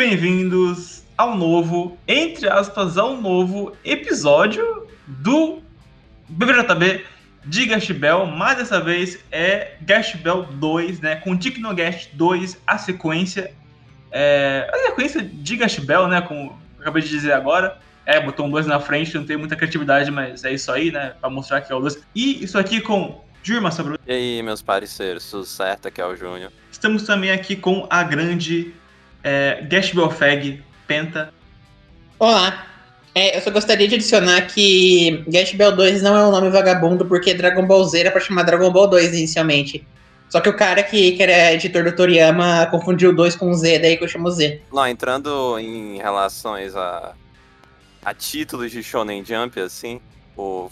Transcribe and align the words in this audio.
bem-vindos 0.00 1.04
ao 1.14 1.36
novo, 1.36 1.98
entre 2.08 2.48
aspas, 2.48 2.96
ao 2.96 3.20
novo 3.20 3.76
episódio 3.84 4.88
do 5.06 5.60
BBJB 6.26 7.04
de 7.44 7.66
Gash 7.66 7.90
Bell, 7.90 8.24
mas 8.24 8.56
dessa 8.56 8.80
vez 8.80 9.22
é 9.30 9.74
Gash 9.82 10.14
Bell 10.14 10.44
2, 10.44 11.00
né? 11.00 11.16
Com 11.16 11.36
Technogast 11.36 12.16
2, 12.16 12.62
a 12.66 12.78
sequência. 12.78 13.52
É, 14.10 14.70
a 14.72 14.78
sequência 14.88 15.22
de 15.22 15.56
Gash 15.56 15.80
Bell, 15.80 16.08
né? 16.08 16.22
Como 16.22 16.58
eu 16.78 16.80
acabei 16.80 17.02
de 17.02 17.10
dizer 17.10 17.34
agora. 17.34 17.76
É, 18.06 18.18
botou 18.18 18.46
um 18.46 18.50
2 18.50 18.66
na 18.66 18.80
frente, 18.80 19.14
não 19.14 19.26
tem 19.26 19.36
muita 19.36 19.54
criatividade, 19.54 20.10
mas 20.10 20.42
é 20.44 20.54
isso 20.54 20.72
aí, 20.72 20.90
né? 20.90 21.12
Pra 21.20 21.28
mostrar 21.28 21.60
que 21.60 21.70
é 21.70 21.76
o 21.76 21.80
2. 21.80 21.98
E 22.14 22.42
isso 22.42 22.58
aqui 22.58 22.80
com 22.80 23.22
Júlio 23.42 23.70
Sabru. 23.70 23.98
E 24.06 24.12
aí, 24.14 24.42
meus 24.42 24.62
parceiros, 24.62 25.30
tudo 25.30 25.44
certo? 25.44 25.88
Aqui 25.88 26.00
é 26.00 26.06
o 26.06 26.16
Júnior. 26.16 26.50
Estamos 26.72 27.02
também 27.02 27.30
aqui 27.30 27.54
com 27.54 27.86
a 27.90 28.02
grande 28.02 28.72
é, 29.22 29.64
Gash 29.68 29.92
Bell 29.92 30.10
Fag, 30.10 30.62
Penta. 30.86 31.32
Olá. 32.18 32.66
É, 33.14 33.36
eu 33.36 33.40
só 33.40 33.50
gostaria 33.50 33.88
de 33.88 33.96
adicionar 33.96 34.42
que 34.42 35.24
Gash 35.26 35.52
Bell 35.54 35.74
2 35.74 36.02
não 36.02 36.16
é 36.16 36.24
um 36.24 36.30
nome 36.30 36.48
vagabundo, 36.48 37.04
porque 37.04 37.34
Dragon 37.34 37.66
Ball 37.66 37.84
Z 37.84 38.00
era 38.00 38.10
pra 38.10 38.20
chamar 38.20 38.44
Dragon 38.44 38.70
Ball 38.70 38.86
2 38.86 39.14
inicialmente. 39.14 39.86
Só 40.28 40.40
que 40.40 40.48
o 40.48 40.56
cara 40.56 40.82
que, 40.82 41.12
que 41.12 41.22
era 41.22 41.52
editor 41.52 41.82
do 41.82 41.92
Toriyama 41.94 42.66
confundiu 42.70 43.12
2 43.12 43.34
com 43.34 43.52
Z, 43.52 43.80
daí 43.80 43.96
que 43.96 44.04
eu 44.04 44.08
chamo 44.08 44.30
Z. 44.30 44.62
Não, 44.72 44.86
entrando 44.86 45.58
em 45.58 45.98
relações 45.98 46.76
a, 46.76 47.14
a 48.04 48.14
títulos 48.14 48.70
de 48.70 48.80
Shonen 48.80 49.24
Jump, 49.24 49.58
assim, 49.58 50.00
o 50.36 50.70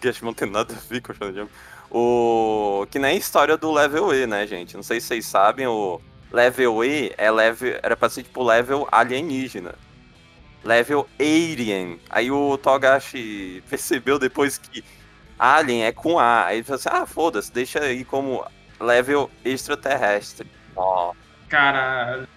Gash 0.00 0.22
não 0.24 0.32
tem 0.32 0.50
nada 0.50 0.72
a 0.72 0.92
ver 0.92 1.02
com 1.02 1.12
Shonen 1.12 1.34
Jump. 1.34 1.50
O 1.90 2.86
que 2.90 2.98
nem 2.98 3.10
a 3.10 3.18
história 3.18 3.58
do 3.58 3.70
Level 3.70 4.14
E, 4.14 4.26
né, 4.26 4.46
gente? 4.46 4.76
Não 4.76 4.82
sei 4.82 4.98
se 4.98 5.08
vocês 5.08 5.26
sabem, 5.26 5.66
o 5.66 6.00
Level 6.32 6.84
E 6.84 7.12
é 7.18 7.30
level, 7.30 7.78
era 7.82 7.96
pra 7.96 8.08
ser 8.08 8.22
tipo 8.22 8.42
level 8.42 8.86
alienígena. 8.90 9.74
Level 10.64 11.08
Alien. 11.18 11.98
Aí 12.10 12.30
o 12.30 12.58
Togashi 12.58 13.62
percebeu 13.68 14.18
depois 14.18 14.58
que 14.58 14.84
Alien 15.38 15.84
é 15.84 15.92
com 15.92 16.18
A. 16.18 16.46
Aí 16.46 16.58
ele 16.58 16.64
falou 16.64 16.78
assim: 16.78 16.88
ah, 16.92 17.06
foda-se, 17.06 17.52
deixa 17.52 17.80
aí 17.80 18.04
como 18.04 18.44
level 18.78 19.30
extraterrestre. 19.44 20.46
Ó. 20.76 21.12
Cara. 21.48 22.28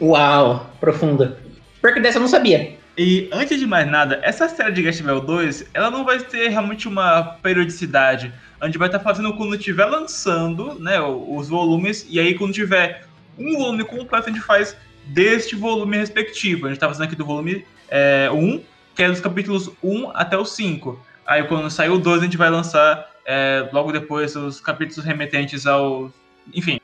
Uau, 0.00 0.70
profunda. 0.78 1.38
Porque 1.80 2.00
dessa 2.00 2.18
eu 2.18 2.22
não 2.22 2.28
sabia. 2.28 2.76
E 2.96 3.30
antes 3.32 3.58
de 3.58 3.66
mais 3.66 3.90
nada, 3.90 4.20
essa 4.22 4.48
série 4.48 4.72
de 4.72 4.82
Gash 4.82 5.00
Bell 5.00 5.20
2, 5.20 5.70
ela 5.72 5.90
não 5.90 6.04
vai 6.04 6.18
ter 6.18 6.48
realmente 6.48 6.86
uma 6.86 7.22
periodicidade. 7.42 8.32
A 8.62 8.66
gente 8.66 8.78
vai 8.78 8.86
estar 8.86 9.00
fazendo 9.00 9.34
quando 9.34 9.56
estiver 9.56 9.86
lançando, 9.86 10.78
né, 10.78 11.00
os 11.00 11.48
volumes, 11.48 12.06
e 12.08 12.20
aí 12.20 12.36
quando 12.36 12.52
tiver 12.52 13.08
um 13.36 13.58
volume 13.58 13.82
completo, 13.82 14.30
a 14.30 14.32
gente 14.32 14.40
faz 14.40 14.76
deste 15.06 15.56
volume 15.56 15.96
respectivo. 15.96 16.66
A 16.66 16.68
gente 16.68 16.76
está 16.76 16.86
fazendo 16.86 17.06
aqui 17.06 17.16
do 17.16 17.26
volume 17.26 17.64
é, 17.88 18.30
1, 18.30 18.62
que 18.94 19.02
é 19.02 19.08
dos 19.08 19.18
capítulos 19.18 19.68
1 19.82 20.12
até 20.14 20.38
o 20.38 20.44
5. 20.44 21.04
Aí 21.26 21.42
quando 21.42 21.68
sair 21.72 21.90
o 21.90 21.98
2, 21.98 22.20
a 22.20 22.24
gente 22.24 22.36
vai 22.36 22.50
lançar 22.50 23.10
é, 23.26 23.68
logo 23.72 23.90
depois 23.90 24.36
os 24.36 24.60
capítulos 24.60 25.04
remetentes 25.04 25.66
ao. 25.66 26.12
Enfim. 26.54 26.78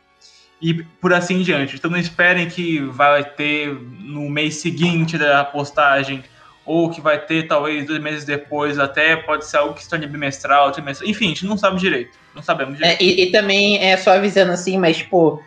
E 0.61 0.83
por 1.01 1.13
assim 1.13 1.37
em 1.37 1.43
diante. 1.43 1.77
Então 1.77 1.89
não 1.89 1.99
esperem 1.99 2.49
que 2.49 2.81
vai 2.81 3.23
ter 3.23 3.73
no 4.01 4.29
mês 4.29 4.57
seguinte 4.57 5.17
da 5.17 5.45
postagem, 5.45 6.25
ou 6.69 6.91
que 6.91 7.01
vai 7.01 7.19
ter 7.19 7.49
talvez 7.49 7.87
dois 7.87 7.99
meses 7.99 8.25
depois, 8.27 8.79
até 8.79 9.17
pode 9.17 9.47
ser 9.47 9.57
algo 9.57 9.73
que 9.73 9.83
se 9.83 9.89
torne 9.89 10.07
bimestral, 10.07 10.71
trimestral. 10.71 11.09
Enfim, 11.09 11.25
a 11.25 11.29
gente 11.29 11.47
não 11.47 11.57
sabe 11.57 11.81
direito. 11.81 12.19
Não 12.35 12.43
sabemos 12.43 12.77
direito. 12.77 13.01
É, 13.01 13.05
e, 13.05 13.23
e, 13.23 13.33
também 13.33 13.83
é 13.83 13.97
só 13.97 14.13
avisando 14.13 14.53
assim, 14.53 14.77
mas 14.79 14.99
tipo. 14.99 15.43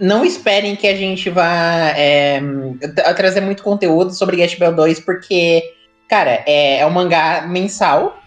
Não 0.00 0.24
esperem 0.24 0.76
que 0.76 0.86
a 0.86 0.94
gente 0.94 1.28
vá 1.30 1.92
é, 1.96 2.40
trazer 3.16 3.40
muito 3.40 3.60
conteúdo 3.60 4.12
sobre 4.12 4.36
Gash 4.36 4.54
Bell 4.54 4.72
2, 4.72 5.00
porque, 5.00 5.64
cara, 6.08 6.44
é, 6.46 6.78
é 6.78 6.86
um 6.86 6.90
mangá 6.90 7.44
mensal 7.44 8.22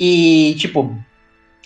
e, 0.00 0.56
tipo, 0.58 0.98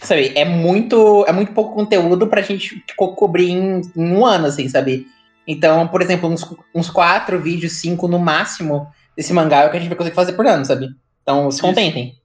sabe, 0.03 0.32
é 0.34 0.44
muito, 0.44 1.25
é 1.26 1.32
muito 1.32 1.53
pouco 1.53 1.75
conteúdo 1.75 2.26
pra 2.26 2.42
gente 2.42 2.84
co 2.94 3.15
cobrir 3.15 3.53
em, 3.53 3.81
em, 3.97 4.12
um 4.12 4.26
ano, 4.26 4.48
assim, 4.48 4.69
sabe? 4.69 5.06
Então, 5.47 5.88
por 5.88 6.03
exemplo, 6.03 6.28
uns, 6.28 6.47
uns 6.75 6.91
quatro 6.91 7.41
vídeos, 7.41 7.72
cinco 7.72 8.06
no 8.06 8.19
máximo 8.19 8.87
desse 9.17 9.33
mangá 9.33 9.62
é 9.62 9.67
o 9.67 9.71
que 9.71 9.77
a 9.77 9.81
gente 9.81 9.89
vai 9.89 9.99
conseguir 9.99 10.17
fazer 10.17 10.33
por 10.33 10.47
ano, 10.47 10.65
sabe? 10.65 10.89
Então, 11.23 11.50
se 11.50 11.61
contentem. 11.61 12.19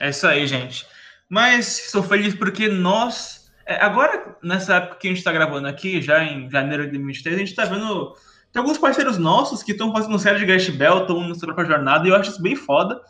É 0.00 0.10
isso 0.10 0.26
aí, 0.26 0.46
gente. 0.46 0.86
Mas 1.28 1.86
estou 1.86 2.02
feliz 2.02 2.34
porque 2.34 2.68
nós 2.68 3.44
é, 3.66 3.82
agora, 3.82 4.36
nessa 4.42 4.76
época 4.76 4.96
que 4.96 5.08
a 5.08 5.10
gente 5.10 5.18
está 5.18 5.32
gravando 5.32 5.66
aqui, 5.66 6.00
já 6.02 6.22
em 6.22 6.50
janeiro 6.50 6.84
de 6.84 6.90
2023, 6.90 7.36
a 7.36 7.38
gente 7.38 7.48
está 7.48 7.64
vendo. 7.64 8.14
Tem 8.52 8.60
alguns 8.60 8.78
parceiros 8.78 9.18
nossos 9.18 9.62
que 9.62 9.72
estão 9.72 9.92
fazendo 9.92 10.18
série 10.18 10.38
de 10.38 10.46
Gast 10.46 10.70
Bell, 10.72 10.98
estão 10.98 11.26
na 11.26 11.34
sua 11.34 11.46
própria 11.46 11.66
jornada, 11.66 12.06
e 12.06 12.10
eu 12.10 12.16
acho 12.16 12.30
isso 12.30 12.42
bem 12.42 12.54
foda. 12.54 13.00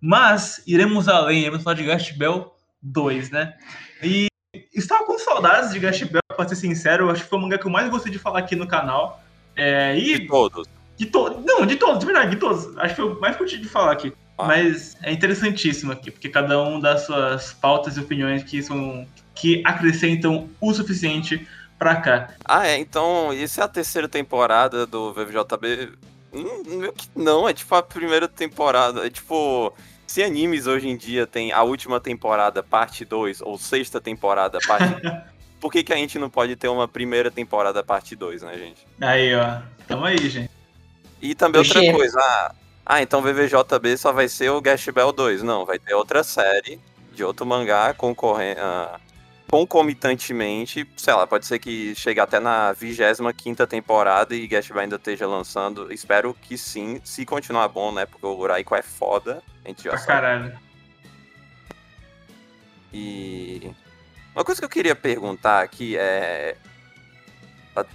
Mas 0.00 0.62
iremos 0.66 1.08
além, 1.08 1.40
iremos 1.40 1.62
falar 1.62 1.76
de 1.76 1.84
Gast 1.84 2.16
Bell 2.16 2.54
2, 2.82 3.30
né? 3.30 3.54
E 4.02 4.28
estava 4.72 5.04
com 5.04 5.18
saudades 5.18 5.72
de 5.72 5.78
Gast 5.78 6.04
Bell, 6.06 6.22
para 6.36 6.48
ser 6.48 6.56
sincero, 6.56 7.06
eu 7.06 7.10
acho 7.10 7.24
que 7.24 7.28
foi 7.28 7.38
o 7.38 7.42
mangá 7.42 7.58
que 7.58 7.66
eu 7.66 7.70
mais 7.70 7.88
gostei 7.90 8.12
de 8.12 8.18
falar 8.18 8.38
aqui 8.38 8.54
no 8.54 8.66
canal. 8.66 9.22
É, 9.56 9.96
e... 9.98 10.20
De 10.20 10.26
todos. 10.26 10.68
De 10.96 11.06
todos. 11.06 11.44
Não, 11.44 11.66
de 11.66 11.76
todos, 11.76 11.98
de 11.98 12.06
verdade, 12.06 12.30
de 12.30 12.36
todos. 12.36 12.76
Acho 12.78 12.94
que 12.94 13.02
foi 13.02 13.10
o 13.12 13.20
mais 13.20 13.36
curti 13.36 13.58
de 13.58 13.68
falar 13.68 13.92
aqui. 13.92 14.12
Ah. 14.38 14.46
Mas 14.46 14.96
é 15.02 15.12
interessantíssimo 15.12 15.92
aqui, 15.92 16.10
porque 16.10 16.28
cada 16.28 16.60
um 16.62 16.80
dá 16.80 16.96
suas 16.98 17.52
pautas 17.52 17.96
e 17.96 18.00
opiniões 18.00 18.42
que 18.42 18.62
são 18.62 19.06
que 19.34 19.62
acrescentam 19.64 20.48
o 20.60 20.72
suficiente 20.72 21.46
para 21.78 21.96
cá. 21.96 22.28
Ah, 22.44 22.66
é, 22.66 22.78
então, 22.78 23.32
isso 23.32 23.60
é 23.60 23.64
a 23.64 23.68
terceira 23.68 24.08
temporada 24.08 24.86
do 24.86 25.12
VVJB? 25.12 25.92
Hum, 26.32 26.92
não, 27.14 27.48
é 27.48 27.52
tipo 27.52 27.74
a 27.74 27.82
primeira 27.82 28.28
temporada, 28.28 29.06
é 29.06 29.10
tipo, 29.10 29.72
se 30.06 30.22
animes 30.22 30.66
hoje 30.66 30.88
em 30.88 30.96
dia 30.96 31.26
tem 31.26 31.52
a 31.52 31.62
última 31.62 32.00
temporada, 32.00 32.62
parte 32.62 33.04
2, 33.04 33.40
ou 33.42 33.58
sexta 33.58 34.00
temporada, 34.00 34.58
parte 34.66 34.84
Por 35.60 35.72
que, 35.72 35.82
que 35.82 35.94
a 35.94 35.96
gente 35.96 36.18
não 36.18 36.28
pode 36.28 36.56
ter 36.56 36.68
uma 36.68 36.86
primeira 36.86 37.30
temporada, 37.30 37.82
parte 37.82 38.14
2, 38.14 38.42
né, 38.42 38.58
gente? 38.58 38.86
Aí, 39.00 39.34
ó. 39.34 39.62
Tamo 39.88 40.04
aí, 40.04 40.18
gente. 40.28 40.50
E 41.24 41.34
também 41.34 41.58
outra 41.58 41.80
coisa, 41.90 42.20
ah, 42.20 42.54
ah, 42.84 43.00
então 43.00 43.22
VVJB 43.22 43.96
só 43.96 44.12
vai 44.12 44.28
ser 44.28 44.50
o 44.50 44.60
Gash 44.60 44.90
Bell 44.90 45.10
2. 45.10 45.42
Não, 45.42 45.64
vai 45.64 45.78
ter 45.78 45.94
outra 45.94 46.22
série 46.22 46.78
de 47.14 47.24
outro 47.24 47.46
mangá 47.46 47.94
concorrendo, 47.94 48.60
uh, 48.60 49.00
concomitantemente, 49.48 50.86
sei 50.94 51.14
lá, 51.14 51.26
pode 51.26 51.46
ser 51.46 51.58
que 51.58 51.94
chegue 51.94 52.20
até 52.20 52.38
na 52.38 52.72
25 52.72 53.66
temporada 53.66 54.34
e 54.34 54.46
Gash 54.46 54.70
ainda 54.72 54.96
esteja 54.96 55.26
lançando. 55.26 55.90
Espero 55.90 56.34
que 56.34 56.58
sim, 56.58 57.00
se 57.02 57.24
continuar 57.24 57.68
bom, 57.68 57.90
né? 57.90 58.04
Porque 58.04 58.26
o 58.26 58.36
Uraiko 58.36 58.74
é 58.74 58.82
foda. 58.82 59.42
A 59.64 59.68
gente 59.68 59.82
já 59.82 59.90
pra 59.90 59.98
sabe. 59.98 60.08
caralho. 60.08 60.58
E. 62.92 63.72
Uma 64.34 64.44
coisa 64.44 64.60
que 64.60 64.66
eu 64.66 64.70
queria 64.70 64.94
perguntar 64.94 65.62
aqui 65.62 65.96
é. 65.96 66.54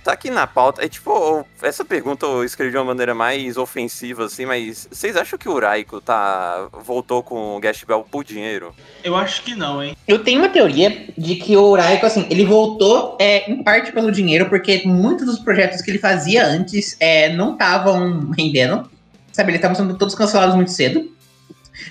Tá 0.03 0.12
aqui 0.12 0.29
na 0.29 0.45
pauta. 0.45 0.84
É 0.84 0.90
tipo, 0.90 1.45
essa 1.62 1.85
pergunta 1.85 2.25
eu 2.25 2.44
escrevi 2.44 2.72
de 2.72 2.78
uma 2.78 2.84
maneira 2.84 3.16
mais 3.16 3.56
ofensiva, 3.56 4.25
assim, 4.25 4.45
mas 4.45 4.88
vocês 4.91 5.16
acham 5.16 5.40
que 5.40 5.47
o 5.47 5.57
Raiko 5.57 6.01
tá. 6.01 6.67
voltou 6.84 7.23
com 7.23 7.56
o 7.56 7.59
Gash 7.59 7.85
Bell 7.85 8.06
por 8.09 8.25
dinheiro? 8.25 8.75
Eu 9.03 9.16
acho 9.16 9.41
que 9.41 9.56
não, 9.56 9.81
hein? 9.81 9.95
Eu 10.06 10.19
tenho 10.19 10.39
uma 10.39 10.50
teoria 10.50 11.06
de 11.18 11.35
que 11.35 11.56
o 11.56 11.75
Raiko, 11.75 12.06
assim, 12.06 12.28
ele 12.29 12.45
voltou 12.45 13.18
é, 13.22 13.50
em 13.50 13.63
parte 13.63 13.94
pelo 13.94 14.12
dinheiro, 14.12 14.50
porque 14.50 14.84
muitos 14.85 15.25
dos 15.25 15.39
projetos 15.39 15.81
que 15.81 15.89
ele 15.89 16.00
fazia 16.00 16.45
antes 16.45 16.97
é, 17.00 17.29
não 17.29 17.53
estavam 17.53 18.31
rendendo. 18.31 18.89
Sabe, 19.31 19.51
eles 19.51 19.59
estavam 19.59 19.75
sendo 19.75 19.97
todos 19.97 20.13
cancelados 20.13 20.56
muito 20.56 20.72
cedo. 20.72 21.09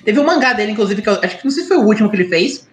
Teve 0.05 0.21
um 0.21 0.25
mangá 0.25 0.53
dele, 0.53 0.73
inclusive, 0.73 1.01
que 1.01 1.09
eu 1.09 1.19
acho 1.23 1.39
que 1.39 1.45
não 1.45 1.51
sei 1.51 1.63
se 1.63 1.69
foi 1.69 1.79
o 1.79 1.87
último 1.87 2.11
que 2.11 2.17
ele 2.17 2.29
fez. 2.29 2.69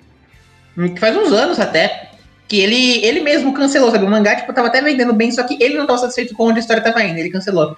Que 0.76 1.00
faz 1.00 1.16
uns 1.16 1.32
anos 1.32 1.58
até 1.58 2.05
que 2.48 2.60
ele, 2.60 3.04
ele 3.04 3.22
mesmo 3.22 3.54
cancelou, 3.54 3.92
sabe? 3.92 4.06
O 4.06 4.10
mangá, 4.10 4.36
tipo, 4.36 4.54
tava 4.54 4.68
até 4.68 4.82
vendendo 4.82 5.14
bem, 5.14 5.32
só 5.32 5.44
que 5.44 5.62
ele 5.62 5.78
não 5.78 5.88
tava 5.88 6.00
satisfeito 6.00 6.36
com 6.36 6.46
onde 6.46 6.60
a 6.60 6.62
história 6.62 6.84
tava 6.84 7.04
indo, 7.04 7.18
ele 7.18 7.32
cancelou. 7.32 7.76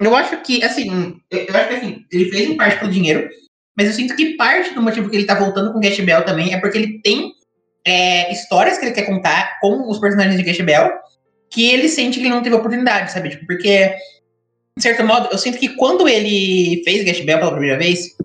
Eu 0.00 0.14
acho 0.14 0.36
que, 0.42 0.62
assim, 0.62 1.20
eu, 1.30 1.46
acho 1.54 1.68
que, 1.68 1.74
assim, 1.74 2.04
ele 2.12 2.30
fez 2.30 2.50
em 2.50 2.56
parte 2.56 2.78
pelo 2.78 2.90
dinheiro, 2.90 3.28
mas 3.76 3.88
eu 3.88 3.94
sinto 3.94 4.14
que 4.14 4.36
parte 4.36 4.74
do 4.74 4.82
motivo 4.82 5.10
que 5.10 5.16
ele 5.16 5.26
tá 5.26 5.34
voltando 5.34 5.72
com 5.72 5.80
Gash 5.80 6.00
Bell 6.00 6.24
também 6.24 6.52
é 6.52 6.60
porque 6.60 6.78
ele 6.78 7.00
tem 7.00 7.32
é, 7.84 8.32
histórias 8.32 8.78
que 8.78 8.84
ele 8.84 8.94
quer 8.94 9.06
contar 9.06 9.58
com 9.60 9.88
os 9.88 9.98
personagens 9.98 10.36
de 10.36 10.42
Gash 10.42 10.60
Bell 10.60 10.90
que 11.50 11.70
ele 11.70 11.88
sente 11.88 12.18
que 12.18 12.24
ele 12.24 12.34
não 12.34 12.42
teve 12.42 12.56
oportunidade, 12.56 13.12
sabe? 13.12 13.30
Tipo, 13.30 13.46
porque, 13.46 13.94
de 14.76 14.82
certo 14.82 15.04
modo, 15.04 15.28
eu 15.30 15.38
sinto 15.38 15.58
que 15.58 15.68
quando 15.76 16.08
ele 16.08 16.82
fez 16.84 17.04
Gash 17.04 17.24
Bell 17.24 17.38
pela 17.38 17.52
primeira 17.52 17.78
vez, 17.78 18.16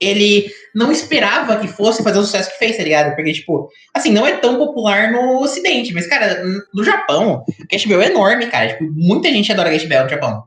ele 0.00 0.50
não 0.74 0.90
esperava 0.90 1.58
que 1.58 1.68
fosse 1.68 2.02
fazer 2.02 2.18
o 2.18 2.22
sucesso 2.22 2.50
que 2.50 2.58
fez, 2.58 2.76
tá 2.76 2.82
ligado? 2.82 3.14
Porque, 3.14 3.32
tipo, 3.32 3.68
assim, 3.94 4.10
não 4.10 4.26
é 4.26 4.36
tão 4.36 4.58
popular 4.58 5.10
no 5.12 5.40
Ocidente, 5.40 5.92
mas, 5.94 6.06
cara, 6.06 6.42
no 6.72 6.84
Japão, 6.84 7.44
o 7.46 7.66
Gash 7.70 7.84
Bell 7.86 8.02
é 8.02 8.06
enorme, 8.06 8.46
cara. 8.46 8.68
Tipo, 8.68 8.84
muita 8.92 9.28
gente 9.28 9.50
adora 9.52 9.70
Gash 9.70 9.84
Bell 9.84 10.04
no 10.04 10.10
Japão. 10.10 10.44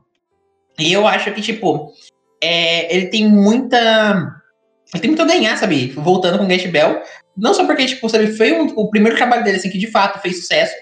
E 0.78 0.92
eu 0.92 1.06
acho 1.06 1.32
que, 1.32 1.40
tipo, 1.40 1.92
é, 2.42 2.94
ele 2.94 3.06
tem 3.06 3.28
muita. 3.28 4.34
Ele 4.94 5.00
tem 5.00 5.10
muito 5.10 5.22
a 5.22 5.26
ganhar, 5.26 5.56
sabe? 5.56 5.88
Voltando 5.92 6.38
com 6.38 6.44
o 6.44 6.48
Gash 6.48 6.66
Bell. 6.66 7.02
Não 7.36 7.54
só 7.54 7.64
porque, 7.66 7.86
tipo, 7.86 8.08
sabe, 8.08 8.28
foi 8.36 8.52
um, 8.52 8.66
o 8.76 8.90
primeiro 8.90 9.16
trabalho 9.16 9.44
dele, 9.44 9.58
assim, 9.58 9.70
que 9.70 9.78
de 9.78 9.90
fato 9.90 10.20
fez 10.20 10.40
sucesso. 10.40 10.74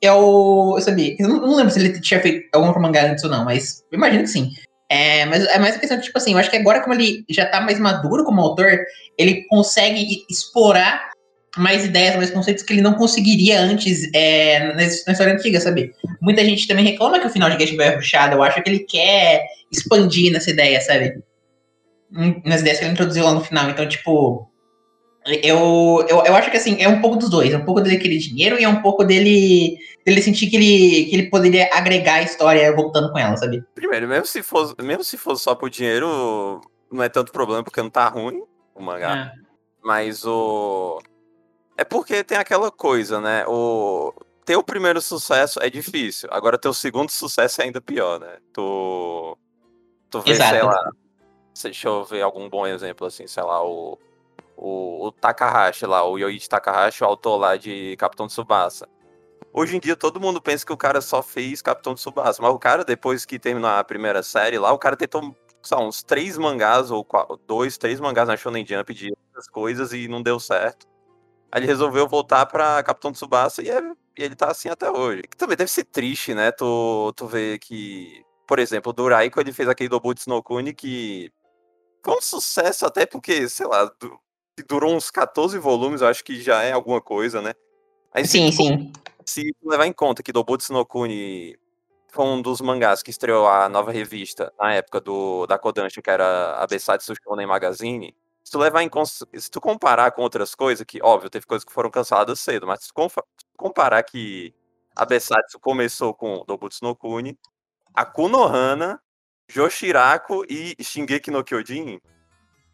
eu, 0.00 0.74
eu 0.76 0.80
sabia. 0.82 1.14
Eu 1.18 1.28
não, 1.28 1.56
lembro 1.56 1.72
se 1.72 1.80
ele 1.80 2.00
tinha 2.00 2.20
feito 2.20 2.48
algum 2.52 2.68
outro 2.68 2.82
mangá 2.82 3.04
antes 3.10 3.24
ou 3.24 3.30
não, 3.30 3.44
mas 3.44 3.84
imagino 3.92 4.22
que 4.22 4.30
sim. 4.30 4.50
É, 4.90 5.26
mas 5.26 5.44
é 5.44 5.58
mais 5.58 5.76
a 5.76 5.78
questão 5.78 6.00
tipo 6.00 6.16
assim, 6.16 6.32
eu 6.32 6.38
acho 6.38 6.50
que 6.50 6.56
agora, 6.56 6.80
como 6.80 6.94
ele 6.94 7.24
já 7.28 7.44
tá 7.44 7.60
mais 7.60 7.78
maduro 7.78 8.24
como 8.24 8.40
autor, 8.40 8.78
ele 9.18 9.42
consegue 9.48 10.24
explorar 10.30 11.10
mais 11.56 11.84
ideias, 11.84 12.16
mais 12.16 12.30
conceitos 12.30 12.62
que 12.62 12.72
ele 12.72 12.82
não 12.82 12.94
conseguiria 12.94 13.60
antes 13.60 14.08
é, 14.14 14.72
na 14.74 14.84
história 14.84 15.34
antiga, 15.34 15.60
sabe? 15.60 15.92
Muita 16.20 16.44
gente 16.44 16.66
também 16.66 16.84
reclama 16.84 17.18
que 17.18 17.26
o 17.26 17.30
final 17.30 17.50
de 17.50 17.56
Gash 17.56 17.76
é 17.78 17.96
rushado. 17.96 18.36
Eu 18.36 18.42
acho 18.42 18.62
que 18.62 18.70
ele 18.70 18.80
quer 18.80 19.46
expandir 19.70 20.32
nessa 20.32 20.50
ideia, 20.50 20.80
sabe? 20.80 21.22
Nas 22.44 22.60
ideias 22.60 22.78
que 22.78 22.84
ele 22.84 22.92
introduziu 22.92 23.24
lá 23.24 23.34
no 23.34 23.44
final. 23.44 23.68
Então, 23.68 23.86
tipo, 23.88 24.47
eu, 25.42 26.04
eu, 26.08 26.24
eu 26.24 26.34
acho 26.34 26.50
que 26.50 26.56
assim, 26.56 26.80
é 26.80 26.88
um 26.88 27.00
pouco 27.00 27.16
dos 27.16 27.28
dois. 27.28 27.52
É 27.52 27.56
um 27.56 27.64
pouco 27.64 27.80
dele 27.80 27.98
querer 27.98 28.18
dinheiro 28.18 28.58
e 28.58 28.64
é 28.64 28.68
um 28.68 28.82
pouco 28.82 29.04
dele, 29.04 29.78
dele 30.04 30.22
sentir 30.22 30.48
que 30.48 30.56
ele, 30.56 31.04
que 31.06 31.16
ele 31.16 31.30
poderia 31.30 31.68
agregar 31.72 32.14
a 32.14 32.22
história 32.22 32.74
voltando 32.74 33.10
com 33.12 33.18
ela, 33.18 33.36
sabe? 33.36 33.62
Primeiro, 33.74 34.08
mesmo 34.08 34.26
se 34.26 34.42
fosse, 34.42 34.74
mesmo 34.80 35.04
se 35.04 35.16
fosse 35.16 35.44
só 35.44 35.54
por 35.54 35.70
dinheiro, 35.70 36.60
não 36.90 37.02
é 37.02 37.08
tanto 37.08 37.32
problema 37.32 37.62
porque 37.62 37.82
não 37.82 37.90
tá 37.90 38.08
ruim 38.08 38.42
o 38.74 38.82
mangá. 38.82 39.32
É. 39.34 39.48
Mas 39.82 40.24
o. 40.24 41.00
É 41.76 41.84
porque 41.84 42.24
tem 42.24 42.38
aquela 42.38 42.70
coisa, 42.70 43.20
né? 43.20 43.44
O. 43.46 44.12
Ter 44.44 44.56
o 44.56 44.62
primeiro 44.62 45.00
sucesso 45.00 45.60
é 45.62 45.68
difícil. 45.68 46.28
Agora 46.32 46.58
ter 46.58 46.68
o 46.68 46.74
segundo 46.74 47.10
sucesso 47.10 47.60
é 47.60 47.64
ainda 47.64 47.80
pior, 47.80 48.18
né? 48.18 48.38
Tu. 48.52 49.38
Tu 50.10 50.20
vê, 50.22 50.30
Exato. 50.30 50.50
sei 50.50 50.62
lá. 50.62 50.90
Deixa 51.62 51.88
eu 51.88 52.04
ver 52.04 52.22
algum 52.22 52.48
bom 52.48 52.66
exemplo, 52.66 53.06
assim, 53.06 53.26
sei 53.26 53.42
lá, 53.42 53.62
o 53.62 53.98
o, 54.58 55.06
o 55.06 55.12
Takahashi 55.12 55.86
lá, 55.86 56.04
o 56.04 56.18
Yoichi 56.18 56.48
Takahashi, 56.48 57.04
o 57.04 57.06
autor 57.06 57.36
lá 57.38 57.56
de 57.56 57.96
Capitão 57.96 58.26
Tsubasa. 58.26 58.88
Hoje 59.52 59.76
em 59.76 59.80
dia 59.80 59.96
todo 59.96 60.20
mundo 60.20 60.42
pensa 60.42 60.66
que 60.66 60.72
o 60.72 60.76
cara 60.76 61.00
só 61.00 61.22
fez 61.22 61.62
Capitão 61.62 61.94
Tsubasa, 61.94 62.42
mas 62.42 62.52
o 62.52 62.58
cara, 62.58 62.84
depois 62.84 63.24
que 63.24 63.38
terminou 63.38 63.70
a 63.70 63.84
primeira 63.84 64.22
série 64.22 64.58
lá, 64.58 64.72
o 64.72 64.78
cara 64.78 64.96
tentou, 64.96 65.34
uns 65.80 66.02
três 66.02 66.36
mangás, 66.36 66.90
ou 66.90 67.06
dois, 67.46 67.78
três 67.78 68.00
mangás 68.00 68.26
na 68.26 68.36
Shonen 68.36 68.66
Jump 68.66 68.92
de 68.92 69.12
outras 69.26 69.48
coisas 69.48 69.92
e 69.92 70.08
não 70.08 70.22
deu 70.22 70.40
certo. 70.40 70.86
Aí 71.52 71.60
ele 71.60 71.66
resolveu 71.66 72.06
voltar 72.08 72.44
pra 72.46 72.82
Capitão 72.82 73.12
Tsubasa 73.12 73.62
e, 73.62 73.70
é, 73.70 73.80
e 74.18 74.22
ele 74.22 74.34
tá 74.34 74.50
assim 74.50 74.68
até 74.68 74.90
hoje. 74.90 75.22
Que 75.22 75.36
também 75.36 75.56
deve 75.56 75.70
ser 75.70 75.84
triste, 75.84 76.34
né? 76.34 76.52
Tu, 76.52 77.12
tu 77.16 77.26
vê 77.26 77.58
que, 77.58 78.22
por 78.46 78.58
exemplo, 78.58 78.90
o 78.90 78.92
Duraiko 78.92 79.40
ele 79.40 79.52
fez 79.52 79.68
aquele 79.68 79.88
Dobutsu 79.88 80.28
no 80.28 80.42
Kuni 80.42 80.74
que 80.74 81.32
foi 82.04 82.16
um 82.16 82.20
sucesso 82.20 82.84
até 82.86 83.06
porque, 83.06 83.48
sei 83.48 83.66
lá, 83.66 83.90
que 84.58 84.64
durou 84.66 84.92
uns 84.94 85.10
14 85.10 85.56
volumes, 85.58 86.00
eu 86.00 86.08
acho 86.08 86.24
que 86.24 86.40
já 86.40 86.62
é 86.62 86.72
alguma 86.72 87.00
coisa, 87.00 87.40
né? 87.40 87.54
Aí, 88.12 88.26
sim, 88.26 88.50
se, 88.50 88.56
sim. 88.56 88.92
Se 89.24 89.54
levar 89.62 89.86
em 89.86 89.92
conta 89.92 90.22
que 90.22 90.32
Dobutsu 90.32 90.72
no 90.72 90.84
Kuni 90.84 91.56
foi 92.10 92.24
um 92.24 92.42
dos 92.42 92.60
mangás 92.60 93.02
que 93.02 93.10
estreou 93.10 93.46
a 93.46 93.68
nova 93.68 93.92
revista 93.92 94.52
na 94.58 94.74
época 94.74 95.00
do, 95.00 95.46
da 95.46 95.58
Kodansha, 95.58 96.02
que 96.02 96.10
era 96.10 96.56
a 96.56 96.66
Besatsu 96.66 97.14
Shonen 97.22 97.46
Magazine, 97.46 98.16
se 98.42 98.50
tu 98.50 98.58
levar 98.58 98.82
em 98.82 98.90
se 99.34 99.50
tu 99.50 99.60
comparar 99.60 100.10
com 100.10 100.22
outras 100.22 100.54
coisas, 100.54 100.84
que, 100.84 101.00
óbvio, 101.02 101.30
teve 101.30 101.46
coisas 101.46 101.64
que 101.64 101.72
foram 101.72 101.90
canceladas 101.90 102.40
cedo, 102.40 102.66
mas 102.66 102.82
se 102.82 102.88
tu 102.88 102.94
comparar 103.56 104.02
que 104.02 104.52
a 104.96 105.04
Besatsu 105.04 105.60
começou 105.60 106.12
com 106.14 106.44
Dobutsu 106.46 106.82
no 106.82 106.96
Kuni, 106.96 107.38
a 107.94 108.04
Kunohana, 108.04 109.00
Joshiraku 109.48 110.44
e 110.48 110.74
Shingeki 110.82 111.30
no 111.30 111.44
Kyojin, 111.44 112.00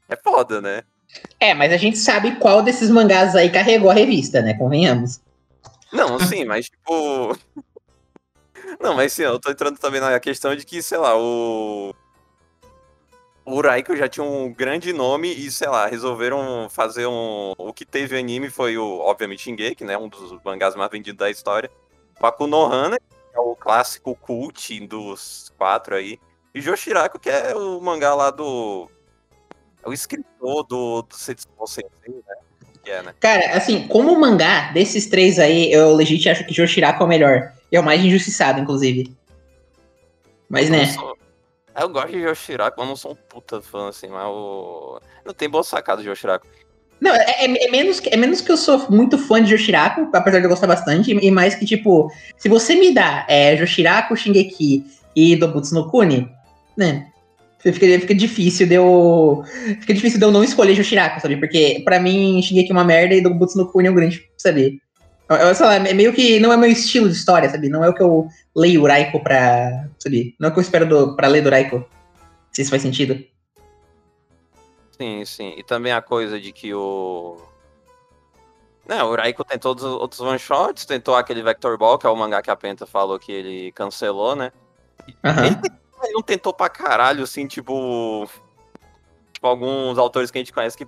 é 0.08 0.16
foda, 0.16 0.62
né? 0.62 0.82
É, 1.38 1.52
mas 1.52 1.72
a 1.72 1.76
gente 1.76 1.98
sabe 1.98 2.36
qual 2.36 2.62
desses 2.62 2.90
mangás 2.90 3.36
aí 3.36 3.50
carregou 3.50 3.90
a 3.90 3.94
revista, 3.94 4.40
né? 4.40 4.54
Convenhamos. 4.54 5.20
Não, 5.92 6.18
sim, 6.18 6.44
mas 6.44 6.66
tipo. 6.66 7.38
Não, 8.80 8.94
mas 8.94 9.12
sim, 9.12 9.22
eu 9.22 9.38
tô 9.38 9.50
entrando 9.50 9.78
também 9.78 10.00
na 10.00 10.18
questão 10.18 10.54
de 10.56 10.64
que, 10.64 10.82
sei 10.82 10.98
lá, 10.98 11.16
o. 11.16 11.94
O 13.46 13.60
Raiko 13.60 13.94
já 13.94 14.08
tinha 14.08 14.24
um 14.24 14.52
grande 14.52 14.92
nome 14.92 15.30
e, 15.32 15.50
sei 15.50 15.68
lá, 15.68 15.86
resolveram 15.86 16.66
fazer 16.70 17.06
um. 17.06 17.52
O 17.58 17.72
que 17.72 17.84
teve 17.84 18.18
anime 18.18 18.48
foi 18.48 18.78
o, 18.78 19.00
obviamente, 19.00 19.42
Shingeki, 19.42 19.84
né? 19.84 19.98
Um 19.98 20.08
dos 20.08 20.42
mangás 20.42 20.74
mais 20.74 20.90
vendidos 20.90 21.18
da 21.18 21.30
história. 21.30 21.70
O 22.20 22.26
Akunohana, 22.26 22.96
que 22.98 23.36
é 23.36 23.40
o 23.40 23.54
clássico 23.54 24.16
cult 24.16 24.80
dos 24.86 25.52
quatro 25.58 25.94
aí. 25.94 26.18
E 26.54 26.60
Joshiraku, 26.60 27.18
que 27.18 27.28
é 27.28 27.54
o 27.54 27.80
mangá 27.80 28.14
lá 28.14 28.30
do 28.30 28.88
o 29.88 29.92
escritor 29.92 30.64
do, 30.64 31.02
do 31.02 31.14
Setsumo 31.14 31.66
Sensei, 31.66 31.90
né? 32.06 32.34
É, 32.86 33.02
né? 33.02 33.14
Cara, 33.18 33.56
assim, 33.56 33.88
como 33.88 34.18
mangá, 34.18 34.70
desses 34.72 35.06
três 35.06 35.38
aí, 35.38 35.72
eu 35.72 35.94
legit 35.94 36.28
acho 36.28 36.44
que 36.44 36.52
Joshiraku 36.52 37.02
é 37.02 37.06
o 37.06 37.08
melhor. 37.08 37.52
É 37.72 37.80
o 37.80 37.84
mais 37.84 38.04
injustiçado, 38.04 38.60
inclusive. 38.60 39.14
Mas, 40.48 40.66
eu 40.66 40.72
né? 40.72 40.86
Sou... 40.86 41.16
Eu 41.80 41.88
gosto 41.88 42.12
de 42.12 42.18
Yoshiraku, 42.18 42.78
mas 42.78 42.88
não 42.88 42.96
sou 42.96 43.12
um 43.12 43.16
puta 43.16 43.60
fã, 43.60 43.88
assim, 43.88 44.08
mas 44.08 44.26
o. 44.26 45.00
Não 45.24 45.34
tem 45.34 45.48
boa 45.48 45.64
sacada 45.64 46.02
de 46.02 46.08
Yoshiraku. 46.08 46.46
Não, 47.00 47.12
é, 47.12 47.44
é, 47.44 47.66
é, 47.66 47.70
menos, 47.70 48.00
é 48.04 48.16
menos 48.16 48.40
que 48.40 48.52
eu 48.52 48.56
sou 48.56 48.90
muito 48.90 49.18
fã 49.18 49.42
de 49.42 49.52
Yoshiraku, 49.52 50.08
apesar 50.12 50.38
de 50.38 50.44
eu 50.44 50.50
gostar 50.50 50.66
bastante, 50.66 51.10
e 51.10 51.30
mais 51.30 51.54
que, 51.54 51.66
tipo, 51.66 52.12
se 52.36 52.48
você 52.48 52.76
me 52.76 52.94
dá 52.94 53.26
é, 53.28 53.54
Yoshiraku, 53.54 54.16
Shingeki 54.16 54.84
e 55.16 55.34
Dobutsu 55.36 55.74
no 55.74 55.90
Kuni, 55.90 56.30
né? 56.76 57.10
Fica, 57.72 57.86
fica 58.00 58.14
difícil 58.14 58.66
de 58.66 58.74
eu. 58.74 59.42
Fica 59.80 59.94
difícil 59.94 60.18
de 60.18 60.24
eu 60.24 60.30
não 60.30 60.44
escolher 60.44 60.74
Joshiraka, 60.74 61.20
sabe? 61.20 61.36
Porque 61.38 61.80
pra 61.82 61.98
mim, 61.98 62.42
Shingeki 62.42 62.70
é 62.70 62.74
uma 62.74 62.84
merda 62.84 63.14
e 63.14 63.22
do 63.22 63.32
Butsu 63.32 63.56
no 63.56 63.70
Kuni 63.70 63.88
é 63.88 63.90
um 63.90 63.94
grande, 63.94 64.28
sabe? 64.36 64.82
Eu, 65.30 65.54
sei 65.54 65.64
lá, 65.64 65.76
é 65.76 65.94
meio 65.94 66.12
que 66.12 66.38
não 66.38 66.52
é 66.52 66.56
meu 66.58 66.70
estilo 66.70 67.08
de 67.08 67.16
história, 67.16 67.48
sabe? 67.48 67.70
Não 67.70 67.82
é 67.82 67.88
o 67.88 67.94
que 67.94 68.02
eu 68.02 68.28
leio 68.54 68.82
o 68.82 68.86
Raiko 68.86 69.18
pra. 69.20 69.88
Sabe? 69.98 70.36
Não 70.38 70.48
é 70.48 70.50
o 70.50 70.52
que 70.52 70.58
eu 70.58 70.62
espero 70.62 70.86
do, 70.86 71.16
pra 71.16 71.28
ler 71.28 71.40
do 71.40 71.48
Raiko. 71.48 71.88
Se 72.52 72.60
isso 72.60 72.70
faz 72.70 72.82
sentido. 72.82 73.24
Sim, 74.98 75.24
sim. 75.24 75.54
E 75.56 75.62
também 75.62 75.92
a 75.92 76.02
coisa 76.02 76.38
de 76.38 76.52
que 76.52 76.74
o. 76.74 77.38
Não, 78.86 79.10
o 79.10 79.16
Raiko 79.16 79.42
tentou 79.42 79.70
outros, 79.70 79.88
outros 79.90 80.20
one-shots, 80.20 80.84
tentou 80.84 81.16
aquele 81.16 81.42
Vector 81.42 81.78
Ball, 81.78 81.96
que 81.96 82.06
é 82.06 82.10
o 82.10 82.16
mangá 82.16 82.42
que 82.42 82.50
a 82.50 82.56
Penta 82.56 82.84
falou 82.84 83.18
que 83.18 83.32
ele 83.32 83.72
cancelou, 83.72 84.36
né? 84.36 84.52
Uhum. 85.24 85.46
Ele 85.46 85.83
ele 86.02 86.12
não 86.12 86.22
tentou 86.22 86.52
pra 86.52 86.68
caralho, 86.68 87.24
assim, 87.24 87.46
tipo. 87.46 88.28
Tipo, 89.32 89.46
alguns 89.46 89.98
autores 89.98 90.30
que 90.30 90.38
a 90.38 90.40
gente 90.40 90.52
conhece 90.52 90.76
que 90.76 90.86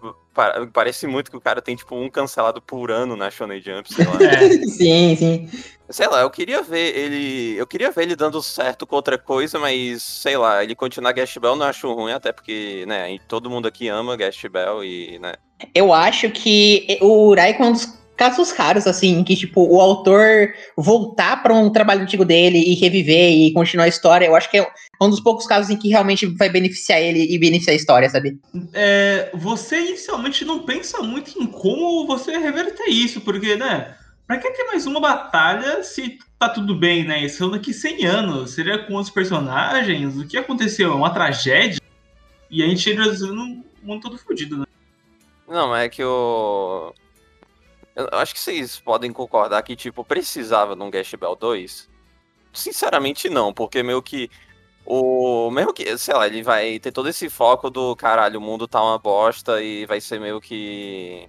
parece 0.72 1.06
muito 1.06 1.30
que 1.30 1.36
o 1.36 1.40
cara 1.40 1.60
tem, 1.60 1.76
tipo, 1.76 1.94
um 1.94 2.08
cancelado 2.08 2.62
por 2.62 2.90
ano 2.90 3.16
na 3.16 3.30
Shonen 3.30 3.60
Jump, 3.60 3.92
sei 3.92 4.04
lá. 4.04 4.12
É. 4.22 4.48
sim, 4.66 5.16
sim. 5.16 5.50
Sei 5.90 6.06
lá, 6.08 6.20
eu 6.20 6.30
queria 6.30 6.62
ver 6.62 6.96
ele. 6.96 7.56
Eu 7.56 7.66
queria 7.66 7.90
ver 7.90 8.02
ele 8.02 8.16
dando 8.16 8.42
certo 8.42 8.86
com 8.86 8.96
outra 8.96 9.18
coisa, 9.18 9.58
mas, 9.58 10.02
sei 10.02 10.36
lá, 10.36 10.64
ele 10.64 10.74
continuar 10.74 11.12
Guest 11.12 11.38
Bell 11.38 11.54
não 11.54 11.66
acho 11.66 11.92
ruim, 11.92 12.12
até 12.12 12.32
porque, 12.32 12.84
né, 12.86 13.18
todo 13.28 13.50
mundo 13.50 13.68
aqui 13.68 13.88
ama 13.88 14.16
Guest 14.16 14.48
Bell 14.48 14.84
e, 14.84 15.18
né. 15.18 15.34
Eu 15.74 15.92
acho 15.92 16.30
que 16.30 16.98
o 17.00 17.34
Raikon 17.34 17.68
um 17.68 17.72
dos 17.72 17.86
casos 18.16 18.50
raros, 18.50 18.86
assim, 18.86 19.22
que, 19.22 19.36
tipo, 19.36 19.62
o 19.62 19.80
autor 19.80 20.52
voltar 20.76 21.42
para 21.42 21.54
um 21.54 21.70
trabalho 21.70 22.02
antigo 22.02 22.24
dele 22.24 22.58
e 22.58 22.74
reviver 22.74 23.30
e 23.30 23.52
continuar 23.52 23.84
a 23.84 23.88
história, 23.88 24.26
eu 24.26 24.34
acho 24.34 24.50
que 24.50 24.58
é 24.58 24.66
um 25.00 25.10
dos 25.10 25.20
poucos 25.20 25.46
casos 25.46 25.70
em 25.70 25.76
que 25.76 25.88
realmente 25.88 26.26
vai 26.26 26.48
beneficiar 26.48 27.00
ele 27.00 27.22
e 27.32 27.38
beneficiar 27.38 27.74
a 27.74 27.76
história, 27.76 28.08
sabe? 28.08 28.38
É, 28.72 29.30
você 29.34 29.78
inicialmente 29.80 30.44
não 30.44 30.60
pensa 30.60 31.02
muito 31.02 31.40
em 31.40 31.46
como 31.46 32.06
você 32.06 32.38
reverter 32.38 32.88
isso, 32.88 33.20
porque, 33.20 33.56
né, 33.56 33.94
pra 34.26 34.38
que 34.38 34.50
ter 34.50 34.64
mais 34.64 34.86
uma 34.86 35.00
batalha 35.00 35.82
se 35.82 36.18
tá 36.38 36.48
tudo 36.48 36.74
bem, 36.74 37.04
né? 37.04 37.26
São 37.28 37.50
daqui 37.50 37.72
100 37.72 38.06
anos, 38.06 38.50
seria 38.52 38.78
com 38.78 38.96
os 38.96 39.10
personagens, 39.10 40.16
o 40.16 40.26
que 40.26 40.36
aconteceu? 40.36 40.92
É 40.92 40.94
uma 40.94 41.10
tragédia? 41.10 41.80
E 42.50 42.62
a 42.62 42.66
gente 42.66 42.90
entra 42.90 43.12
num 43.12 43.62
mundo 43.82 44.02
todo 44.02 44.18
fodido, 44.18 44.58
né? 44.58 44.66
Não, 45.48 45.74
é 45.74 45.88
que 45.88 46.02
o... 46.02 46.92
Eu 46.92 47.05
acho 48.12 48.34
que 48.34 48.40
vocês 48.40 48.78
podem 48.78 49.12
concordar 49.12 49.62
que, 49.62 49.74
tipo, 49.74 50.04
precisava 50.04 50.76
de 50.76 50.82
um 50.82 50.90
Guest 50.90 51.16
Bell 51.16 51.34
2? 51.34 51.88
Sinceramente, 52.52 53.28
não, 53.28 53.52
porque 53.52 53.82
meio 53.82 54.02
que. 54.02 54.30
O. 54.84 55.50
Mesmo 55.50 55.72
que, 55.72 55.96
sei 55.98 56.14
lá, 56.14 56.26
ele 56.26 56.42
vai 56.42 56.78
ter 56.78 56.92
todo 56.92 57.08
esse 57.08 57.28
foco 57.28 57.70
do 57.70 57.96
caralho, 57.96 58.38
o 58.38 58.42
mundo 58.42 58.68
tá 58.68 58.82
uma 58.82 58.98
bosta 58.98 59.62
e 59.62 59.86
vai 59.86 60.00
ser 60.00 60.20
meio 60.20 60.40
que. 60.40 61.28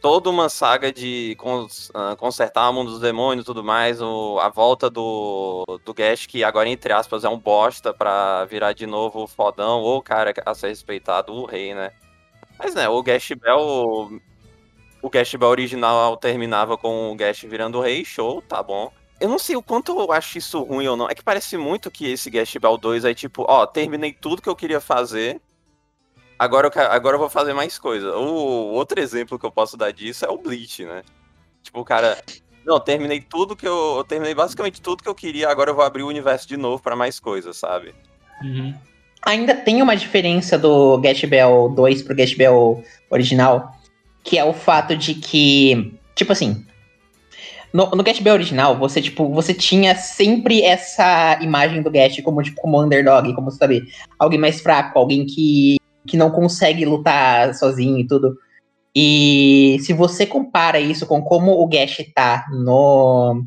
Toda 0.00 0.30
uma 0.30 0.48
saga 0.48 0.90
de 0.90 1.36
cons, 1.38 1.90
uh, 1.90 2.16
consertar 2.16 2.70
o 2.70 2.72
mundo 2.72 2.92
dos 2.92 3.00
demônios 3.00 3.44
e 3.44 3.46
tudo 3.46 3.62
mais, 3.62 4.00
o, 4.00 4.38
a 4.40 4.48
volta 4.48 4.88
do, 4.88 5.64
do 5.84 5.92
Gash, 5.92 6.24
que 6.26 6.42
agora, 6.42 6.68
entre 6.70 6.92
aspas, 6.92 7.22
é 7.22 7.28
um 7.28 7.38
bosta 7.38 7.92
pra 7.92 8.46
virar 8.46 8.72
de 8.72 8.86
novo 8.86 9.24
o 9.24 9.26
fodão, 9.26 9.82
ou 9.82 9.98
o 9.98 10.02
cara 10.02 10.32
a 10.46 10.54
ser 10.54 10.68
respeitado, 10.68 11.34
o 11.34 11.44
rei, 11.44 11.74
né? 11.74 11.92
Mas, 12.58 12.74
né, 12.74 12.88
o 12.88 13.02
Gash 13.02 13.32
Bell 13.32 14.20
o 15.02 15.10
Gash 15.10 15.34
Bell 15.34 15.48
original 15.48 16.16
terminava 16.16 16.76
com 16.76 17.10
o 17.10 17.14
Gash 17.14 17.42
virando 17.42 17.78
o 17.78 17.80
rei, 17.80 18.04
show, 18.04 18.42
tá 18.42 18.62
bom. 18.62 18.92
Eu 19.20 19.28
não 19.28 19.38
sei 19.38 19.54
o 19.54 19.62
quanto 19.62 19.98
eu 19.98 20.12
acho 20.12 20.38
isso 20.38 20.62
ruim 20.62 20.86
ou 20.88 20.96
não. 20.96 21.08
É 21.08 21.14
que 21.14 21.22
parece 21.22 21.56
muito 21.56 21.90
que 21.90 22.10
esse 22.10 22.30
Gash 22.30 22.56
Bell 22.56 22.78
2 22.78 23.04
é 23.04 23.12
tipo, 23.12 23.44
ó, 23.48 23.66
terminei 23.66 24.12
tudo 24.12 24.40
que 24.40 24.48
eu 24.48 24.56
queria 24.56 24.80
fazer. 24.80 25.40
Agora 26.38 26.68
eu, 26.68 26.70
quero, 26.70 26.90
agora 26.90 27.16
eu 27.16 27.20
vou 27.20 27.28
fazer 27.28 27.52
mais 27.52 27.78
coisa. 27.78 28.16
O 28.16 28.72
outro 28.72 28.98
exemplo 28.98 29.38
que 29.38 29.44
eu 29.44 29.52
posso 29.52 29.76
dar 29.76 29.92
disso 29.92 30.24
é 30.24 30.28
o 30.30 30.38
Bleach, 30.38 30.84
né? 30.86 31.02
Tipo, 31.62 31.80
o 31.80 31.84
cara 31.84 32.16
Não, 32.64 32.80
terminei 32.80 33.20
tudo 33.20 33.56
que 33.56 33.68
eu, 33.68 33.96
eu. 33.98 34.04
terminei 34.04 34.34
basicamente 34.34 34.80
tudo 34.80 35.02
que 35.02 35.08
eu 35.08 35.14
queria. 35.14 35.50
Agora 35.50 35.70
eu 35.70 35.74
vou 35.74 35.84
abrir 35.84 36.02
o 36.02 36.08
universo 36.08 36.48
de 36.48 36.56
novo 36.56 36.82
para 36.82 36.96
mais 36.96 37.20
coisas, 37.20 37.58
sabe? 37.58 37.94
Uhum. 38.42 38.74
Ainda 39.22 39.54
tem 39.54 39.82
uma 39.82 39.94
diferença 39.94 40.58
do 40.58 41.00
Get 41.02 41.26
Bell 41.26 41.68
2 41.76 42.02
pro 42.02 42.16
Get 42.16 42.36
Bell 42.36 42.82
original, 43.10 43.74
que 44.22 44.38
é 44.38 44.44
o 44.44 44.52
fato 44.52 44.96
de 44.96 45.14
que, 45.14 45.94
tipo 46.14 46.32
assim, 46.32 46.64
no, 47.72 47.88
no 47.90 48.04
Get 48.04 48.20
Bell 48.20 48.34
original, 48.34 48.76
você, 48.76 49.00
tipo, 49.00 49.28
você 49.32 49.54
tinha 49.54 49.94
sempre 49.94 50.62
essa 50.62 51.38
imagem 51.40 51.82
do 51.82 51.90
Get 51.90 52.22
como, 52.22 52.42
tipo, 52.42 52.60
como 52.60 52.80
underdog, 52.80 53.32
como, 53.34 53.50
sabe, 53.50 53.84
alguém 54.18 54.38
mais 54.38 54.60
fraco, 54.60 54.98
alguém 54.98 55.24
que, 55.24 55.76
que 56.06 56.16
não 56.16 56.30
consegue 56.30 56.84
lutar 56.84 57.54
sozinho 57.54 57.98
e 57.98 58.06
tudo. 58.06 58.36
E 58.94 59.78
se 59.80 59.92
você 59.92 60.26
compara 60.26 60.80
isso 60.80 61.06
com 61.06 61.22
como 61.22 61.52
o 61.52 61.68
Gash 61.68 62.04
tá 62.12 62.46
no. 62.50 63.44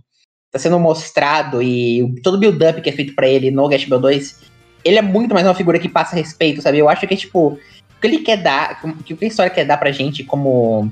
tá 0.49 0.57
sendo 0.57 0.79
mostrado 0.79 1.61
e 1.61 2.15
todo 2.23 2.35
o 2.35 2.39
build-up 2.39 2.81
que 2.81 2.89
é 2.89 2.93
feito 2.93 3.13
para 3.13 3.27
ele 3.27 3.51
no 3.51 3.67
Gash 3.67 3.83
Bell 3.83 3.99
2, 3.99 4.41
ele 4.85 4.97
é 4.97 5.01
muito 5.01 5.33
mais 5.33 5.45
uma 5.45 5.53
figura 5.53 5.79
que 5.79 5.89
passa 5.89 6.15
respeito, 6.15 6.61
sabe? 6.61 6.79
Eu 6.79 6.87
acho 6.87 7.05
que, 7.05 7.15
tipo, 7.17 7.57
que 8.03 8.07
ele 8.07 8.19
quer 8.19 8.37
dar, 8.37 8.81
o 8.83 9.03
que 9.03 9.25
a 9.25 9.27
história 9.27 9.51
quer 9.51 9.65
dar 9.65 9.77
pra 9.77 9.91
gente 9.91 10.23
como. 10.23 10.91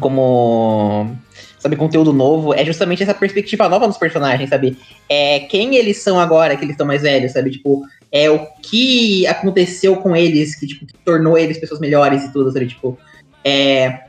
como. 0.00 1.16
sabe, 1.58 1.76
conteúdo 1.76 2.12
novo, 2.12 2.52
é 2.52 2.64
justamente 2.64 3.02
essa 3.02 3.14
perspectiva 3.14 3.68
nova 3.68 3.86
dos 3.86 3.96
personagens, 3.96 4.50
sabe? 4.50 4.76
É 5.08 5.40
quem 5.40 5.76
eles 5.76 6.02
são 6.02 6.18
agora 6.18 6.56
que 6.56 6.64
eles 6.64 6.74
estão 6.74 6.86
mais 6.86 7.02
velhos, 7.02 7.32
sabe? 7.32 7.50
Tipo, 7.50 7.86
é 8.10 8.28
o 8.28 8.46
que 8.62 9.26
aconteceu 9.26 9.96
com 9.96 10.16
eles 10.16 10.58
que, 10.58 10.66
tipo, 10.66 10.84
que 10.84 10.94
tornou 11.04 11.38
eles 11.38 11.58
pessoas 11.58 11.80
melhores 11.80 12.24
e 12.24 12.32
tudo, 12.32 12.50
sabe? 12.50 12.66
Tipo, 12.66 12.98
é, 13.44 14.06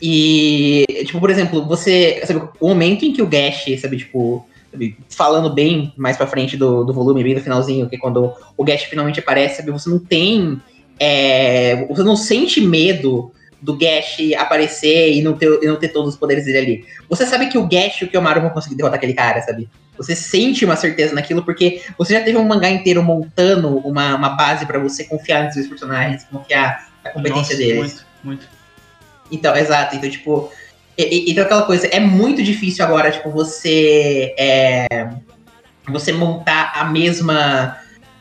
e, 0.00 0.84
tipo, 1.04 1.20
por 1.20 1.30
exemplo, 1.30 1.66
você. 1.66 2.22
Sabe, 2.24 2.48
o 2.58 2.68
momento 2.68 3.04
em 3.04 3.12
que 3.12 3.22
o 3.22 3.26
Gash, 3.26 3.66
sabe, 3.80 3.98
tipo. 3.98 4.46
Sabe, 4.70 4.98
falando 5.08 5.54
bem 5.54 5.92
mais 5.96 6.16
pra 6.16 6.26
frente 6.26 6.56
do, 6.56 6.84
do 6.84 6.92
volume, 6.92 7.22
bem 7.22 7.34
no 7.34 7.40
finalzinho, 7.40 7.88
que 7.88 7.96
é 7.96 7.98
quando 7.98 8.32
o 8.56 8.64
Gash 8.64 8.82
finalmente 8.82 9.20
aparece, 9.20 9.56
sabe, 9.56 9.70
você 9.70 9.88
não 9.88 9.98
tem. 9.98 10.60
É, 11.00 11.86
você 11.86 12.02
não 12.02 12.16
sente 12.16 12.60
medo 12.60 13.32
do 13.60 13.76
Gash 13.76 14.18
aparecer 14.36 15.12
e 15.12 15.22
não, 15.22 15.34
ter, 15.34 15.62
e 15.62 15.66
não 15.66 15.76
ter 15.76 15.88
todos 15.88 16.14
os 16.14 16.18
poderes 16.18 16.44
dele 16.44 16.58
ali. 16.58 16.84
Você 17.08 17.26
sabe 17.26 17.48
que 17.48 17.58
o 17.58 17.66
Gash 17.66 18.02
e 18.02 18.04
o 18.04 18.08
Kiyomaru 18.08 18.40
vão 18.40 18.50
conseguir 18.50 18.76
derrotar 18.76 18.98
aquele 18.98 19.14
cara, 19.14 19.40
sabe? 19.42 19.68
Você 19.96 20.14
sente 20.14 20.64
uma 20.64 20.76
certeza 20.76 21.14
naquilo 21.14 21.42
porque 21.42 21.82
você 21.98 22.14
já 22.14 22.20
teve 22.20 22.38
um 22.38 22.44
mangá 22.44 22.70
inteiro 22.70 23.02
montando 23.02 23.78
uma, 23.78 24.14
uma 24.14 24.30
base 24.30 24.64
para 24.64 24.78
você 24.78 25.04
confiar 25.04 25.44
nos 25.44 25.54
seus 25.54 25.66
personagens, 25.66 26.24
confiar 26.24 26.88
na 27.04 27.10
competência 27.10 27.40
Nossa, 27.40 27.56
deles. 27.56 27.76
Muito. 27.78 28.08
Muito. 28.22 28.48
Então, 29.30 29.56
exato. 29.56 29.96
Então, 29.96 30.08
tipo. 30.08 30.50
E, 30.96 31.30
então 31.30 31.44
aquela 31.44 31.62
coisa, 31.62 31.86
é 31.88 32.00
muito 32.00 32.42
difícil 32.42 32.84
agora, 32.84 33.10
tipo, 33.10 33.30
você. 33.30 34.34
É, 34.38 35.08
você 35.88 36.12
montar 36.12 36.72
a 36.74 36.84
mesma. 36.84 37.76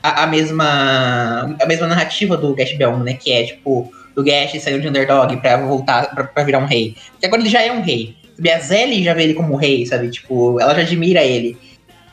A, 0.07 0.23
a, 0.23 0.27
mesma. 0.27 1.55
A 1.61 1.65
mesma 1.65 1.87
narrativa 1.87 2.37
do 2.37 2.55
Gash 2.55 2.77
Bell, 2.77 2.97
né? 2.99 3.13
Que 3.13 3.31
é, 3.31 3.43
tipo, 3.43 3.91
do 4.15 4.23
Gash 4.23 4.61
saiu 4.61 4.79
de 4.79 4.87
underdog 4.87 5.35
pra 5.37 5.57
voltar 5.57 6.13
pra, 6.13 6.23
pra 6.23 6.43
virar 6.43 6.59
um 6.59 6.65
rei. 6.65 6.95
Porque 7.11 7.25
agora 7.25 7.41
ele 7.41 7.49
já 7.49 7.61
é 7.61 7.71
um 7.71 7.81
rei. 7.81 8.15
A 8.53 8.59
Zelly 8.59 9.03
já 9.03 9.13
vê 9.13 9.23
ele 9.23 9.33
como 9.33 9.55
rei, 9.55 9.85
sabe? 9.85 10.09
Tipo, 10.09 10.59
ela 10.59 10.73
já 10.75 10.81
admira 10.81 11.23
ele. 11.23 11.57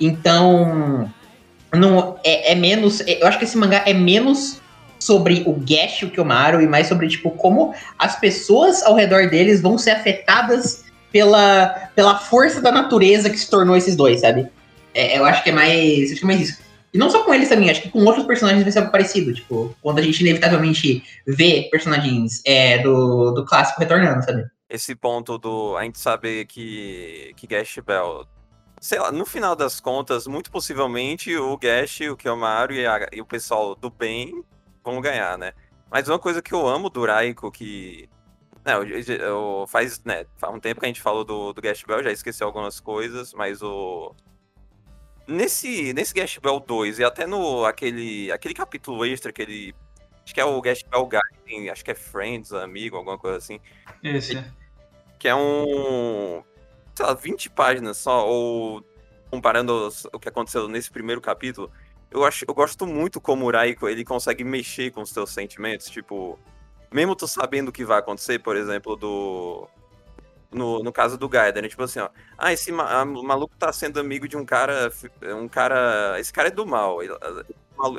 Então. 0.00 1.10
Não, 1.72 2.16
é, 2.24 2.52
é 2.52 2.54
menos. 2.54 3.00
Eu 3.06 3.26
acho 3.26 3.38
que 3.38 3.44
esse 3.44 3.56
mangá 3.56 3.82
é 3.86 3.92
menos 3.92 4.60
sobre 4.98 5.42
o 5.46 5.52
Gash 5.52 6.02
e 6.02 6.04
o 6.06 6.10
Kyomaru 6.10 6.62
e 6.62 6.66
mais 6.66 6.86
sobre, 6.86 7.08
tipo, 7.08 7.30
como 7.30 7.74
as 7.98 8.18
pessoas 8.18 8.82
ao 8.82 8.94
redor 8.94 9.28
deles 9.28 9.60
vão 9.60 9.76
ser 9.76 9.90
afetadas 9.90 10.84
pela, 11.12 11.90
pela 11.94 12.18
força 12.18 12.60
da 12.60 12.72
natureza 12.72 13.28
que 13.28 13.38
se 13.38 13.48
tornou 13.48 13.76
esses 13.76 13.94
dois, 13.94 14.20
sabe? 14.20 14.48
É, 14.94 15.18
eu 15.18 15.24
acho 15.24 15.42
que 15.42 15.50
é 15.50 15.52
mais. 15.52 16.10
Acho 16.10 16.20
que 16.20 16.24
é 16.24 16.26
mais 16.26 16.40
isso. 16.40 16.63
E 16.94 16.98
não 16.98 17.10
só 17.10 17.24
com 17.24 17.34
eles 17.34 17.48
também, 17.48 17.68
acho 17.68 17.82
que 17.82 17.90
com 17.90 18.04
outros 18.04 18.24
personagens 18.24 18.62
vai 18.62 18.70
ser 18.70 18.78
algo 18.78 18.92
parecido. 18.92 19.34
Tipo, 19.34 19.74
quando 19.82 19.98
a 19.98 20.02
gente 20.02 20.20
inevitavelmente 20.20 21.02
vê 21.26 21.68
personagens 21.68 22.40
é, 22.46 22.78
do, 22.78 23.32
do 23.32 23.44
clássico 23.44 23.80
retornando, 23.80 24.24
sabe? 24.24 24.46
Esse 24.70 24.94
ponto 24.94 25.36
do. 25.36 25.76
A 25.76 25.82
gente 25.82 25.98
saber 25.98 26.46
que, 26.46 27.32
que 27.36 27.48
Gash 27.48 27.80
Bell. 27.84 28.24
Sei 28.80 28.98
lá, 28.98 29.10
no 29.10 29.26
final 29.26 29.56
das 29.56 29.80
contas, 29.80 30.26
muito 30.28 30.52
possivelmente 30.52 31.34
o 31.36 31.56
Gash, 31.56 32.00
o 32.02 32.16
Kyomaru 32.16 32.74
e, 32.74 32.86
a, 32.86 33.08
e 33.12 33.20
o 33.20 33.26
pessoal 33.26 33.74
do 33.74 33.90
bem 33.90 34.44
vão 34.84 35.00
ganhar, 35.00 35.36
né? 35.36 35.52
Mas 35.90 36.08
uma 36.08 36.18
coisa 36.18 36.42
que 36.42 36.52
eu 36.52 36.66
amo 36.66 36.88
do 36.88 37.04
Raiko, 37.04 37.50
que. 37.50 38.08
Não, 38.64 38.82
eu, 38.84 39.00
eu, 39.00 39.64
faz, 39.68 40.02
né, 40.04 40.26
faz 40.36 40.54
um 40.54 40.60
tempo 40.60 40.80
que 40.80 40.86
a 40.86 40.88
gente 40.88 41.02
falou 41.02 41.24
do, 41.24 41.52
do 41.52 41.60
Gash 41.60 41.82
Bell, 41.86 42.02
já 42.02 42.12
esqueci 42.12 42.42
algumas 42.42 42.78
coisas, 42.78 43.34
mas 43.34 43.62
o. 43.62 44.14
Nesse, 45.26 45.92
nesse 45.94 46.12
Gash 46.12 46.38
Bell 46.38 46.60
2 46.60 46.98
e 46.98 47.04
até 47.04 47.26
no 47.26 47.64
aquele, 47.64 48.30
aquele 48.30 48.54
capítulo 48.54 49.04
extra 49.06 49.32
que 49.32 49.42
ele. 49.42 49.74
Acho 50.24 50.34
que 50.34 50.40
é 50.40 50.44
o 50.44 50.60
Gash 50.60 50.82
Bell 50.82 51.08
Guide, 51.08 51.70
acho 51.70 51.84
que 51.84 51.90
é 51.90 51.94
Friends, 51.94 52.52
amigo, 52.52 52.96
alguma 52.96 53.18
coisa 53.18 53.38
assim. 53.38 53.60
Esse. 54.02 54.42
Que 55.18 55.28
é 55.28 55.34
um. 55.34 56.42
Sei 56.94 57.04
lá, 57.04 57.14
20 57.14 57.50
páginas 57.50 57.96
só, 57.96 58.26
ou 58.26 58.84
comparando 59.30 59.88
o 60.12 60.18
que 60.18 60.28
aconteceu 60.28 60.68
nesse 60.68 60.90
primeiro 60.90 61.20
capítulo 61.20 61.70
eu, 62.14 62.24
acho, 62.24 62.44
eu 62.46 62.54
gosto 62.54 62.86
muito 62.86 63.20
como 63.20 63.46
o 63.46 63.50
Raiko, 63.50 63.88
ele 63.88 64.04
consegue 64.04 64.44
mexer 64.44 64.92
com 64.92 65.02
os 65.02 65.10
teus 65.10 65.30
sentimentos, 65.30 65.90
tipo, 65.90 66.38
mesmo 66.92 67.16
tu 67.16 67.26
sabendo 67.26 67.68
o 67.68 67.72
que 67.72 67.84
vai 67.84 67.98
acontecer, 67.98 68.38
por 68.38 68.56
exemplo, 68.56 68.94
do 68.94 69.68
no, 70.54 70.82
no 70.82 70.92
caso 70.92 71.18
do 71.18 71.28
Gaiden, 71.28 71.62
né? 71.62 71.68
tipo 71.68 71.82
assim, 71.82 71.98
ó, 71.98 72.08
ah, 72.38 72.52
esse 72.52 72.70
ma 72.72 73.04
maluco 73.04 73.54
tá 73.58 73.72
sendo 73.72 74.00
amigo 74.00 74.26
de 74.28 74.36
um 74.36 74.44
cara, 74.44 74.92
um 75.38 75.48
cara, 75.48 76.18
esse 76.18 76.32
cara 76.32 76.48
é 76.48 76.50
do 76.50 76.66
mal, 76.66 77.00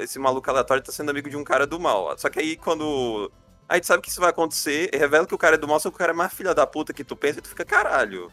esse 0.02 0.18
maluco 0.18 0.50
aleatório 0.50 0.84
tá 0.84 0.92
sendo 0.92 1.12
amigo 1.12 1.30
de 1.30 1.38
um 1.38 1.44
cara 1.44 1.68
do 1.68 1.80
mal, 1.80 2.18
só 2.18 2.30
que 2.30 2.40
aí 2.40 2.56
quando 2.56 3.32
aí 3.68 3.82
tu 3.82 3.88
sabe 3.88 4.02
que 4.02 4.10
isso 4.10 4.22
vai 4.22 4.30
acontecer, 4.30 4.90
revela 4.94 5.28
que 5.28 5.36
o 5.36 5.38
cara 5.38 5.56
é 5.56 5.58
do 5.58 5.68
mal, 5.68 5.80
só 5.80 5.90
que 5.90 5.96
o 5.96 6.00
cara 6.00 6.14
é 6.14 6.16
mais 6.16 6.34
filha 6.34 6.54
da 6.54 6.66
puta 6.66 6.94
que 6.94 7.04
tu 7.04 7.16
pensa 7.16 7.40
e 7.40 7.42
tu 7.42 7.50
fica, 7.50 7.66
caralho, 7.66 8.32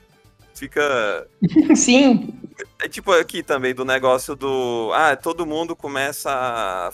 fica. 0.55 1.27
Sim. 1.75 2.39
É 2.81 2.89
tipo 2.89 3.13
aqui 3.13 3.43
também 3.43 3.75
do 3.75 3.85
negócio 3.85 4.37
do. 4.37 4.91
Ah, 4.95 5.17
todo 5.17 5.47
mundo 5.47 5.75
começa 5.75 6.31
a. 6.31 6.93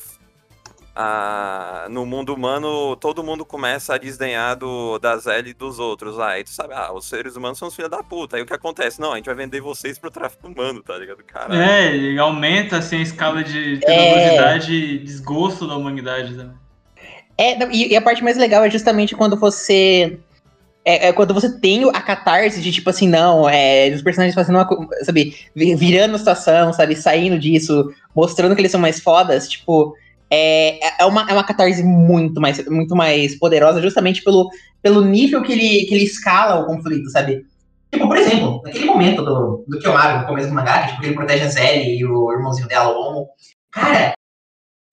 a 1.00 1.86
no 1.88 2.04
mundo 2.04 2.34
humano, 2.34 2.96
todo 2.96 3.22
mundo 3.22 3.44
começa 3.44 3.94
a 3.94 3.98
desdenhar 3.98 4.56
do, 4.56 4.98
das 4.98 5.28
L 5.28 5.54
dos 5.54 5.78
outros 5.78 6.16
lá. 6.16 6.30
Aí 6.30 6.42
tu 6.42 6.50
sabe, 6.50 6.74
ah, 6.74 6.92
os 6.92 7.08
seres 7.08 7.36
humanos 7.36 7.56
são 7.56 7.68
os 7.68 7.76
filhos 7.76 7.90
da 7.90 8.02
puta. 8.02 8.36
Aí 8.36 8.42
o 8.42 8.46
que 8.46 8.52
acontece? 8.52 9.00
Não, 9.00 9.12
a 9.12 9.16
gente 9.16 9.26
vai 9.26 9.36
vender 9.36 9.60
vocês 9.60 9.96
pro 9.96 10.10
tráfico 10.10 10.48
humano, 10.48 10.82
tá 10.82 10.98
ligado? 10.98 11.22
Caralho. 11.22 11.62
É, 11.62 11.94
ele 11.94 12.18
aumenta 12.18 12.78
assim 12.78 12.96
a 12.96 13.02
escala 13.02 13.44
de 13.44 13.78
tenebrosidade 13.78 14.74
é... 14.74 14.76
e 14.76 14.98
desgosto 14.98 15.68
da 15.68 15.76
humanidade 15.76 16.34
também. 16.34 16.56
É, 17.38 17.56
e, 17.72 17.92
e 17.92 17.96
a 17.96 18.02
parte 18.02 18.24
mais 18.24 18.36
legal 18.36 18.64
é 18.64 18.70
justamente 18.70 19.14
quando 19.14 19.36
você 19.36 20.18
é, 20.84 21.08
é, 21.08 21.12
quando 21.12 21.32
você 21.32 21.60
tem 21.60 21.88
a 21.90 22.00
catarse 22.00 22.60
de 22.60 22.72
tipo 22.72 22.90
assim, 22.90 23.06
não, 23.06 23.48
é, 23.48 23.88
os 23.90 24.02
personagens 24.02 24.34
fazendo 24.34 24.56
uma, 24.56 24.88
sabe, 25.04 25.36
virando 25.54 26.16
a 26.16 26.18
situação, 26.18 26.72
sabe, 26.72 26.96
saindo 26.96 27.38
disso, 27.38 27.94
mostrando 28.16 28.56
que 28.56 28.60
eles 28.60 28.72
são 28.72 28.80
mais 28.80 28.98
fodas, 28.98 29.48
tipo, 29.48 29.94
é, 30.30 31.02
é, 31.02 31.04
uma, 31.04 31.28
é 31.28 31.32
uma 31.32 31.44
catarse 31.44 31.82
muito 31.82 32.40
mais, 32.40 32.64
muito 32.68 32.94
mais 32.94 33.34
poderosa, 33.38 33.80
justamente 33.80 34.22
pelo, 34.22 34.48
pelo 34.82 35.04
nível 35.04 35.42
que 35.42 35.52
ele, 35.52 35.86
que 35.86 35.94
ele 35.94 36.04
escala 36.04 36.60
o 36.60 36.66
conflito, 36.66 37.10
sabe? 37.10 37.46
Tipo, 37.90 38.06
por 38.06 38.16
exemplo, 38.16 38.60
naquele 38.62 38.84
momento 38.84 39.24
do, 39.24 39.64
do 39.66 39.78
Kiyomaru, 39.78 40.20
no 40.20 40.26
começo 40.26 40.48
do 40.48 40.54
mangá, 40.54 40.82
que 40.82 40.92
tipo, 40.92 41.04
ele 41.04 41.14
protege 41.14 41.44
a 41.44 41.48
Zelly 41.48 41.98
e 41.98 42.04
o 42.04 42.32
irmãozinho 42.32 42.68
dela, 42.68 42.90
o 42.90 43.00
Omo, 43.00 43.28
cara, 43.70 44.12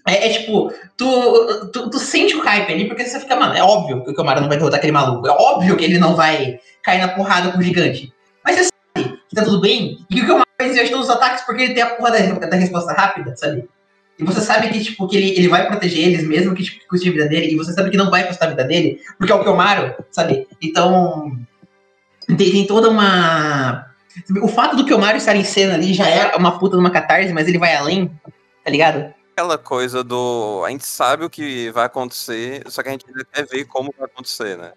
é, 0.08 0.28
é, 0.28 0.34
tipo, 0.34 0.72
tu, 0.96 1.72
tu, 1.72 1.90
tu, 1.90 2.00
sente 2.00 2.36
o 2.36 2.42
hype 2.42 2.72
ali, 2.72 2.88
porque 2.88 3.04
você 3.04 3.20
fica, 3.20 3.36
mano, 3.36 3.56
é 3.56 3.64
óbvio 3.64 4.04
que 4.04 4.12
o 4.12 4.14
Camara 4.14 4.40
não 4.40 4.48
vai 4.48 4.56
derrotar 4.56 4.78
aquele 4.78 4.92
maluco. 4.92 5.28
É 5.28 5.32
óbvio 5.32 5.76
que 5.76 5.84
ele 5.84 5.98
não 5.98 6.16
vai 6.16 6.60
cair 6.84 7.02
na 7.02 7.08
porrada 7.08 7.52
com 7.52 7.58
o 7.58 7.62
gigante. 7.62 8.14
Mas 8.44 8.56
você 8.56 8.70
sabe 8.96 9.18
que 9.28 9.36
tá 9.36 9.44
tudo 9.44 9.60
bem 9.60 9.98
e 10.10 10.16
que 10.16 10.22
o 10.22 10.28
Camara 10.28 10.46
vai 10.60 10.68
desviar 10.68 10.90
todos 10.90 11.10
os 11.10 11.16
ataques 11.16 11.44
porque 11.44 11.64
ele 11.64 11.74
tem 11.74 11.82
a 11.82 11.96
porra 11.96 12.12
da, 12.12 12.48
da, 12.48 12.56
resposta 12.56 12.94
rápida, 12.94 13.36
sabe? 13.36 13.68
E 14.18 14.24
você 14.24 14.42
sabe 14.42 14.70
que, 14.70 14.82
tipo, 14.82 15.08
que 15.08 15.18
ele, 15.18 15.38
ele 15.38 15.48
vai 15.48 15.68
proteger 15.68 16.08
eles, 16.08 16.24
mesmo 16.26 16.56
que 16.56 16.64
tipo, 16.64 16.88
custe 16.88 17.10
a 17.10 17.12
vida 17.12 17.28
dele, 17.28 17.52
e 17.52 17.56
você 17.56 17.74
sabe 17.74 17.90
que 17.90 17.98
não 17.98 18.10
vai 18.10 18.26
custar 18.26 18.48
a 18.48 18.52
vida 18.52 18.64
dele, 18.64 19.02
porque 19.18 19.32
é 19.32 19.36
o 19.36 19.42
Kiyomaru, 19.42 19.94
sabe? 20.12 20.48
Então, 20.62 21.38
tem, 22.28 22.52
tem 22.52 22.68
toda 22.68 22.90
uma... 22.90 23.88
O 24.42 24.48
fato 24.48 24.78
do 24.78 24.86
Kiyomaru 24.86 25.18
estar 25.18 25.36
em 25.36 25.44
cena 25.44 25.74
ali 25.74 25.94
já 25.94 26.08
é 26.08 26.34
uma 26.36 26.58
puta 26.58 26.78
de 26.78 26.82
uma 26.82 26.90
catarse, 26.90 27.34
mas 27.34 27.48
ele 27.48 27.58
vai 27.58 27.76
além, 27.76 28.10
tá 28.64 28.72
ligado? 28.72 29.14
aquela 29.36 29.58
coisa 29.58 30.02
do. 30.02 30.64
A 30.66 30.70
gente 30.70 30.86
sabe 30.86 31.26
o 31.26 31.30
que 31.30 31.70
vai 31.72 31.86
acontecer, 31.86 32.64
só 32.68 32.82
que 32.82 32.88
a 32.88 32.92
gente 32.94 33.06
ainda 33.06 33.26
quer 33.26 33.46
ver 33.46 33.66
como 33.66 33.94
vai 33.98 34.08
acontecer, 34.08 34.58
né? 34.58 34.72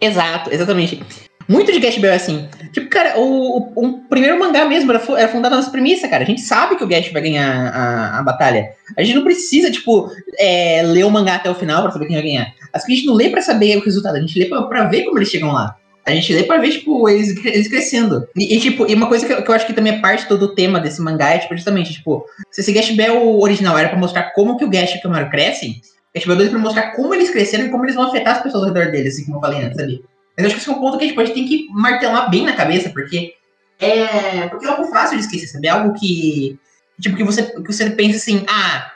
Exato, 0.00 0.50
exatamente. 0.50 1.04
Muito 1.48 1.72
de 1.72 1.80
Gash 1.80 1.96
Bell 1.96 2.12
é 2.12 2.16
assim. 2.16 2.46
Tipo, 2.72 2.90
cara, 2.90 3.18
o, 3.18 3.72
o, 3.74 3.86
o, 3.86 3.98
primeiro 4.02 4.38
mangá 4.38 4.66
mesmo 4.66 4.92
era, 4.92 5.02
era 5.16 5.28
fundado 5.28 5.56
nas 5.56 5.68
premissas, 5.68 6.10
cara. 6.10 6.22
A 6.22 6.26
gente 6.26 6.42
sabe 6.42 6.76
que 6.76 6.84
o 6.84 6.86
Gash 6.86 7.10
vai 7.10 7.22
ganhar 7.22 7.68
a, 7.74 8.18
a 8.18 8.22
batalha. 8.22 8.68
A 8.96 9.02
gente 9.02 9.16
não 9.16 9.24
precisa, 9.24 9.70
tipo, 9.70 10.10
é, 10.38 10.82
ler 10.82 11.04
o 11.04 11.10
mangá 11.10 11.36
até 11.36 11.50
o 11.50 11.54
final 11.54 11.82
pra 11.82 11.90
saber 11.90 12.06
quem 12.06 12.16
vai 12.16 12.24
ganhar. 12.24 12.52
As 12.70 12.84
que 12.84 12.92
a 12.92 12.94
gente 12.94 13.06
não 13.06 13.14
lê 13.14 13.30
pra 13.30 13.40
saber 13.40 13.78
o 13.78 13.84
resultado, 13.84 14.16
a 14.16 14.20
gente 14.20 14.38
lê 14.38 14.44
pra, 14.44 14.62
pra 14.62 14.84
ver 14.84 15.04
como 15.04 15.18
eles 15.18 15.30
chegam 15.30 15.50
lá. 15.50 15.74
A 16.04 16.10
gente 16.10 16.32
lê 16.34 16.42
pra 16.42 16.58
ver, 16.58 16.70
tipo, 16.70 17.08
eles, 17.08 17.34
eles 17.44 17.68
crescendo. 17.68 18.28
E, 18.36 18.56
e, 18.56 18.60
tipo, 18.60 18.86
e 18.86 18.94
uma 18.94 19.08
coisa 19.08 19.26
que 19.26 19.32
eu, 19.32 19.42
que 19.42 19.50
eu, 19.50 19.54
acho 19.54 19.66
que 19.66 19.72
também 19.72 19.94
é 19.94 20.00
parte 20.00 20.28
do, 20.28 20.54
tema 20.54 20.80
desse 20.80 21.00
mangá 21.00 21.30
é, 21.30 21.38
tipo, 21.38 21.56
justamente, 21.56 21.92
tipo, 21.94 22.24
se 22.50 22.60
esse 22.60 22.72
Gash 22.72 22.90
Bell 22.90 23.38
original 23.40 23.76
era 23.78 23.88
pra 23.88 23.98
mostrar 23.98 24.34
como 24.34 24.56
que 24.58 24.64
o 24.64 24.70
Gash 24.70 24.94
e 24.94 24.98
o 24.98 25.02
Camaro 25.02 25.30
crescem, 25.30 25.80
Gash 26.14 26.26
Bell 26.26 26.36
2 26.36 26.48
é 26.48 26.50
pra 26.50 26.60
mostrar 26.60 26.92
como 26.92 27.14
eles 27.14 27.30
cresceram 27.30 27.66
e 27.66 27.70
como 27.70 27.84
eles 27.84 27.94
vão 27.94 28.06
afetar 28.08 28.36
as 28.36 28.42
pessoas 28.42 28.64
ao 28.64 28.74
redor 28.74 28.90
deles, 28.90 29.14
assim 29.14 29.24
como 29.24 29.38
eu 29.38 29.40
falei 29.40 29.62
antes, 29.62 29.76
sabe? 29.78 30.02
Mas 30.38 30.46
acho 30.46 30.54
que 30.54 30.60
esse 30.60 30.70
é 30.70 30.72
um 30.72 30.78
ponto 30.78 30.96
que 30.96 31.04
a 31.04 31.24
gente 31.24 31.34
tem 31.34 31.48
que 31.48 31.66
martelar 31.70 32.30
bem 32.30 32.44
na 32.44 32.52
cabeça, 32.52 32.90
porque 32.90 33.34
é, 33.80 34.46
porque 34.48 34.66
é 34.66 34.68
algo 34.68 34.84
fácil 34.86 35.18
de 35.18 35.24
esquecer, 35.24 35.48
sabe? 35.48 35.66
É 35.66 35.70
algo 35.70 35.98
que, 35.98 36.56
tipo, 37.00 37.16
que 37.16 37.24
você, 37.24 37.42
que 37.42 37.72
você 37.72 37.90
pensa 37.90 38.18
assim, 38.18 38.46
ah, 38.48 38.92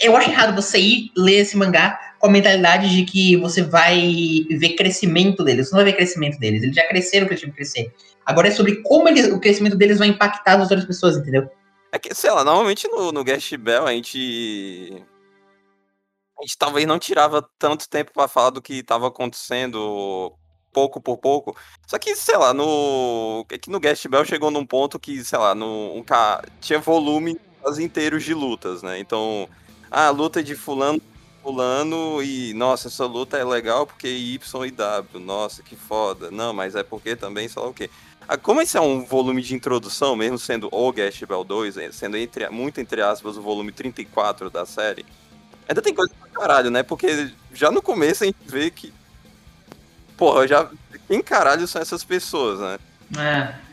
eu 0.00 0.16
acho 0.16 0.28
errado 0.28 0.60
você 0.60 0.78
ir 0.78 1.12
ler 1.16 1.38
esse 1.38 1.56
mangá 1.56 1.98
com 2.18 2.26
a 2.26 2.30
mentalidade 2.30 2.90
de 2.90 3.04
que 3.04 3.36
você 3.36 3.62
vai 3.62 4.44
ver 4.50 4.74
crescimento 4.74 5.44
deles. 5.44 5.68
Você 5.68 5.72
não 5.72 5.84
vai 5.84 5.92
ver 5.92 5.96
crescimento 5.96 6.38
deles. 6.38 6.64
Eles 6.64 6.74
já 6.74 6.86
cresceram 6.88 7.26
o 7.26 7.28
que 7.28 7.34
eles 7.34 7.40
tinham 7.40 7.52
que 7.52 7.58
crescer. 7.58 7.94
Agora 8.24 8.48
é 8.48 8.50
sobre 8.50 8.82
como 8.82 9.08
eles, 9.08 9.32
o 9.32 9.38
crescimento 9.38 9.76
deles 9.76 9.98
vai 9.98 10.08
impactar 10.08 10.54
as 10.54 10.62
outras 10.62 10.84
pessoas, 10.84 11.16
entendeu? 11.16 11.48
É 11.92 11.98
que, 11.98 12.12
sei 12.12 12.30
lá, 12.32 12.42
normalmente 12.42 12.88
no, 12.88 13.12
no 13.12 13.22
Gash 13.22 13.52
Bell 13.52 13.86
a 13.86 13.92
gente. 13.92 15.04
A 16.38 16.42
gente 16.42 16.58
talvez 16.58 16.86
não 16.86 16.98
tirava 16.98 17.48
tanto 17.58 17.88
tempo 17.88 18.12
para 18.12 18.28
falar 18.28 18.50
do 18.50 18.60
que 18.60 18.80
estava 18.80 19.06
acontecendo 19.08 20.36
pouco 20.76 21.00
por 21.00 21.16
pouco. 21.16 21.56
Só 21.86 21.98
que, 21.98 22.14
sei 22.14 22.36
lá, 22.36 22.52
no. 22.52 23.46
É 23.48 23.56
que 23.56 23.70
no 23.70 23.80
Guest 23.80 24.06
Bell 24.08 24.26
chegou 24.26 24.50
num 24.50 24.66
ponto 24.66 24.98
que, 24.98 25.24
sei 25.24 25.38
lá, 25.38 25.54
no, 25.54 25.96
um, 25.96 26.04
tinha 26.60 26.78
volume 26.78 27.40
quase 27.62 27.82
inteiros 27.82 28.22
de 28.22 28.34
lutas, 28.34 28.82
né? 28.82 28.98
Então, 28.98 29.48
a 29.90 30.10
luta 30.10 30.42
de 30.42 30.54
fulano 30.54 31.00
fulano 31.42 32.20
e, 32.22 32.52
nossa, 32.54 32.88
essa 32.88 33.06
luta 33.06 33.38
é 33.38 33.44
legal 33.44 33.86
porque 33.86 34.08
Y 34.08 34.66
e 34.66 34.70
W, 34.70 35.24
nossa, 35.24 35.62
que 35.62 35.76
foda. 35.76 36.30
Não, 36.30 36.52
mas 36.52 36.74
é 36.74 36.82
porque 36.82 37.16
também, 37.16 37.48
sei 37.48 37.62
lá 37.62 37.68
o 37.68 37.72
quê. 37.72 37.88
Ah, 38.28 38.36
como 38.36 38.60
esse 38.60 38.76
é 38.76 38.80
um 38.80 39.04
volume 39.04 39.40
de 39.40 39.54
introdução, 39.54 40.14
mesmo 40.16 40.38
sendo 40.38 40.68
o 40.72 40.92
Guest 40.92 41.24
Bell 41.24 41.44
2, 41.44 41.76
eh, 41.78 41.92
sendo 41.92 42.16
entre, 42.16 42.48
muito 42.50 42.80
entre 42.80 43.00
aspas 43.00 43.36
o 43.38 43.42
volume 43.42 43.70
34 43.70 44.50
da 44.50 44.66
série, 44.66 45.06
ainda 45.68 45.80
tem 45.80 45.94
coisa 45.94 46.12
pra 46.18 46.28
caralho, 46.40 46.70
né? 46.70 46.82
Porque 46.82 47.30
já 47.54 47.70
no 47.70 47.80
começo 47.80 48.24
a 48.24 48.26
gente 48.26 48.38
vê 48.44 48.68
que 48.68 48.92
porra, 50.16 50.46
já. 50.46 50.66
Quem 51.08 51.22
caralho 51.22 51.66
são 51.66 51.80
essas 51.80 52.02
pessoas, 52.02 52.58
né? 52.60 52.78
É. 53.18 53.66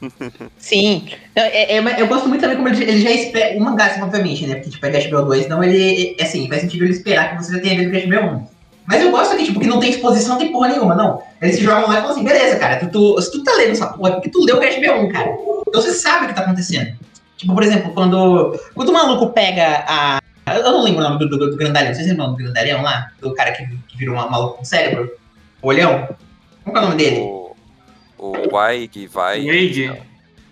Sim. 0.58 1.08
É, 1.34 1.76
é, 1.76 2.00
eu 2.00 2.06
gosto 2.06 2.28
muito 2.28 2.40
também 2.40 2.56
como 2.56 2.68
ele, 2.68 2.82
ele 2.82 3.00
já 3.00 3.10
espera. 3.10 3.56
O 3.56 3.60
mangá, 3.60 3.86
assim, 3.86 4.02
obviamente, 4.02 4.46
né? 4.46 4.56
Porque, 4.56 4.70
tipo, 4.70 4.86
é 4.86 4.90
Gash 4.90 5.10
2, 5.10 5.44
então 5.44 5.62
ele. 5.62 6.16
É, 6.18 6.22
assim, 6.22 6.48
faz 6.48 6.62
sentido 6.62 6.84
ele 6.84 6.92
esperar 6.92 7.30
que 7.30 7.44
você 7.44 7.54
já 7.54 7.60
tenha 7.60 7.78
visto 7.78 7.92
Gash 7.92 8.22
1. 8.22 8.46
Mas 8.86 9.02
eu 9.02 9.10
gosto 9.10 9.34
aqui, 9.34 9.44
tipo, 9.44 9.58
que 9.58 9.66
não 9.66 9.80
tem 9.80 9.90
exposição, 9.90 10.34
não 10.34 10.38
tem 10.38 10.52
porra 10.52 10.68
nenhuma, 10.68 10.94
não. 10.94 11.20
Eles 11.42 11.56
se 11.56 11.62
jogam 11.62 11.88
lá 11.88 11.94
e 11.94 11.96
falam 11.96 12.10
assim, 12.12 12.24
beleza, 12.24 12.56
cara, 12.56 12.76
tu, 12.76 12.88
tu, 12.88 13.20
se 13.20 13.32
tu 13.32 13.42
tá 13.42 13.52
lendo 13.54 13.72
essa 13.72 13.88
porra, 13.88 14.12
porque 14.12 14.30
tu 14.30 14.44
leu 14.44 14.56
o 14.56 14.60
Gash 14.60 14.76
1, 14.76 15.08
cara. 15.08 15.36
Então 15.66 15.82
você 15.82 15.92
sabe 15.92 16.24
o 16.24 16.28
que 16.28 16.34
tá 16.34 16.42
acontecendo. 16.42 16.96
Tipo, 17.36 17.54
por 17.54 17.62
exemplo, 17.62 17.92
quando. 17.92 18.58
Quando 18.74 18.88
o 18.88 18.92
maluco 18.92 19.32
pega 19.32 19.84
a. 19.86 20.20
Eu 20.54 20.62
não 20.62 20.84
lembro 20.84 21.00
o 21.00 21.08
nome 21.08 21.18
do, 21.18 21.28
do, 21.28 21.50
do 21.50 21.56
grandalhão. 21.56 21.92
Vocês 21.92 22.06
lembram 22.06 22.30
do 22.30 22.36
grandalhão 22.36 22.82
lá? 22.82 23.10
Do 23.20 23.34
cara 23.34 23.52
que, 23.52 23.66
que 23.88 23.96
virou 23.96 24.14
um 24.14 24.30
maluco 24.30 24.58
com 24.58 24.64
cérebro? 24.64 25.10
O 25.66 25.68
olhão? 25.68 26.08
Qual 26.62 26.76
é 26.76 26.78
o 26.78 26.82
nome 26.82 26.96
dele? 26.96 27.18
O, 27.22 27.56
o 28.18 28.50
Waig 28.52 29.08
vai. 29.08 29.40
Wig. 29.40 30.00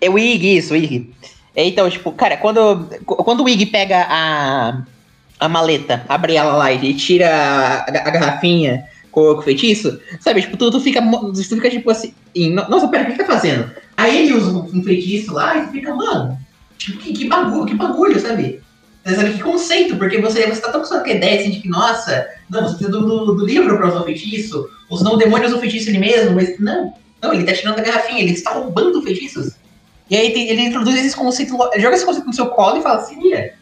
É 0.01 0.09
o 0.09 0.15
Wig, 0.15 0.57
isso, 0.57 0.73
Wig. 0.73 1.09
É, 1.55 1.65
então, 1.65 1.89
tipo, 1.89 2.11
cara, 2.11 2.35
quando, 2.35 2.85
quando 3.05 3.39
o 3.39 3.43
Wig 3.45 3.65
pega 3.67 4.05
a, 4.09 4.83
a 5.39 5.47
maleta, 5.47 6.03
abre 6.09 6.35
ela 6.35 6.57
lá 6.57 6.69
e 6.73 6.93
tira 6.93 7.33
a, 7.33 7.83
a 7.83 8.09
garrafinha 8.09 8.83
com, 9.09 9.35
com 9.35 9.39
o 9.39 9.41
feitiço, 9.41 9.97
sabe? 10.19 10.41
Tipo, 10.41 10.57
tu, 10.57 10.69
tu, 10.69 10.81
fica, 10.81 11.01
tu 11.01 11.33
fica 11.45 11.69
tipo 11.69 11.89
assim, 11.89 12.13
nossa, 12.67 12.89
pera, 12.89 13.05
o 13.05 13.11
que 13.13 13.17
tá 13.17 13.23
fazendo? 13.23 13.71
Aí 13.95 14.25
ele 14.25 14.33
usa 14.33 14.51
um 14.51 14.83
feitiço 14.83 15.33
lá 15.33 15.59
e 15.59 15.71
fica, 15.71 15.95
mano, 15.95 16.37
tipo, 16.77 16.97
que, 16.97 17.13
que 17.13 17.25
bagulho, 17.29 17.65
que 17.65 17.73
bagulho, 17.73 18.19
sabe? 18.19 18.61
Sabe, 19.05 19.33
que 19.33 19.43
conceito, 19.43 19.97
porque 19.97 20.19
você, 20.19 20.47
você 20.47 20.59
tá 20.59 20.71
tão 20.71 20.81
com 20.81 20.95
a 20.95 21.09
ideia 21.09 21.39
assim, 21.39 21.51
de 21.51 21.59
que, 21.59 21.69
nossa, 21.69 22.27
não, 22.49 22.63
você 22.63 22.75
precisa 22.75 22.89
do, 22.89 23.05
do, 23.05 23.35
do 23.35 23.45
livro 23.45 23.77
pra 23.77 23.87
usar 23.87 23.99
o 23.99 24.03
feitiço, 24.03 24.67
os 24.89 25.03
não 25.03 25.15
demônios 25.15 25.49
usam 25.49 25.59
o 25.59 25.61
feitiço 25.61 25.89
ele 25.89 25.99
mesmo, 25.99 26.33
mas 26.33 26.59
não, 26.59 26.91
não, 27.21 27.31
ele 27.31 27.43
tá 27.43 27.53
tirando 27.53 27.77
a 27.77 27.83
garrafinha, 27.83 28.21
ele 28.21 28.31
está 28.31 28.53
roubando 28.53 29.03
feitiços. 29.03 29.53
E 30.09 30.15
aí 30.15 30.31
ele 30.49 30.61
introduz 30.61 30.95
esse 30.95 31.15
conceito, 31.15 31.55
joga 31.77 31.95
esse 31.95 32.05
conceito 32.05 32.25
no 32.25 32.33
seu 32.33 32.47
colo 32.47 32.77
e 32.77 32.81
fala, 32.81 33.05
vira. 33.05 33.53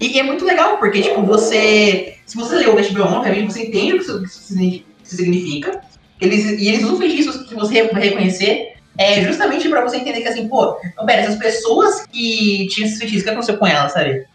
E, 0.00 0.18
é 0.18 0.22
muito 0.22 0.44
legal, 0.44 0.78
porque, 0.78 1.02
tipo, 1.02 1.22
você. 1.22 2.16
Se 2.24 2.36
você 2.36 2.56
lê 2.56 2.66
o 2.66 2.74
Best 2.74 2.92
Beyond, 2.92 3.16
obviamente 3.16 3.52
você 3.52 3.66
entende 3.66 3.94
o 3.94 3.98
que 3.98 4.04
isso, 4.04 4.86
significa. 5.04 5.82
Eles, 6.20 6.60
e 6.60 6.68
eles 6.68 6.84
usam 6.84 6.98
feitiços 6.98 7.46
que 7.46 7.54
você 7.54 7.82
reconhecer. 7.82 8.74
É 8.98 9.22
justamente 9.22 9.68
pra 9.68 9.82
você 9.82 9.96
entender 9.96 10.20
que 10.20 10.28
assim, 10.28 10.48
pô, 10.48 10.74
pera, 11.06 11.22
essas 11.22 11.36
pessoas 11.36 12.06
que 12.06 12.66
tinham 12.68 12.86
esses 12.86 12.98
feitiços, 12.98 13.22
o 13.22 13.24
que 13.24 13.30
aconteceu 13.30 13.56
com 13.56 13.66
elas, 13.66 13.92
sabe? 13.92 14.26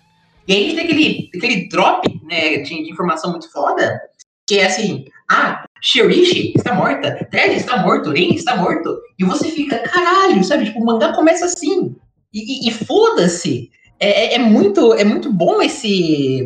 E 0.48 0.54
aí 0.54 0.60
a 0.60 0.64
gente 0.64 0.76
tem 0.76 0.86
aquele, 0.86 1.30
aquele 1.36 1.70
drop 1.70 2.22
né, 2.24 2.58
de, 2.58 2.74
informação 2.90 3.32
muito 3.32 3.52
foda, 3.52 4.00
que 4.48 4.60
é 4.60 4.66
assim, 4.66 5.06
ah, 5.30 5.66
Shirishi 5.82 6.54
está 6.56 6.74
morta, 6.74 7.28
Ted 7.32 7.56
está 7.56 7.78
morto, 7.78 8.12
Rin 8.12 8.36
está 8.36 8.56
morto. 8.56 9.00
E 9.18 9.24
você 9.24 9.50
fica, 9.50 9.80
caralho, 9.80 10.44
sabe? 10.44 10.66
Tipo, 10.66 10.82
o 10.82 10.86
mangá 10.86 11.14
começa 11.14 11.46
assim. 11.46 11.96
E, 12.34 12.68
e, 12.68 12.70
e 12.70 12.72
foda-se. 12.72 13.72
É, 14.00 14.10
é, 14.10 14.36
é, 14.36 14.40
muito, 14.40 14.94
é 14.94 15.04
muito 15.04 15.32
bom 15.32 15.62
esse. 15.62 16.46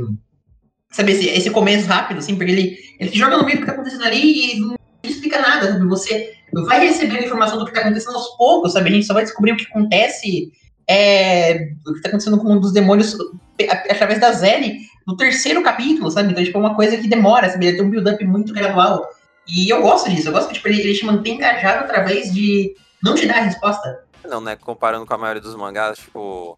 Sabe, 0.91 1.11
esse, 1.11 1.27
esse 1.27 1.51
começo 1.51 1.87
rápido, 1.87 2.17
assim, 2.17 2.35
porque 2.35 2.51
ele, 2.51 2.77
ele 2.99 3.11
joga 3.13 3.37
no 3.37 3.45
meio 3.45 3.57
do 3.57 3.65
que 3.65 3.69
está 3.69 3.73
acontecendo 3.73 4.05
ali 4.05 4.55
e 4.55 4.59
não 4.59 4.75
explica 5.03 5.39
nada, 5.39 5.71
sabe? 5.71 5.85
Você 5.85 6.33
vai 6.65 6.85
recebendo 6.85 7.25
informação 7.25 7.59
do 7.59 7.65
que 7.65 7.71
está 7.71 7.81
acontecendo 7.81 8.15
aos 8.15 8.35
poucos, 8.37 8.73
sabe? 8.73 8.89
A 8.89 8.93
gente 8.93 9.05
só 9.05 9.13
vai 9.13 9.23
descobrir 9.23 9.51
o 9.51 9.57
que 9.57 9.65
acontece 9.65 10.51
é, 10.89 11.73
o 11.85 11.93
que 11.93 12.01
tá 12.01 12.09
acontecendo 12.09 12.39
com 12.39 12.53
um 12.53 12.59
dos 12.59 12.73
demônios 12.73 13.15
através 13.89 14.19
da 14.19 14.31
Zelle 14.31 14.79
no 15.05 15.17
terceiro 15.17 15.63
capítulo, 15.63 16.11
sabe? 16.11 16.31
Então, 16.31 16.43
tipo, 16.43 16.57
é 16.57 16.61
uma 16.61 16.75
coisa 16.75 16.97
que 16.97 17.07
demora, 17.07 17.49
sabe? 17.49 17.67
Ele 17.67 17.77
tem 17.77 17.85
um 17.85 17.89
build-up 17.89 18.23
muito 18.25 18.53
gradual. 18.53 19.09
E 19.47 19.69
eu 19.69 19.81
gosto 19.81 20.09
disso, 20.09 20.27
eu 20.27 20.31
gosto 20.31 20.49
que 20.49 20.53
tipo, 20.55 20.67
ele, 20.67 20.81
ele 20.81 20.93
te 20.93 21.05
mantém 21.05 21.35
engajado 21.35 21.83
através 21.83 22.31
de 22.31 22.75
não 23.01 23.15
te 23.15 23.25
dar 23.25 23.37
a 23.37 23.41
resposta. 23.41 24.03
Não, 24.27 24.39
né? 24.39 24.55
Comparando 24.55 25.05
com 25.05 25.13
a 25.13 25.17
maioria 25.17 25.41
dos 25.41 25.55
mangás, 25.55 25.97
tipo. 25.97 26.57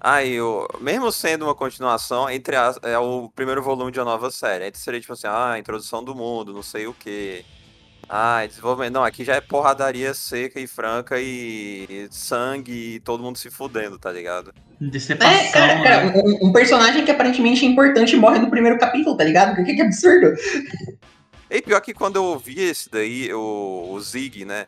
Ah, 0.00 0.24
eu, 0.24 0.68
mesmo 0.80 1.10
sendo 1.10 1.44
uma 1.44 1.56
continuação, 1.56 2.30
entre 2.30 2.54
as, 2.54 2.78
é 2.84 2.96
o 2.96 3.28
primeiro 3.34 3.60
volume 3.60 3.90
de 3.90 3.98
uma 3.98 4.04
nova 4.04 4.30
série. 4.30 4.64
Aí 4.64 4.70
seria 4.74 5.00
tipo 5.00 5.12
assim, 5.12 5.26
ah, 5.26 5.56
introdução 5.58 6.04
do 6.04 6.14
mundo, 6.14 6.52
não 6.52 6.62
sei 6.62 6.86
o 6.86 6.94
que. 6.94 7.44
Ah, 8.08 8.46
desenvolvimento. 8.46 8.94
Não, 8.94 9.04
aqui 9.04 9.24
já 9.24 9.34
é 9.34 9.40
porradaria 9.40 10.14
seca 10.14 10.60
e 10.60 10.68
franca 10.68 11.20
e 11.20 12.08
sangue 12.12 12.94
e 12.94 13.00
todo 13.00 13.22
mundo 13.22 13.36
se 13.36 13.50
fudendo, 13.50 13.98
tá 13.98 14.12
ligado? 14.12 14.54
Decepção, 14.80 15.28
é, 15.28 15.50
cara, 15.50 15.82
cara 15.82 16.04
né? 16.04 16.22
um, 16.24 16.48
um, 16.48 16.52
personagem 16.52 17.04
que 17.04 17.10
aparentemente 17.10 17.66
é 17.66 17.68
importante 17.68 18.16
morre 18.16 18.38
no 18.38 18.48
primeiro 18.48 18.78
capítulo, 18.78 19.16
tá 19.16 19.24
ligado? 19.24 19.56
Que, 19.64 19.74
que 19.74 19.82
absurdo. 19.82 20.34
E 21.50 21.62
pior 21.62 21.80
que 21.80 21.92
quando 21.92 22.16
eu 22.16 22.24
ouvi 22.24 22.60
esse 22.60 22.88
daí, 22.88 23.32
o, 23.32 23.88
o 23.90 24.00
Zig, 24.00 24.44
né? 24.44 24.66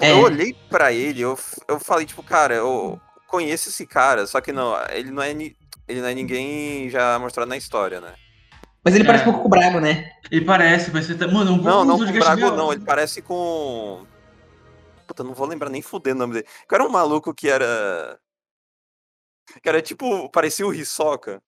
É. 0.00 0.12
Eu 0.12 0.18
olhei 0.18 0.54
para 0.70 0.92
ele, 0.92 1.20
eu, 1.20 1.38
eu 1.66 1.80
falei, 1.80 2.06
tipo, 2.06 2.22
cara, 2.22 2.54
eu 2.54 3.00
conheço 3.26 3.68
esse 3.68 3.86
cara, 3.86 4.26
só 4.26 4.40
que 4.40 4.52
não, 4.52 4.76
ele 4.90 5.10
não 5.10 5.22
é, 5.22 5.30
ele 5.30 6.00
não 6.00 6.08
é 6.08 6.14
ninguém 6.14 6.88
já 6.88 7.18
mostrado 7.18 7.48
na 7.48 7.56
história, 7.56 8.00
né? 8.00 8.14
Mas 8.84 8.94
ele 8.94 9.04
é. 9.04 9.06
parece 9.06 9.22
um 9.24 9.32
pouco 9.32 9.40
com 9.40 9.46
o 9.46 9.50
Brago, 9.50 9.80
né? 9.80 10.10
Ele 10.30 10.44
parece, 10.44 10.90
vai 10.90 11.02
ser. 11.02 11.16
Mano, 11.26 11.54
um 11.54 11.62
Não, 11.62 11.84
não 11.84 11.98
com 11.98 12.04
o 12.04 12.12
Brago, 12.12 12.50
não. 12.50 12.72
Ele 12.72 12.84
parece 12.84 13.22
com. 13.22 14.04
Puta, 15.06 15.24
não 15.24 15.32
vou 15.32 15.46
lembrar 15.46 15.70
nem 15.70 15.80
fuder 15.80 16.14
o 16.14 16.18
nome 16.18 16.34
dele. 16.34 16.46
Que 16.68 16.74
era 16.74 16.84
um 16.84 16.90
maluco 16.90 17.32
que 17.32 17.48
era. 17.48 18.18
Que 19.62 19.68
era 19.68 19.82
tipo. 19.82 20.28
Parecia 20.30 20.66
o 20.66 20.74
Hisoka. 20.74 21.42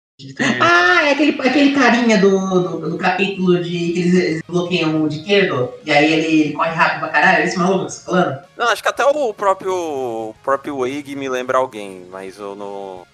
Ah, 0.63 1.09
é 1.09 1.13
aquele, 1.13 1.39
aquele 1.43 1.75
carinha 1.75 2.17
do, 2.17 2.31
do, 2.31 2.91
do 2.93 2.97
capítulo 2.97 3.63
de 3.63 3.69
que 3.69 4.01
eles, 4.01 4.15
eles 4.15 4.43
bloqueiam 4.49 5.03
o 5.03 5.09
Dinheiro, 5.11 5.75
e 5.85 5.93
aí 5.93 6.11
ele, 6.11 6.27
ele, 6.27 6.53
corre 6.55 6.71
rápido 6.71 7.01
pra 7.01 7.09
caralho, 7.11 7.45
esse 7.45 7.59
maluco 7.59 7.85
que 7.85 7.93
você 7.93 7.99
tá 7.99 8.05
falando? 8.07 8.39
Não, 8.57 8.69
acho 8.69 8.83
que 8.83 8.89
até 8.89 9.05
o 9.05 9.35
próprio, 9.35 9.75
o 9.75 10.35
próprio 10.43 10.79
Wig 10.79 11.15
me 11.15 11.29
lembra 11.29 11.59
alguém, 11.59 12.07
mas 12.11 12.39
eu 12.39 12.57
não. 12.57 13.07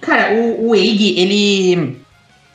Cara, 0.00 0.32
o, 0.32 0.68
o 0.68 0.70
Wig, 0.70 1.20
ele. 1.20 2.00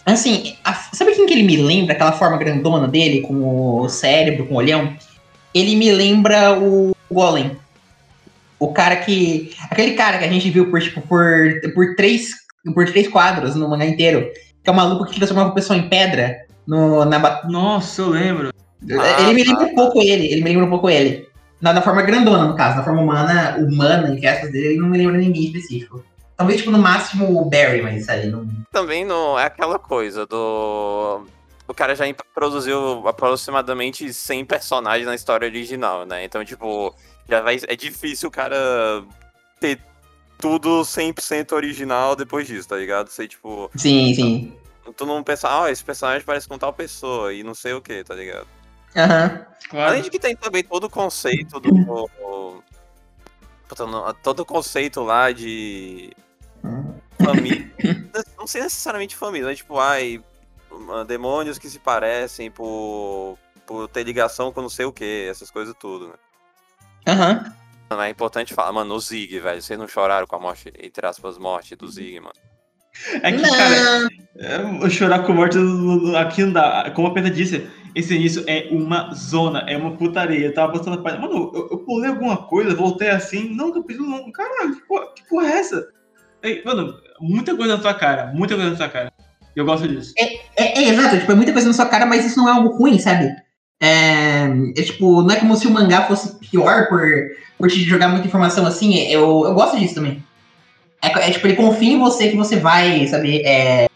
Assim, 0.03 0.55
a, 0.63 0.73
sabe 0.73 1.13
quem 1.13 1.27
que 1.27 1.33
ele 1.33 1.43
me 1.43 1.57
lembra? 1.57 1.93
Aquela 1.93 2.13
forma 2.13 2.37
grandona 2.37 2.87
dele, 2.87 3.21
com 3.21 3.81
o 3.81 3.87
cérebro, 3.89 4.47
com 4.47 4.55
o 4.55 4.57
olhão? 4.57 4.97
Ele 5.53 5.75
me 5.75 5.91
lembra 5.91 6.59
o 6.59 6.95
Golem. 7.11 7.55
O 8.59 8.71
cara 8.73 8.95
que. 8.97 9.53
Aquele 9.69 9.93
cara 9.93 10.17
que 10.17 10.25
a 10.25 10.29
gente 10.29 10.49
viu 10.49 10.69
por, 10.69 10.81
tipo, 10.81 11.01
por, 11.01 11.61
por, 11.73 11.95
três, 11.95 12.31
por 12.73 12.85
três 12.85 13.07
quadros 13.07 13.55
no 13.55 13.69
mangá 13.69 13.85
inteiro. 13.85 14.31
Que 14.63 14.69
é 14.69 14.73
o 14.73 14.75
maluco 14.75 15.05
que 15.05 15.15
transformava 15.15 15.49
a 15.49 15.53
pessoa 15.53 15.77
em 15.77 15.89
pedra 15.89 16.45
no, 16.65 17.05
na 17.05 17.43
Nossa, 17.45 18.01
eu 18.01 18.09
lembro. 18.09 18.51
Ele 18.81 19.33
me 19.33 19.43
lembra 19.43 19.65
um 19.65 19.75
pouco 19.75 20.01
ele. 20.01 20.27
Ele 20.27 20.43
me 20.43 20.49
lembra 20.49 20.65
um 20.65 20.69
pouco 20.69 20.89
ele. 20.89 21.27
Na, 21.61 21.73
na 21.73 21.81
forma 21.81 22.01
grandona, 22.01 22.45
no 22.45 22.55
caso. 22.55 22.77
Na 22.77 22.83
forma 22.83 23.01
humana, 23.01 23.57
humana, 23.57 24.09
em 24.09 24.19
que 24.19 24.47
dele, 24.47 24.67
ele 24.67 24.79
não 24.79 24.89
me 24.89 24.97
lembra 24.97 25.17
ninguém 25.17 25.45
específico. 25.45 26.03
Talvez, 26.37 26.59
tipo, 26.59 26.71
no 26.71 26.79
máximo 26.79 27.41
o 27.41 27.45
Barry, 27.45 27.81
mas 27.81 28.09
aí 28.09 28.27
não. 28.27 28.47
Também 28.71 29.05
não 29.05 29.39
é 29.39 29.45
aquela 29.45 29.79
coisa 29.79 30.25
do. 30.25 31.25
o 31.67 31.73
cara 31.73 31.95
já 31.95 32.05
produziu 32.33 33.07
aproximadamente 33.07 34.11
100 34.11 34.45
personagens 34.45 35.07
na 35.07 35.15
história 35.15 35.47
original, 35.47 36.05
né? 36.05 36.25
Então, 36.25 36.43
tipo, 36.43 36.93
já 37.27 37.41
vai, 37.41 37.59
é 37.67 37.75
difícil 37.75 38.29
o 38.29 38.31
cara 38.31 39.03
ter 39.59 39.79
tudo 40.37 40.81
100% 40.81 41.53
original 41.53 42.15
depois 42.15 42.47
disso, 42.47 42.67
tá 42.67 42.77
ligado? 42.77 43.09
Sei, 43.09 43.27
tipo... 43.27 43.69
Sim, 43.75 44.13
sim. 44.13 44.53
Tu 44.95 45.05
não 45.05 45.23
pensar, 45.23 45.49
ó, 45.57 45.63
oh, 45.63 45.67
esse 45.67 45.83
personagem 45.83 46.25
parece 46.25 46.47
com 46.47 46.57
tal 46.57 46.71
pessoa 46.71 47.33
e 47.33 47.43
não 47.43 47.55
sei 47.55 47.73
o 47.73 47.81
que, 47.81 48.03
tá 48.03 48.13
ligado? 48.13 48.47
Aham. 48.95 49.23
Uhum. 49.23 49.55
Claro. 49.69 49.91
Além 49.91 50.03
de 50.03 50.09
que 50.09 50.19
tem 50.19 50.35
também 50.35 50.63
todo 50.63 50.83
o 50.85 50.89
conceito 50.89 51.59
do... 51.59 51.69
todo 54.21 54.41
o 54.41 54.45
conceito 54.45 55.01
lá 55.01 55.31
de 55.31 56.11
família. 57.17 57.71
não 58.37 58.45
sei 58.45 58.61
necessariamente 58.61 59.15
família, 59.15 59.47
mas 59.47 59.57
tipo, 59.57 59.79
ai, 59.79 60.21
demônios 61.07 61.57
que 61.57 61.69
se 61.69 61.79
parecem 61.79 62.51
por, 62.51 63.37
por 63.65 63.87
ter 63.87 64.03
ligação 64.03 64.51
com 64.51 64.61
não 64.61 64.69
sei 64.69 64.85
o 64.85 64.91
que, 64.91 65.27
essas 65.29 65.49
coisas 65.49 65.75
tudo, 65.79 66.09
né? 66.09 66.13
Aham. 67.07 67.45
Uhum. 67.91 68.01
É 68.01 68.09
importante 68.09 68.53
falar, 68.53 68.71
mano, 68.71 68.95
o 68.95 68.99
Zig, 68.99 69.39
velho. 69.39 69.61
Vocês 69.61 69.77
não 69.77 69.87
choraram 69.87 70.25
com 70.25 70.35
a 70.35 70.39
morte, 70.39 70.73
entre 70.81 71.05
aspas, 71.05 71.37
morte 71.37 71.75
do 71.75 71.87
Zig, 71.87 72.19
mano. 72.19 72.33
É 73.21 73.31
que, 73.31 73.41
não. 73.41 73.49
cara, 73.49 74.07
é, 74.37 74.89
chorar 74.89 75.19
com 75.23 75.31
a 75.31 75.35
morte 75.35 75.57
aqui 76.17 76.43
não 76.43 76.53
dá. 76.53 76.91
Como 76.95 77.07
a 77.07 77.13
Penta 77.13 77.29
disse, 77.29 77.67
esse 77.93 78.15
início 78.15 78.43
é 78.47 78.67
uma 78.71 79.13
zona, 79.13 79.59
é 79.67 79.77
uma 79.77 79.95
putaria. 79.95 80.47
Eu 80.47 80.53
tava 80.53 80.71
postando 80.71 80.99
a 80.99 81.01
página, 81.03 81.21
mano, 81.21 81.51
eu, 81.53 81.69
eu 81.71 81.77
pulei 81.79 82.09
alguma 82.09 82.37
coisa, 82.37 82.75
voltei 82.75 83.09
assim, 83.09 83.53
não, 83.53 83.71
capítulo 83.71 84.09
não. 84.09 84.31
Caralho, 84.31 84.75
que 84.75 84.87
porra, 84.87 85.13
que 85.13 85.29
porra 85.29 85.47
é 85.47 85.59
essa? 85.59 85.87
Ei, 86.41 86.63
mano, 86.65 86.93
muita 87.19 87.55
coisa 87.55 87.75
na 87.75 87.81
tua 87.81 87.93
cara, 87.93 88.31
muita 88.33 88.55
coisa 88.55 88.71
na 88.71 88.77
tua 88.77 88.89
cara. 88.89 89.13
Eu 89.55 89.65
gosto 89.65 89.87
disso. 89.87 90.13
É, 90.17 90.35
é, 90.57 90.83
é, 90.83 90.89
exato, 90.89 91.17
tipo, 91.19 91.31
é 91.31 91.35
muita 91.35 91.53
coisa 91.53 91.67
na 91.67 91.73
sua 91.73 91.85
cara, 91.85 92.05
mas 92.05 92.25
isso 92.25 92.37
não 92.37 92.49
é 92.49 92.51
algo 92.51 92.75
ruim, 92.77 92.99
sabe? 92.99 93.33
É, 93.79 94.45
é, 94.77 94.81
tipo, 94.81 95.21
não 95.21 95.31
é 95.31 95.39
como 95.39 95.55
se 95.55 95.67
o 95.67 95.71
mangá 95.71 96.03
fosse 96.07 96.35
pior 96.35 96.87
por, 96.87 97.01
por 97.57 97.69
te 97.69 97.83
jogar 97.83 98.07
muita 98.07 98.27
informação 98.27 98.65
assim. 98.65 98.97
É, 98.97 99.11
eu, 99.11 99.43
eu 99.45 99.53
gosto 99.53 99.77
disso 99.77 99.95
também. 99.95 100.23
É, 101.01 101.07
é 101.07 101.31
tipo, 101.31 101.45
ele 101.47 101.55
confia 101.55 101.93
em 101.93 101.99
você 101.99 102.29
que 102.29 102.37
você 102.37 102.57
vai, 102.57 103.05
sabe, 103.07 103.41
é, 103.45 103.87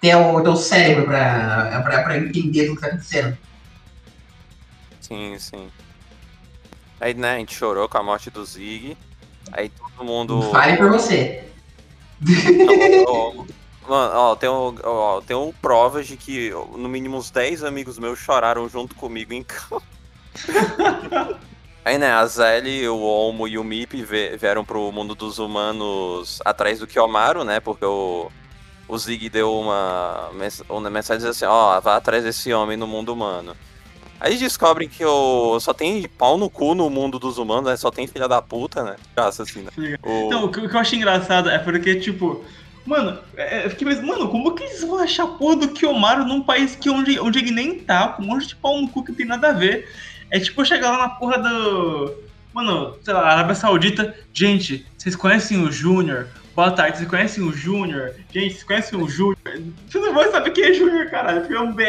ter 0.00 0.16
o 0.16 0.40
teu 0.42 0.56
cérebro 0.56 1.04
pra, 1.04 1.82
pra, 1.82 2.02
pra 2.02 2.18
entender 2.18 2.70
o 2.70 2.74
que 2.74 2.80
tá 2.80 2.88
acontecendo. 2.88 3.36
Sim, 5.00 5.36
sim. 5.38 5.68
Aí, 7.00 7.14
né, 7.14 7.34
a 7.34 7.38
gente 7.38 7.54
chorou 7.54 7.88
com 7.88 7.98
a 7.98 8.02
morte 8.02 8.30
do 8.30 8.44
Zig. 8.44 8.96
Aí 9.52 9.68
todo 9.68 10.06
mundo. 10.06 10.42
Fale 10.50 10.76
por 10.76 10.90
você. 10.90 11.44
Mano, 13.88 14.12
ó, 14.14 14.36
tem, 14.36 14.48
ó, 14.48 15.20
tem 15.20 15.54
provas 15.60 16.06
de 16.06 16.16
que 16.16 16.50
no 16.76 16.88
mínimo 16.88 17.16
uns 17.16 17.30
10 17.30 17.64
amigos 17.64 17.98
meus 17.98 18.18
choraram 18.18 18.68
junto 18.68 18.94
comigo 18.94 19.32
em 19.32 19.42
campo. 19.42 19.82
Aí, 21.84 21.98
né, 21.98 22.12
a 22.12 22.24
Zeli, 22.26 22.88
o 22.88 23.00
Olmo 23.00 23.48
e 23.48 23.58
o 23.58 23.64
Mip 23.64 24.04
vieram 24.38 24.64
pro 24.64 24.92
mundo 24.92 25.16
dos 25.16 25.40
humanos 25.40 26.40
atrás 26.44 26.78
do 26.78 26.86
Kiyomaru, 26.86 27.42
né? 27.42 27.58
Porque 27.58 27.84
o, 27.84 28.30
o 28.86 28.98
Zig 28.98 29.28
deu 29.28 29.52
uma, 29.52 30.30
uma 30.68 30.90
mensagem 30.90 31.28
assim, 31.28 31.44
ó, 31.44 31.76
oh, 31.76 31.80
vá 31.80 31.96
atrás 31.96 32.22
desse 32.22 32.52
homem 32.52 32.76
no 32.76 32.86
mundo 32.86 33.12
humano. 33.12 33.56
Aí 34.20 34.38
descobrem 34.38 34.88
que 34.88 35.04
o, 35.04 35.58
só 35.58 35.74
tem 35.74 36.06
pau 36.06 36.38
no 36.38 36.48
cu 36.48 36.76
no 36.76 36.88
mundo 36.88 37.18
dos 37.18 37.38
humanos, 37.38 37.64
né? 37.64 37.76
Só 37.76 37.90
tem 37.90 38.06
filha 38.06 38.28
da 38.28 38.40
puta, 38.40 38.84
né? 38.84 38.96
Graça 39.16 39.42
assim, 39.42 39.62
né? 39.62 39.98
O... 40.04 40.30
Não, 40.30 40.44
o 40.44 40.52
que 40.52 40.60
eu 40.60 40.78
acho 40.78 40.94
engraçado 40.94 41.50
é 41.50 41.58
porque, 41.58 41.96
tipo, 41.96 42.44
Mano, 42.84 43.18
é, 43.36 43.66
eu 43.66 43.70
fiquei 43.70 43.86
pensando, 43.86 44.06
mano, 44.06 44.28
como 44.28 44.54
que 44.54 44.64
eles 44.64 44.82
vão 44.82 44.98
achar 44.98 45.26
porra 45.26 45.56
do 45.56 45.68
Kiyomaru 45.68 46.24
num 46.24 46.42
país 46.42 46.74
que 46.74 46.90
onde, 46.90 47.18
onde 47.20 47.38
ele 47.38 47.52
nem 47.52 47.78
tá, 47.78 48.08
com 48.08 48.22
um 48.22 48.26
monte 48.26 48.48
de 48.48 48.56
pau 48.56 48.80
no 48.80 48.88
cu 48.88 49.04
que 49.04 49.12
tem 49.12 49.26
nada 49.26 49.50
a 49.50 49.52
ver? 49.52 49.88
É 50.30 50.40
tipo 50.40 50.64
chegar 50.64 50.90
lá 50.90 50.98
na 50.98 51.08
porra 51.10 51.38
do. 51.38 52.12
Mano, 52.52 52.96
sei 53.02 53.14
lá, 53.14 53.32
Arábia 53.32 53.54
Saudita. 53.54 54.14
Gente, 54.32 54.84
vocês 54.98 55.14
conhecem 55.14 55.62
o 55.62 55.70
Júnior? 55.70 56.28
Boa 56.54 56.70
tarde, 56.70 56.98
vocês 56.98 57.08
conhecem 57.08 57.42
o 57.42 57.52
Júnior? 57.52 58.12
Gente, 58.30 58.54
vocês 58.54 58.64
conhecem 58.64 58.98
o 58.98 59.08
Júnior? 59.08 59.38
Você 59.88 59.98
não 59.98 60.12
vai 60.12 60.30
saber 60.30 60.50
quem 60.50 60.64
é 60.64 60.74
Júnior, 60.74 61.08
caralho, 61.08 61.40
porque 61.40 61.54
é 61.54 61.60
um 61.60 61.72
BR. 61.72 61.84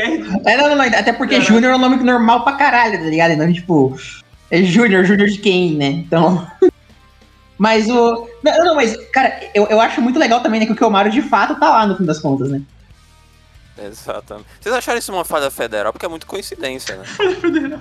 É, 0.45 0.57
não, 0.57 0.69
não, 0.69 0.75
não, 0.75 0.85
até 0.85 1.11
porque 1.11 1.41
Júnior 1.41 1.73
é 1.73 1.75
um 1.75 1.79
nome 1.79 1.97
normal 1.97 2.43
pra 2.43 2.53
caralho, 2.53 2.97
tá 2.97 3.05
ligado? 3.05 3.31
Então, 3.31 3.51
tipo, 3.51 3.97
é 4.49 4.63
Júnior, 4.63 5.03
Júnior 5.03 5.27
de 5.27 5.37
quem, 5.39 5.75
né? 5.75 5.87
Então. 5.87 6.47
Mas 7.63 7.89
o. 7.89 8.27
Não, 8.43 8.65
não, 8.65 8.75
mas, 8.75 8.93
cara, 9.13 9.39
eu, 9.55 9.65
eu 9.67 9.79
acho 9.79 10.01
muito 10.01 10.19
legal 10.19 10.41
também, 10.41 10.59
né, 10.59 10.65
que 10.65 10.73
o 10.73 10.75
Kiyomaru 10.75 11.09
de 11.09 11.21
fato 11.21 11.57
tá 11.57 11.69
lá 11.69 11.87
no 11.87 11.95
fim 11.95 12.03
das 12.03 12.19
contas, 12.19 12.49
né? 12.49 12.61
Exatamente. 13.81 14.47
Vocês 14.59 14.75
acharam 14.75 14.99
isso 14.99 15.13
uma 15.13 15.23
falha 15.23 15.49
federal? 15.49 15.93
Porque 15.93 16.05
é 16.05 16.09
muito 16.09 16.27
coincidência, 16.27 16.97
né? 16.97 17.05
Falha 17.05 17.35
federal. 17.37 17.79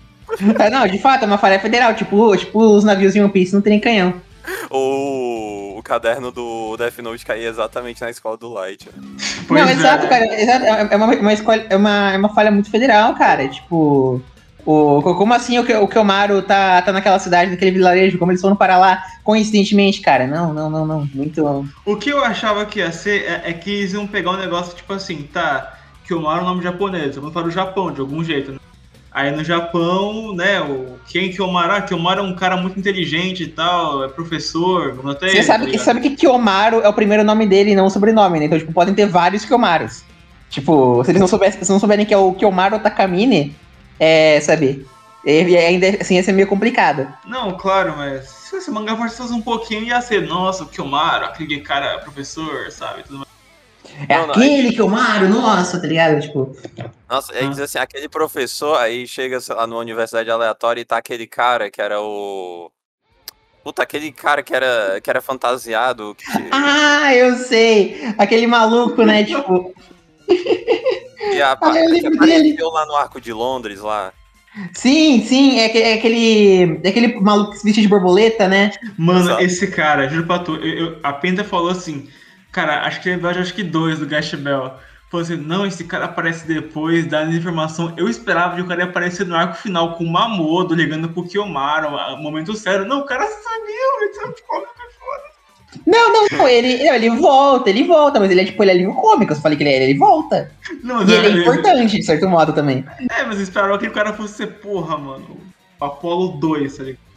É, 0.60 0.70
não, 0.70 0.86
de 0.86 1.00
fato, 1.00 1.24
é 1.24 1.26
uma 1.26 1.36
falha 1.36 1.58
federal. 1.58 1.92
Tipo, 1.94 2.36
tipo 2.36 2.60
os 2.60 2.84
navios 2.84 3.12
de 3.12 3.20
One 3.20 3.32
Piece 3.32 3.52
não 3.52 3.60
tem 3.60 3.80
canhão. 3.80 4.14
O, 4.70 5.74
o 5.76 5.82
caderno 5.82 6.30
do 6.30 6.76
Death 6.76 6.98
Note 6.98 7.26
caía 7.26 7.48
exatamente 7.48 8.02
na 8.02 8.10
escola 8.10 8.36
do 8.36 8.52
Light. 8.52 8.86
Né? 8.86 8.92
Não, 9.50 9.68
é. 9.68 9.72
exato, 9.72 10.06
cara. 10.06 10.24
É 10.24 10.96
uma, 10.96 11.06
uma, 11.06 11.32
escola, 11.32 11.66
é, 11.68 11.76
uma, 11.76 12.12
é 12.12 12.16
uma 12.16 12.32
falha 12.32 12.52
muito 12.52 12.70
federal, 12.70 13.16
cara. 13.16 13.48
Tipo. 13.48 14.22
O, 14.64 15.02
como 15.02 15.34
assim 15.34 15.58
o, 15.58 15.82
o 15.82 15.88
Kelmaru 15.88 16.42
tá, 16.42 16.80
tá 16.82 16.92
naquela 16.92 17.18
cidade, 17.18 17.50
naquele 17.50 17.72
vilarejo? 17.72 18.18
Como 18.18 18.30
eles 18.30 18.40
foram 18.40 18.54
para 18.54 18.78
lá 18.78 19.02
coincidentemente, 19.24 20.00
cara? 20.00 20.26
Não, 20.26 20.54
não, 20.54 20.70
não, 20.70 20.86
não. 20.86 21.08
Muito. 21.12 21.68
O 21.84 21.96
que 21.96 22.10
eu 22.10 22.24
achava 22.24 22.64
que 22.64 22.78
ia 22.78 22.92
ser 22.92 23.24
é, 23.24 23.50
é 23.50 23.52
que 23.52 23.70
eles 23.70 23.92
iam 23.92 24.06
pegar 24.06 24.32
um 24.32 24.36
negócio 24.36 24.76
tipo 24.76 24.92
assim, 24.92 25.22
tá? 25.22 25.74
Kelmaru 26.06 26.40
é 26.40 26.42
um 26.42 26.46
nome 26.46 26.62
japonês, 26.62 27.16
vamos 27.16 27.32
para 27.32 27.46
o 27.46 27.50
Japão 27.50 27.92
de 27.92 28.00
algum 28.00 28.22
jeito, 28.22 28.52
né? 28.52 28.58
Aí 29.14 29.30
no 29.30 29.44
Japão, 29.44 30.34
né, 30.34 30.58
o 30.62 30.98
quem 31.06 31.30
Kiyomaru, 31.30 31.72
ah, 31.74 31.82
Kiyomaru 31.82 32.20
é 32.20 32.22
um 32.22 32.34
cara 32.34 32.56
muito 32.56 32.78
inteligente 32.78 33.42
e 33.42 33.46
tal, 33.46 34.02
é 34.04 34.08
professor, 34.08 34.98
até 35.10 35.28
Você 35.28 35.42
sabe, 35.42 35.70
tá 35.70 35.78
sabe 35.78 36.00
que 36.00 36.16
Kiyomaru 36.16 36.80
é 36.80 36.88
o 36.88 36.94
primeiro 36.94 37.22
nome 37.22 37.46
dele 37.46 37.72
e 37.72 37.74
não 37.76 37.86
o 37.86 37.90
sobrenome, 37.90 38.38
né? 38.38 38.46
Então, 38.46 38.58
tipo, 38.58 38.72
podem 38.72 38.94
ter 38.94 39.06
vários 39.06 39.44
Kiyomarus. 39.44 40.02
Tipo, 40.48 41.04
se 41.04 41.10
eles 41.10 41.20
não, 41.20 41.28
soubessem, 41.28 41.62
se 41.62 41.70
não 41.70 41.78
souberem 41.78 42.06
que 42.06 42.14
é 42.14 42.16
o 42.16 42.32
Kiyomaru 42.32 42.78
Takamine, 42.78 43.54
é, 44.04 44.40
sabe? 44.40 44.84
E 45.24 45.56
ainda 45.56 45.86
assim 46.00 46.16
ia 46.16 46.22
ser 46.24 46.32
meio 46.32 46.48
complicado. 46.48 47.06
Não, 47.24 47.56
claro, 47.56 47.96
mas 47.96 48.28
se 48.28 48.56
esse 48.56 48.68
mangá 48.68 48.96
forçasse 48.96 49.32
um 49.32 49.40
pouquinho, 49.40 49.84
ia 49.84 50.00
ser, 50.00 50.26
nossa, 50.26 50.64
o 50.64 50.66
Kiyomaru, 50.66 51.26
aquele 51.26 51.60
cara 51.60 52.00
professor, 52.00 52.68
sabe? 52.72 53.04
Tudo 53.04 53.18
mais. 53.18 53.28
É 54.08 54.16
não, 54.16 54.30
aquele 54.30 54.62
não, 54.64 54.70
Kiyomaru, 54.72 55.28
nossa, 55.28 55.80
tá 55.80 55.86
ligado? 55.86 56.20
Tipo. 56.20 56.56
Nossa, 57.08 57.32
aí 57.32 57.44
ah. 57.44 57.48
diz 57.48 57.60
assim, 57.60 57.78
aquele 57.78 58.08
professor, 58.08 58.76
aí 58.76 59.06
chega, 59.06 59.40
sei 59.40 59.54
lá, 59.54 59.68
numa 59.68 59.80
universidade 59.80 60.28
aleatória 60.28 60.80
e 60.80 60.84
tá 60.84 60.96
aquele 60.96 61.28
cara 61.28 61.70
que 61.70 61.80
era 61.80 62.00
o. 62.00 62.72
Puta, 63.62 63.84
aquele 63.84 64.10
cara 64.10 64.42
que 64.42 64.52
era, 64.52 65.00
que 65.00 65.08
era 65.08 65.20
fantasiado. 65.20 66.16
Que... 66.16 66.24
Ah, 66.50 67.14
eu 67.14 67.36
sei! 67.36 68.12
Aquele 68.18 68.48
maluco, 68.48 69.04
né? 69.04 69.22
tipo. 69.22 69.72
A 71.42 71.52
ah, 71.52 71.56
que 71.56 72.06
apareceu 72.06 72.70
lá 72.70 72.86
no 72.86 72.96
Arco 72.96 73.20
de 73.20 73.32
Londres, 73.32 73.80
lá. 73.80 74.12
Sim, 74.74 75.24
sim, 75.24 75.58
é, 75.58 75.92
é 75.92 75.94
aquele, 75.94 76.80
é 76.84 76.88
aquele 76.88 77.20
maluco 77.20 77.52
que 77.52 77.58
se 77.58 77.64
veste 77.64 77.80
de 77.80 77.88
borboleta, 77.88 78.46
né? 78.46 78.72
Mano, 78.98 79.20
Exato. 79.20 79.42
esse 79.42 79.66
cara, 79.68 80.08
juro 80.08 80.26
pra 80.26 80.40
tu, 80.40 80.56
eu, 80.56 80.86
eu, 80.86 80.98
a 81.02 81.12
Penta 81.12 81.42
falou 81.42 81.70
assim, 81.70 82.08
cara, 82.50 82.82
acho 82.82 83.00
que 83.00 83.08
é 83.08 83.14
acho 83.14 83.54
que 83.54 83.62
dois 83.62 83.98
do 83.98 84.06
Gash 84.06 84.34
Bell. 84.34 84.74
Falou 85.10 85.24
assim, 85.24 85.36
não, 85.36 85.66
esse 85.66 85.84
cara 85.84 86.06
aparece 86.06 86.46
depois, 86.46 87.06
dá 87.06 87.24
informação. 87.24 87.92
Eu 87.98 88.08
esperava 88.08 88.56
que 88.56 88.62
o 88.62 88.66
cara 88.66 88.82
ia 88.82 88.88
aparecer 88.88 89.26
no 89.26 89.36
arco 89.36 89.56
final 89.56 89.94
com 89.94 90.04
o 90.04 90.10
Mamodo 90.10 90.74
ligando 90.74 91.10
pro 91.10 91.24
Kiyomaru, 91.24 91.90
momento 92.22 92.54
sério. 92.54 92.86
Não, 92.86 93.00
o 93.00 93.04
cara 93.04 93.26
sumiu, 93.26 94.00
ele 94.00 94.14
saiu 94.14 94.32
de 94.32 94.42
não, 95.86 96.12
não, 96.12 96.26
não, 96.38 96.48
ele, 96.48 96.86
ele 96.86 97.10
volta, 97.10 97.70
ele 97.70 97.84
volta, 97.84 98.20
mas 98.20 98.30
ele 98.30 98.42
é 98.42 98.44
tipo, 98.44 98.62
ele 98.62 98.72
é 98.72 98.74
livro 98.74 98.94
cômico, 98.94 99.32
eu 99.32 99.36
falei 99.36 99.56
que 99.56 99.64
ele 99.64 99.70
é, 99.70 99.82
ele 99.84 99.98
volta. 99.98 100.50
Não, 100.82 101.02
e 101.02 101.12
ele 101.12 101.26
é, 101.26 101.30
é 101.30 101.42
importante, 101.42 101.98
de 101.98 102.02
certo 102.04 102.28
modo, 102.28 102.52
também. 102.52 102.84
É, 103.10 103.24
mas 103.24 103.36
eu 103.36 103.42
esperava 103.42 103.78
que 103.78 103.86
o 103.86 103.92
cara 103.92 104.12
fosse 104.12 104.34
ser, 104.34 104.46
porra, 104.58 104.98
mano, 104.98 105.36
Apollo 105.80 106.38
2, 106.38 106.76
tá 106.76 106.82
ligado? 106.84 107.12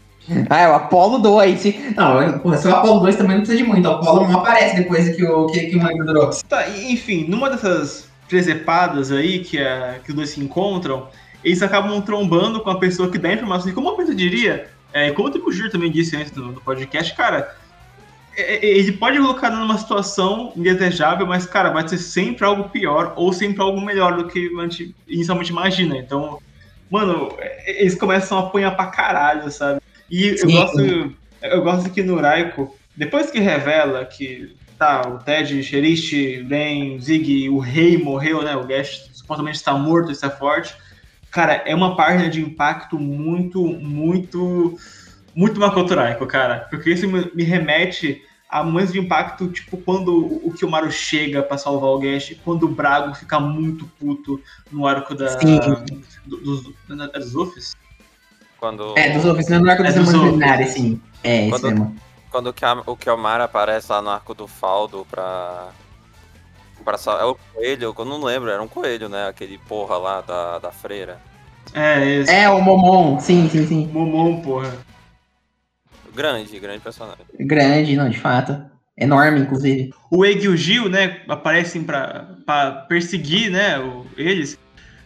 Ah, 0.50 0.60
é 0.60 0.68
o 0.68 0.74
Apollo 0.74 1.20
2. 1.20 1.66
Não, 1.96 2.40
porra, 2.40 2.58
se 2.58 2.68
o 2.68 2.76
Apollo 2.76 3.00
2 3.02 3.16
também 3.16 3.38
não 3.38 3.44
precisa 3.44 3.64
de 3.64 3.70
muito. 3.70 3.88
O 3.88 3.92
Apollo 3.92 4.28
não 4.28 4.40
aparece 4.40 4.76
depois 4.76 5.16
que 5.16 5.24
o, 5.24 5.46
que, 5.46 5.60
que 5.68 5.76
o 5.76 5.84
Mike 5.84 6.04
durou. 6.04 6.30
Tá, 6.50 6.68
enfim, 6.70 7.26
numa 7.28 7.50
dessas 7.50 8.10
presepadas 8.28 9.12
aí 9.12 9.40
que, 9.40 9.60
a, 9.60 10.00
que 10.04 10.10
os 10.10 10.16
dois 10.16 10.32
se 10.32 10.42
encontram, 10.42 11.08
eles 11.44 11.62
acabam 11.62 12.02
trombando 12.02 12.60
com 12.62 12.72
a 12.72 12.80
pessoa 12.80 13.10
que 13.12 13.20
dá 13.20 13.32
informação. 13.32 13.70
E 13.70 13.74
como 13.74 13.90
a 13.90 13.96
pessoa 13.96 14.16
diria, 14.16 14.68
é, 14.92 15.12
como 15.12 15.30
o 15.30 15.52
Gir 15.52 15.70
também 15.70 15.92
disse 15.92 16.16
antes 16.16 16.32
no, 16.32 16.54
no 16.54 16.62
podcast, 16.62 17.14
cara, 17.14 17.40
é, 17.40 17.46
é, 17.48 17.65
ele 18.38 18.92
pode 18.94 19.18
colocar 19.18 19.50
numa 19.50 19.78
situação 19.78 20.52
indesejável, 20.56 21.26
mas, 21.26 21.46
cara, 21.46 21.70
vai 21.70 21.88
ser 21.88 21.98
sempre 21.98 22.46
algo 22.46 22.70
pior 22.70 23.14
ou 23.16 23.32
sempre 23.32 23.62
algo 23.62 23.80
melhor 23.82 24.18
do 24.18 24.28
que 24.28 24.50
a 24.58 24.62
gente 24.64 24.96
inicialmente 25.08 25.52
imagina. 25.52 25.98
Então, 25.98 26.40
mano, 26.90 27.34
é, 27.40 27.82
eles 27.82 27.96
começam 27.96 28.38
a 28.38 28.42
apanhar 28.42 28.76
pra 28.76 28.88
caralho, 28.88 29.50
sabe? 29.52 29.82
E 30.10 30.28
eu 30.28 30.52
gosto, 30.52 31.16
eu 31.42 31.62
gosto 31.62 31.90
que 31.90 32.04
no 32.04 32.20
Raiko, 32.20 32.76
depois 32.96 33.32
que 33.32 33.40
revela 33.40 34.06
que 34.06 34.56
tá, 34.78 35.08
o 35.08 35.20
Ted, 35.20 35.64
Xerish, 35.64 36.46
Ren, 36.48 37.00
Zig, 37.00 37.50
o 37.50 37.60
rei 37.60 37.98
morreu, 37.98 38.44
né? 38.44 38.56
O 38.56 38.66
Gash 38.66 39.10
supostamente 39.14 39.58
está 39.58 39.74
morto, 39.74 40.12
está 40.12 40.30
forte. 40.30 40.76
Cara, 41.32 41.64
é 41.66 41.74
uma 41.74 41.96
página 41.96 42.30
de 42.30 42.42
impacto 42.42 42.98
muito, 43.00 43.62
muito, 43.62 44.78
muito 45.34 45.60
macoturaico, 45.60 46.26
cara. 46.26 46.68
Porque 46.70 46.92
isso 46.92 47.08
me 47.08 47.44
remete 47.44 48.22
a 48.50 48.64
momentos 48.64 48.94
de 48.94 49.00
impacto, 49.00 49.48
tipo, 49.48 49.78
quando 49.78 50.40
o 50.46 50.54
Kiyomaru 50.54 50.92
chega 50.92 51.42
para 51.42 51.58
salvar 51.58 51.90
o 51.90 52.00
Gash, 52.00 52.36
quando 52.44 52.64
o 52.64 52.70
Brago 52.70 53.14
fica 53.16 53.40
muito 53.40 53.86
puto 54.00 54.42
no 54.72 54.88
arco 54.88 55.16
da, 55.16 55.36
do, 56.26 56.38
dos, 56.38 56.64
dos 56.64 57.34
Luffys. 57.34 57.76
Quando... 58.60 58.98
É, 58.98 59.10
dos 59.12 59.26
Luffys, 59.26 59.50
não 59.50 59.60
no 59.60 59.70
arco 59.70 59.84
é 59.84 59.92
dos 59.92 60.14
Luminares, 60.14 60.72
sim. 60.72 61.02
É, 61.24 61.50
quando, 61.50 61.68
isso 61.68 61.76
mesmo. 61.76 61.96
Quando 62.30 62.54
o 62.86 62.96
Kiyomaru 62.96 63.44
aparece 63.44 63.92
lá 63.92 64.02
no 64.02 64.10
arco 64.10 64.34
do 64.34 64.48
Faldo 64.48 65.06
pra... 65.10 65.70
pra 66.84 66.98
é 67.20 67.26
o 67.26 67.36
coelho, 67.54 67.94
eu 67.98 68.06
não 68.06 68.24
lembro, 68.24 68.50
era 68.50 68.62
um 68.62 68.68
coelho, 68.68 69.10
né? 69.10 69.28
Aquele 69.28 69.58
porra 69.58 69.98
lá 69.98 70.22
da, 70.22 70.60
da 70.60 70.72
freira. 70.72 71.20
É, 71.74 72.08
esse. 72.08 72.32
É, 72.32 72.50
o 72.50 72.62
Momon, 72.62 73.20
sim, 73.20 73.50
sim, 73.50 73.68
sim. 73.68 73.88
Momon, 73.88 74.42
porra. 74.42 74.72
Grande, 76.16 76.60
grande 76.60 76.80
personagem. 76.80 77.26
Grande, 77.40 77.96
não, 77.96 78.10
de 78.10 78.20
fato. 78.20 78.64
Enorme, 78.98 79.42
inclusive. 79.42 79.94
O 80.10 80.26
Egg 80.26 80.46
e 80.46 80.48
o 80.48 80.56
Gil, 80.56 80.90
né, 80.90 81.22
aparecem 81.28 81.84
pra, 81.84 82.36
pra 82.46 82.72
perseguir, 82.72 83.52
né, 83.52 83.78
o, 83.78 84.06
eles. 84.16 84.58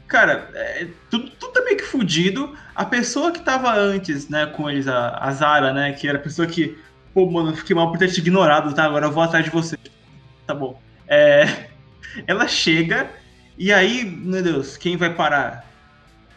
Cara, 0.07 0.49
é, 0.53 0.87
tudo, 1.09 1.29
tudo 1.31 1.53
tá 1.53 1.61
meio 1.63 1.77
que 1.77 1.83
fudido. 1.83 2.55
A 2.75 2.85
pessoa 2.85 3.31
que 3.31 3.41
tava 3.41 3.73
antes, 3.75 4.29
né, 4.29 4.45
com 4.45 4.69
eles, 4.69 4.87
a, 4.87 5.17
a 5.17 5.31
Zara, 5.31 5.73
né, 5.73 5.93
que 5.93 6.07
era 6.07 6.17
a 6.17 6.21
pessoa 6.21 6.47
que, 6.47 6.77
pô, 7.13 7.29
mano, 7.29 7.55
fiquei 7.55 7.75
mal 7.75 7.91
por 7.91 7.97
ter 7.97 8.09
te 8.09 8.19
ignorado, 8.19 8.73
tá? 8.73 8.85
Agora 8.85 9.07
eu 9.07 9.11
vou 9.11 9.23
atrás 9.23 9.43
de 9.43 9.51
você. 9.51 9.77
Tá 10.45 10.53
bom. 10.53 10.79
É, 11.07 11.65
ela 12.27 12.47
chega 12.47 13.09
e 13.57 13.73
aí, 13.73 14.05
meu 14.05 14.41
Deus, 14.41 14.77
quem 14.77 14.95
vai 14.95 15.13
parar? 15.13 15.67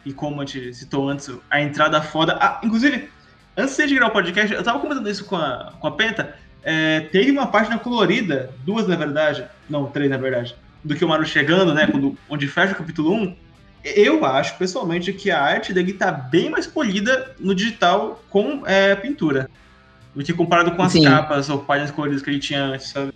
E 0.04 0.12
como 0.12 0.40
a 0.40 0.44
gente 0.44 0.74
citou 0.74 1.08
antes, 1.08 1.30
a 1.48 1.60
entrada 1.62 2.02
foda. 2.02 2.36
Ah, 2.40 2.60
inclusive, 2.64 3.08
Antes 3.56 3.76
de 3.76 3.94
gravar 3.94 4.10
o 4.10 4.14
podcast, 4.14 4.54
eu 4.54 4.62
tava 4.62 4.78
comentando 4.78 5.08
isso 5.08 5.24
com 5.26 5.36
a, 5.36 5.72
com 5.78 5.86
a 5.86 5.92
Penta. 5.92 6.34
É, 6.62 7.00
teve 7.00 7.30
uma 7.30 7.46
página 7.46 7.78
colorida, 7.78 8.50
duas 8.64 8.86
na 8.86 8.96
verdade, 8.96 9.44
não, 9.68 9.86
três 9.86 10.08
na 10.08 10.16
verdade, 10.16 10.54
do 10.82 10.94
que 10.94 11.04
o 11.04 11.08
Maru 11.08 11.24
chegando, 11.26 11.74
né? 11.74 11.86
Quando, 11.86 12.16
onde 12.28 12.46
fecha 12.48 12.72
o 12.72 12.76
capítulo 12.76 13.12
1. 13.12 13.36
Eu 13.84 14.24
acho, 14.24 14.56
pessoalmente, 14.56 15.12
que 15.12 15.30
a 15.30 15.42
arte 15.42 15.72
dele 15.74 15.92
tá 15.92 16.10
bem 16.12 16.48
mais 16.48 16.66
polida 16.66 17.34
no 17.38 17.54
digital 17.54 18.22
com 18.30 18.62
é, 18.64 18.94
pintura. 18.94 19.50
Do 20.14 20.22
que 20.22 20.32
comparado 20.32 20.72
com 20.72 20.82
as 20.82 20.92
Sim. 20.92 21.04
capas 21.04 21.50
ou 21.50 21.58
páginas 21.58 21.90
coloridas 21.90 22.22
que 22.22 22.30
ele 22.30 22.38
tinha 22.38 22.62
antes, 22.62 22.90
sabe? 22.90 23.12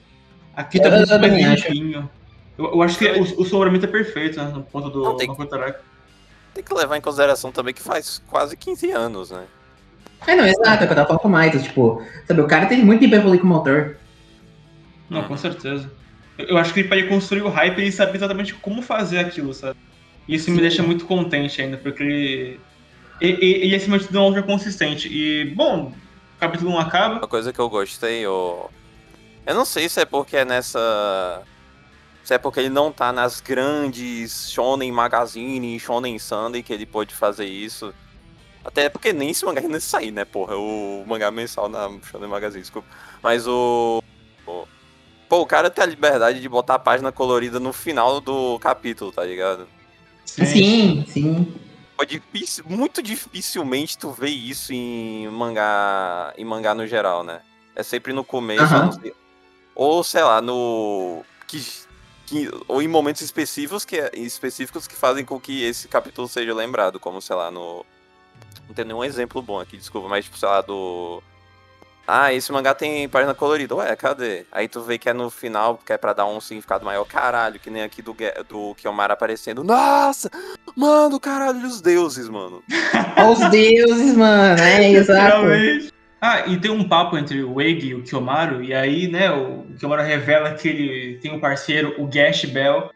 Aqui 0.55 0.81
tá 0.81 0.89
eu, 0.89 0.97
muito 0.97 1.19
mais 1.19 1.63
limpinho. 1.63 2.11
Eu, 2.59 2.65
eu, 2.67 2.83
acho 2.83 2.99
que 2.99 3.07
o, 3.07 3.43
o 3.43 3.45
sombramento 3.45 3.85
é 3.85 3.89
perfeito, 3.89 4.43
né? 4.43 4.51
No 4.53 4.63
ponto 4.63 4.91
do 4.91 5.03
não, 5.03 5.17
tem, 5.17 5.29
tem 6.55 6.65
que 6.65 6.75
levar 6.75 6.97
em 6.97 7.01
consideração 7.01 7.53
também 7.53 7.75
que 7.75 7.83
faz 7.83 8.23
quase 8.27 8.57
15 8.57 8.91
anos, 8.91 9.31
né? 9.31 9.45
É, 10.27 10.35
não, 10.35 10.47
exato, 10.47 10.83
é 10.83 10.85
o 10.85 10.87
que 10.87 10.93
eu 10.93 10.97
tava 10.97 11.07
falando 11.19 11.21
com 11.21 11.59
o 11.59 11.63
tipo, 11.63 12.03
sabe, 12.27 12.41
o 12.41 12.47
cara 12.47 12.67
tem 12.67 12.85
muito 12.85 13.01
tempo 13.01 13.15
evoluir 13.15 13.41
com 13.41 13.47
o 13.47 13.51
motor. 13.51 13.97
Não, 15.09 15.23
com 15.25 15.37
certeza. 15.37 15.91
Eu 16.39 16.59
acho 16.59 16.73
que 16.73 16.81
ele 16.81 16.89
pode 16.89 17.05
construir 17.05 17.43
o 17.43 17.49
hype 17.49 17.87
e 17.87 17.93
saber 17.93 18.17
exatamente 18.17 18.55
como 18.55 18.83
fazer 18.83 19.19
aquilo, 19.19 19.55
sabe? 19.55 19.79
E 20.29 20.35
isso 20.35 20.47
Sim. 20.47 20.53
me 20.53 20.61
deixa 20.61 20.83
muito 20.83 21.07
contente 21.07 21.61
ainda, 21.63 21.77
porque 21.77 22.03
ele. 22.03 22.61
Ele, 23.19 23.45
ele 23.45 23.75
acima 23.75 23.99
de 23.99 24.07
tudo 24.07 24.19
é 24.19 24.21
um 24.21 24.43
consistente. 24.43 25.09
E, 25.11 25.47
bom, 25.55 25.93
o 26.37 26.41
capítulo 26.41 26.73
1 26.73 26.79
acaba. 26.79 27.15
Uma 27.15 27.29
coisa 27.29 27.53
que 27.53 27.59
eu 27.59 27.69
gostei, 27.71 28.21
eu. 28.21 28.71
Eu 29.47 29.55
não 29.55 29.65
sei 29.65 29.89
se 29.89 30.01
é 30.01 30.05
porque 30.05 30.37
é 30.37 30.45
nessa. 30.45 31.43
Se 32.23 32.35
é 32.35 32.39
porque 32.39 32.61
ele 32.61 32.69
não 32.69 32.91
tá 32.91 33.13
nas 33.13 33.41
grandes 33.41 34.51
Shonen 34.51 34.91
Magazine, 34.91 35.79
Shonen 35.79 36.19
Sunday 36.19 36.63
que 36.63 36.73
ele 36.73 36.85
pode 36.85 37.15
fazer 37.15 37.47
isso. 37.47 37.95
Até 38.67 38.89
porque 38.89 39.13
nem 39.13 39.31
esse 39.31 39.45
mangá 39.45 39.61
ainda 39.61 39.79
sair, 39.79 40.11
né, 40.11 40.25
porra? 40.25 40.57
O 40.57 41.05
mangá 41.07 41.31
mensal 41.31 41.69
na 41.69 41.89
Shonen 42.03 42.29
Magazine, 42.29 42.63
desculpa. 42.63 42.89
Mas 43.23 43.47
o, 43.47 44.03
o. 44.45 44.67
Pô, 45.29 45.41
o 45.41 45.47
cara 45.47 45.71
tem 45.71 45.85
a 45.85 45.87
liberdade 45.87 46.41
de 46.41 46.49
botar 46.49 46.75
a 46.75 46.79
página 46.79 47.13
colorida 47.13 47.61
no 47.61 47.73
final 47.73 48.21
do 48.21 48.59
capítulo, 48.59 49.13
tá 49.13 49.25
ligado? 49.25 49.69
Sim, 50.25 51.05
sim. 51.09 51.55
É 51.99 52.05
difícil, 52.05 52.65
muito 52.69 53.01
dificilmente 53.01 53.97
tu 53.97 54.11
vê 54.11 54.29
isso 54.29 54.73
em 54.73 55.29
mangá, 55.29 56.35
em 56.37 56.45
mangá 56.45 56.75
no 56.75 56.87
geral, 56.87 57.23
né? 57.23 57.41
É 57.75 57.83
sempre 57.83 58.13
no 58.13 58.25
começo, 58.25 58.67
sei, 59.01 59.15
ou 59.75 60.03
sei 60.03 60.23
lá, 60.23 60.43
no 60.43 61.25
que, 61.47 61.65
que, 62.27 62.51
ou 62.69 62.83
em 62.83 62.89
momentos 62.89 63.23
específicos 63.23 63.85
que 63.85 63.97
específicos 64.15 64.87
que 64.87 64.95
fazem 64.95 65.25
com 65.25 65.41
que 65.41 65.63
esse 65.63 65.89
capítulo 65.89 66.29
seja 66.29 66.53
lembrado, 66.53 67.01
como 67.01 67.23
sei 67.23 67.37
lá 67.37 67.51
no 67.51 67.85
não 68.67 68.75
tem 68.75 68.85
nenhum 68.85 69.05
exemplo 69.05 69.41
bom 69.43 69.61
aqui, 69.61 69.77
desculpa, 69.77 70.09
mas 70.09 70.25
tipo, 70.25 70.39
sei 70.39 70.49
lá, 70.49 70.61
do. 70.61 71.23
Ah, 72.07 72.33
esse 72.33 72.53
mangá 72.53 72.73
tem 72.73 73.09
página 73.09 73.35
colorida. 73.35 73.75
Ué, 73.75 73.97
cadê? 73.97 74.47
Aí 74.53 74.69
tu 74.69 74.81
vê 74.81 74.97
que 74.97 75.09
é 75.09 75.13
no 75.13 75.29
final, 75.29 75.81
que 75.85 75.93
é 75.93 75.99
pra 75.99 76.13
dar 76.13 76.25
um 76.27 76.41
significado 76.41 76.85
maior. 76.85 77.05
Caralho, 77.05 77.59
que 77.59 77.69
nem 77.69 77.83
aqui 77.83 78.01
do, 78.01 78.15
do 78.49 78.77
Kiomara 78.77 79.15
aparecendo. 79.15 79.65
Nossa! 79.65 80.31
Mano, 80.77 81.19
caralho, 81.19 81.67
os 81.67 81.81
deuses, 81.81 82.29
mano. 82.29 82.63
os 83.29 83.51
deuses, 83.51 84.17
mano. 84.17 84.63
É, 84.63 84.89
exato. 84.93 85.47
Ah, 86.21 86.47
e 86.47 86.59
tem 86.59 86.71
um 86.71 86.89
papo 86.89 87.19
entre 87.19 87.43
o 87.43 87.61
Eiji 87.61 87.89
e 87.89 87.95
o 87.95 88.03
Kiyomaru, 88.03 88.63
e 88.63 88.73
aí, 88.73 89.07
né, 89.07 89.31
o 89.31 89.67
Kiyomaru 89.79 90.03
revela 90.03 90.55
que 90.55 90.67
ele 90.67 91.19
tem 91.19 91.33
um 91.33 91.39
parceiro, 91.39 91.95
o 91.99 92.07
Gash 92.07 92.47
Bell, 92.47 92.91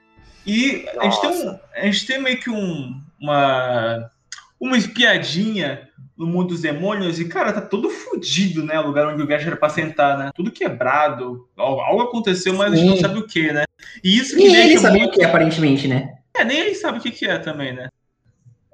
e 0.46 0.87
a 0.98 1.04
gente, 1.04 1.20
tem 1.20 1.30
um, 1.30 1.59
a 1.74 1.80
gente 1.83 2.06
tem 2.06 2.22
meio 2.22 2.40
que 2.40 2.50
um, 2.50 3.00
uma 3.20 4.11
uma 4.60 4.76
espiadinha 4.76 5.88
no 6.16 6.26
mundo 6.26 6.48
dos 6.48 6.60
demônios 6.60 7.18
e, 7.18 7.24
cara, 7.24 7.50
tá 7.50 7.62
todo 7.62 7.88
fodido, 7.88 8.62
né? 8.62 8.78
O 8.78 8.86
lugar 8.88 9.06
onde 9.06 9.22
o 9.22 9.26
Gash 9.26 9.46
era 9.46 9.56
pra 9.56 9.70
sentar, 9.70 10.18
né? 10.18 10.30
Tudo 10.34 10.50
quebrado. 10.50 11.48
Algo 11.56 12.02
aconteceu, 12.02 12.54
mas 12.54 12.72
Sim. 12.72 12.74
a 12.74 12.78
gente 12.78 12.90
não 12.90 12.96
sabe 12.98 13.18
o 13.18 13.26
que, 13.26 13.50
né? 13.50 13.64
E 14.04 14.18
isso 14.18 14.36
que 14.36 14.46
nem 14.46 14.70
ele 14.70 14.78
sabe 14.78 14.98
muito... 14.98 15.14
o 15.14 15.18
que, 15.18 15.24
aparentemente, 15.24 15.88
né? 15.88 16.14
É, 16.36 16.44
nem 16.44 16.58
ele 16.58 16.74
sabe 16.74 16.98
o 16.98 17.00
que, 17.00 17.10
que 17.10 17.24
é 17.24 17.38
também, 17.38 17.72
né? 17.72 17.88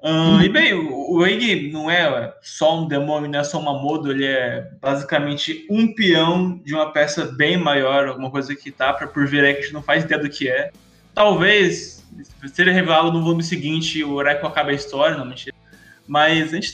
hum. 0.03 0.41
E 0.41 0.49
bem, 0.49 0.73
o, 0.73 1.13
o 1.13 1.25
Eigi 1.25 1.71
não 1.71 1.89
é 1.89 2.33
só 2.41 2.81
um 2.81 2.87
demônio, 2.87 3.31
não 3.31 3.39
é 3.39 3.43
só 3.45 3.57
uma 3.59 3.81
modo, 3.81 4.11
ele 4.11 4.25
é 4.25 4.69
basicamente 4.81 5.65
um 5.69 5.93
peão 5.93 6.61
de 6.65 6.73
uma 6.73 6.91
peça 6.91 7.25
bem 7.25 7.57
maior, 7.57 8.09
alguma 8.09 8.29
coisa 8.29 8.53
que 8.55 8.71
tá 8.71 8.91
pra 8.91 9.07
por 9.07 9.25
vir 9.25 9.45
aí 9.45 9.53
que 9.53 9.59
a 9.59 9.63
gente 9.63 9.73
não 9.73 9.81
faz 9.81 10.03
ideia 10.03 10.21
do 10.21 10.29
que 10.29 10.49
é. 10.49 10.71
Talvez 11.15 12.05
seja 12.53 12.71
revelado 12.71 13.11
no 13.11 13.21
volume 13.21 13.43
seguinte, 13.43 14.03
o 14.03 14.13
Oracle 14.13 14.47
acaba 14.47 14.71
a 14.71 14.73
história, 14.73 15.17
não 15.17 15.25
mentira. 15.25 15.56
Mas 16.07 16.53
a 16.53 16.55
gente 16.55 16.73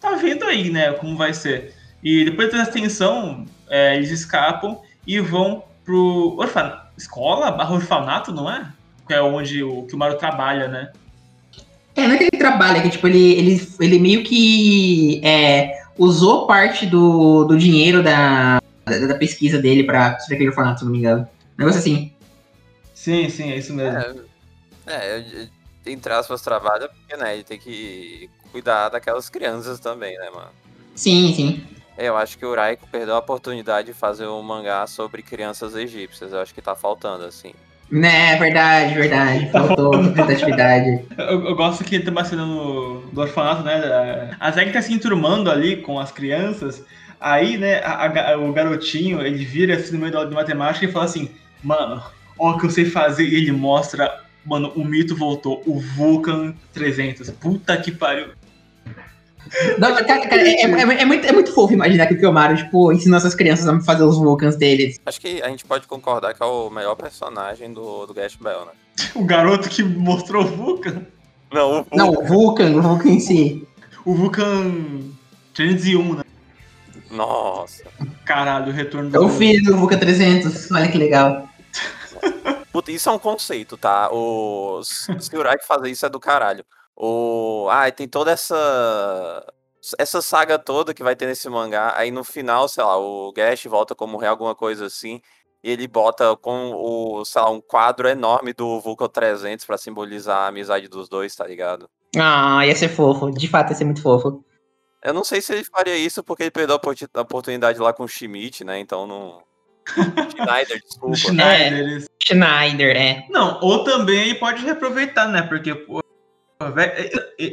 tá 0.00 0.14
vendo 0.14 0.44
aí, 0.44 0.70
né, 0.70 0.92
como 0.92 1.16
vai 1.16 1.34
ser. 1.34 1.74
E 2.02 2.24
depois 2.24 2.50
dessa 2.50 2.70
tensão, 2.70 3.44
é, 3.68 3.96
eles 3.96 4.10
escapam 4.10 4.78
e 5.06 5.20
vão 5.20 5.62
pro 5.84 6.36
orfanato. 6.38 6.88
Escola 6.96 7.50
barra 7.50 7.74
orfanato, 7.74 8.32
não 8.32 8.50
é? 8.50 8.66
Que 9.06 9.14
é 9.14 9.22
onde 9.22 9.62
o, 9.62 9.84
que 9.84 9.94
o 9.94 9.98
Mario 9.98 10.18
trabalha, 10.18 10.68
né? 10.68 10.92
É, 11.94 12.06
não 12.06 12.14
é 12.14 12.18
que 12.18 12.24
ele 12.24 12.38
trabalha, 12.38 12.78
é 12.78 12.82
que 12.82 12.90
tipo, 12.90 13.06
ele, 13.06 13.32
ele, 13.32 13.68
ele 13.80 13.98
meio 13.98 14.22
que 14.22 15.20
é, 15.24 15.82
usou 15.98 16.46
parte 16.46 16.86
do, 16.86 17.44
do 17.44 17.58
dinheiro 17.58 18.02
da, 18.02 18.60
da, 18.86 19.06
da 19.06 19.14
pesquisa 19.14 19.58
dele 19.58 19.84
pra 19.84 20.14
construir 20.14 20.36
aquele 20.36 20.50
orfanato, 20.50 20.80
se 20.80 20.84
não 20.84 20.92
me 20.92 20.98
engano. 20.98 21.28
Um 21.58 21.58
negócio 21.58 21.80
assim. 21.80 22.12
Sim, 22.94 23.28
sim, 23.28 23.50
é 23.50 23.56
isso 23.56 23.74
mesmo. 23.74 23.98
É, 24.86 25.18
é 25.18 25.48
entre 25.86 26.12
aspas, 26.12 26.42
trabalha, 26.42 26.88
porque, 26.88 27.16
né, 27.16 27.34
ele 27.34 27.44
tem 27.44 27.58
que 27.58 28.30
cuidar 28.50 28.88
daquelas 28.88 29.28
crianças 29.28 29.80
também, 29.80 30.16
né, 30.18 30.28
mano? 30.34 30.50
Sim, 30.94 31.32
sim. 31.34 31.62
Eu 31.96 32.16
acho 32.16 32.38
que 32.38 32.46
o 32.46 32.54
Raiko 32.54 32.86
perdeu 32.90 33.14
a 33.14 33.18
oportunidade 33.18 33.88
de 33.88 33.92
fazer 33.92 34.26
um 34.26 34.42
mangá 34.42 34.86
sobre 34.86 35.22
crianças 35.22 35.74
egípcias. 35.74 36.32
Eu 36.32 36.40
acho 36.40 36.54
que 36.54 36.62
tá 36.62 36.74
faltando, 36.74 37.24
assim. 37.24 37.52
Né, 37.90 38.36
verdade, 38.36 38.94
verdade. 38.94 39.50
Faltou 39.50 39.90
representatividade. 40.00 41.04
eu, 41.18 41.44
eu 41.46 41.56
gosto 41.56 41.84
que 41.84 41.98
tem 41.98 42.10
uma 42.10 42.24
cena 42.24 42.46
no, 42.46 43.00
do 43.12 43.20
orfanato, 43.20 43.64
né? 43.64 44.36
A 44.38 44.50
Zeg 44.50 44.72
tá 44.72 44.80
se 44.80 44.92
enturmando 44.92 45.50
ali 45.50 45.76
com 45.78 45.98
as 45.98 46.12
crianças. 46.12 46.82
Aí, 47.20 47.58
né, 47.58 47.80
a, 47.80 48.32
a, 48.32 48.38
o 48.38 48.52
garotinho, 48.52 49.20
ele 49.20 49.44
vira 49.44 49.74
assim 49.74 49.92
no 49.92 49.98
meio 49.98 50.12
da 50.12 50.24
de 50.24 50.34
matemática 50.34 50.86
e 50.86 50.92
fala 50.92 51.04
assim, 51.04 51.28
mano, 51.62 52.02
ó 52.38 52.52
o 52.52 52.58
que 52.58 52.66
eu 52.66 52.70
sei 52.70 52.86
fazer. 52.86 53.24
E 53.24 53.34
ele 53.34 53.52
mostra 53.52 54.20
Mano, 54.44 54.72
o 54.74 54.84
mito 54.84 55.14
voltou. 55.14 55.62
O 55.66 55.78
Vulcan 55.78 56.54
300. 56.72 57.30
Puta 57.30 57.76
que 57.76 57.92
pariu. 57.92 58.28
Não, 59.78 59.94
cara, 59.94 60.04
cara, 60.04 60.42
é, 60.42 60.62
é, 60.62 60.62
é, 60.62 61.04
muito, 61.04 61.26
é 61.26 61.32
muito 61.32 61.52
fofo 61.52 61.72
imaginar 61.72 62.06
que 62.06 62.14
o 62.14 62.18
Kyomaru, 62.18 62.56
tipo, 62.56 62.92
ensinou 62.92 63.16
essas 63.16 63.34
crianças 63.34 63.66
a 63.66 63.80
fazer 63.80 64.04
os 64.04 64.16
Vulcans 64.16 64.56
deles. 64.56 65.00
Acho 65.04 65.20
que 65.20 65.42
a 65.42 65.48
gente 65.48 65.64
pode 65.64 65.86
concordar 65.86 66.34
que 66.34 66.42
é 66.42 66.46
o 66.46 66.70
melhor 66.70 66.94
personagem 66.94 67.72
do, 67.72 68.06
do 68.06 68.14
Gash 68.14 68.36
Bell, 68.36 68.66
né? 68.66 68.72
O 69.14 69.24
garoto 69.24 69.68
que 69.68 69.82
mostrou 69.82 70.44
o 70.44 70.46
Vulcan? 70.46 71.02
Não, 71.52 71.70
o 71.70 71.74
Vulcan. 71.74 71.96
Não, 71.96 72.10
o 72.10 72.26
Vulcan, 72.26 72.70
o 72.76 72.82
Vulcan 72.82 73.08
em 73.08 73.20
si. 73.20 73.66
O 74.04 74.14
Vulcan 74.14 74.72
301, 75.54 76.14
né? 76.14 76.22
Nossa. 77.10 77.84
Caralho, 78.24 78.70
o 78.70 78.74
retorno 78.74 79.14
É 79.14 79.18
o 79.18 79.28
filho 79.28 79.64
do 79.64 79.76
Vuka 79.76 79.96
300. 79.96 80.70
Olha 80.70 80.90
que 80.90 80.96
legal. 80.96 81.48
Puta, 82.72 82.92
isso 82.92 83.08
é 83.08 83.12
um 83.12 83.18
conceito, 83.18 83.76
tá? 83.76 84.08
O... 84.12 84.80
Se 84.84 85.34
o 85.34 85.38
Uraki 85.38 85.66
fazer 85.66 85.90
isso 85.90 86.06
é 86.06 86.08
do 86.08 86.20
caralho. 86.20 86.64
O... 87.02 87.66
Ah, 87.70 87.90
tem 87.90 88.06
toda 88.06 88.30
essa. 88.30 89.46
Essa 89.98 90.20
saga 90.20 90.58
toda 90.58 90.92
que 90.92 91.02
vai 91.02 91.16
ter 91.16 91.24
nesse 91.26 91.48
mangá. 91.48 91.94
Aí 91.96 92.10
no 92.10 92.22
final, 92.22 92.68
sei 92.68 92.84
lá, 92.84 92.98
o 92.98 93.32
Gash 93.32 93.64
volta 93.64 93.94
como 93.94 94.18
rei, 94.18 94.28
alguma 94.28 94.54
coisa 94.54 94.84
assim. 94.84 95.22
E 95.64 95.70
ele 95.70 95.88
bota 95.88 96.36
com 96.36 96.72
o, 96.74 97.24
sei 97.24 97.40
lá, 97.40 97.50
um 97.50 97.60
quadro 97.60 98.06
enorme 98.06 98.52
do 98.52 98.78
Vulcan 98.80 99.08
300 99.08 99.64
pra 99.64 99.78
simbolizar 99.78 100.36
a 100.38 100.46
amizade 100.48 100.88
dos 100.88 101.08
dois, 101.08 101.34
tá 101.34 101.46
ligado? 101.46 101.88
Ah, 102.18 102.66
ia 102.66 102.74
ser 102.76 102.88
fofo. 102.88 103.30
De 103.30 103.48
fato, 103.48 103.70
ia 103.70 103.76
ser 103.76 103.84
muito 103.84 104.02
fofo. 104.02 104.44
Eu 105.02 105.14
não 105.14 105.24
sei 105.24 105.40
se 105.40 105.54
ele 105.54 105.64
faria 105.64 105.96
isso 105.96 106.22
porque 106.22 106.42
ele 106.42 106.50
perdeu 106.50 106.74
a 106.74 106.76
opor- 106.76 106.94
a 107.14 107.20
oportunidade 107.22 107.78
lá 107.78 107.92
com 107.94 108.04
o 108.04 108.08
Schmidt, 108.08 108.62
né? 108.64 108.78
Então 108.78 109.06
não. 109.06 109.42
Schneider, 110.36 110.80
desculpa. 110.82 111.16
Schneider. 111.16 112.06
Schneider, 112.22 112.96
é. 112.96 113.26
Não, 113.30 113.58
ou 113.62 113.82
também 113.82 114.38
pode 114.38 114.62
reaproveitar, 114.62 115.26
né? 115.28 115.40
Porque, 115.42 115.74
pô, 115.74 116.02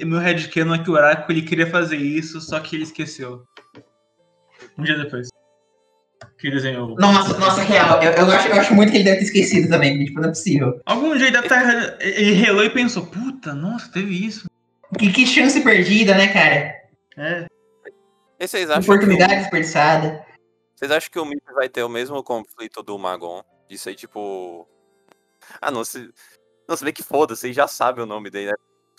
meu 0.05 0.19
headcanon 0.19 0.75
é 0.75 0.83
que 0.83 0.89
o 0.89 0.93
Oracle 0.93 1.33
ele 1.33 1.47
queria 1.47 1.69
fazer 1.69 1.97
isso, 1.97 2.41
só 2.41 2.59
que 2.59 2.75
ele 2.75 2.83
esqueceu. 2.83 3.45
Um 4.77 4.83
dia 4.83 4.97
depois. 4.97 5.29
Que 6.37 6.51
desenhou. 6.51 6.95
Nossa, 6.95 7.37
nossa, 7.39 7.61
real. 7.61 8.01
Eu, 8.03 8.11
eu, 8.11 8.31
acho, 8.31 8.47
eu 8.47 8.55
acho 8.59 8.75
muito 8.75 8.91
que 8.91 8.97
ele 8.97 9.05
deve 9.05 9.19
ter 9.19 9.23
esquecido 9.23 9.69
também. 9.69 10.05
Tipo, 10.05 10.21
não 10.21 10.29
é 10.29 10.31
possível. 10.31 10.79
Algum 10.85 11.15
dia 11.15 11.27
ele 11.27 11.31
deve 11.31 11.45
estar. 11.45 12.01
Ele 12.01 12.31
relou 12.33 12.63
e 12.63 12.69
pensou, 12.69 13.05
puta, 13.07 13.53
nossa, 13.53 13.91
teve 13.91 14.25
isso. 14.25 14.47
Que, 14.99 15.11
que 15.11 15.25
chance 15.25 15.59
perdida, 15.61 16.15
né, 16.15 16.27
cara? 16.27 16.75
É. 17.17 17.47
E 18.39 18.47
vocês 18.47 18.69
acham, 18.69 18.83
que 18.83 18.91
Oportunidade 18.91 19.33
o, 19.33 19.37
desperdiçada. 19.37 20.25
vocês 20.75 20.91
acham 20.91 21.09
que 21.11 21.19
o 21.19 21.25
Mip 21.25 21.41
vai 21.53 21.67
ter 21.67 21.83
o 21.83 21.89
mesmo 21.89 22.21
conflito 22.23 22.83
do 22.83 22.99
Magon? 22.99 23.41
Isso 23.69 23.89
aí, 23.89 23.95
tipo. 23.95 24.67
Ah, 25.59 25.71
não, 25.71 25.83
se. 25.83 26.09
Não, 26.69 26.75
se 26.75 26.83
bem 26.83 26.93
que 26.93 27.03
foda, 27.03 27.35
vocês 27.35 27.55
já 27.55 27.67
sabem 27.67 28.03
o 28.03 28.07
nome 28.07 28.29
dele, 28.29 28.51
né? 28.51 28.57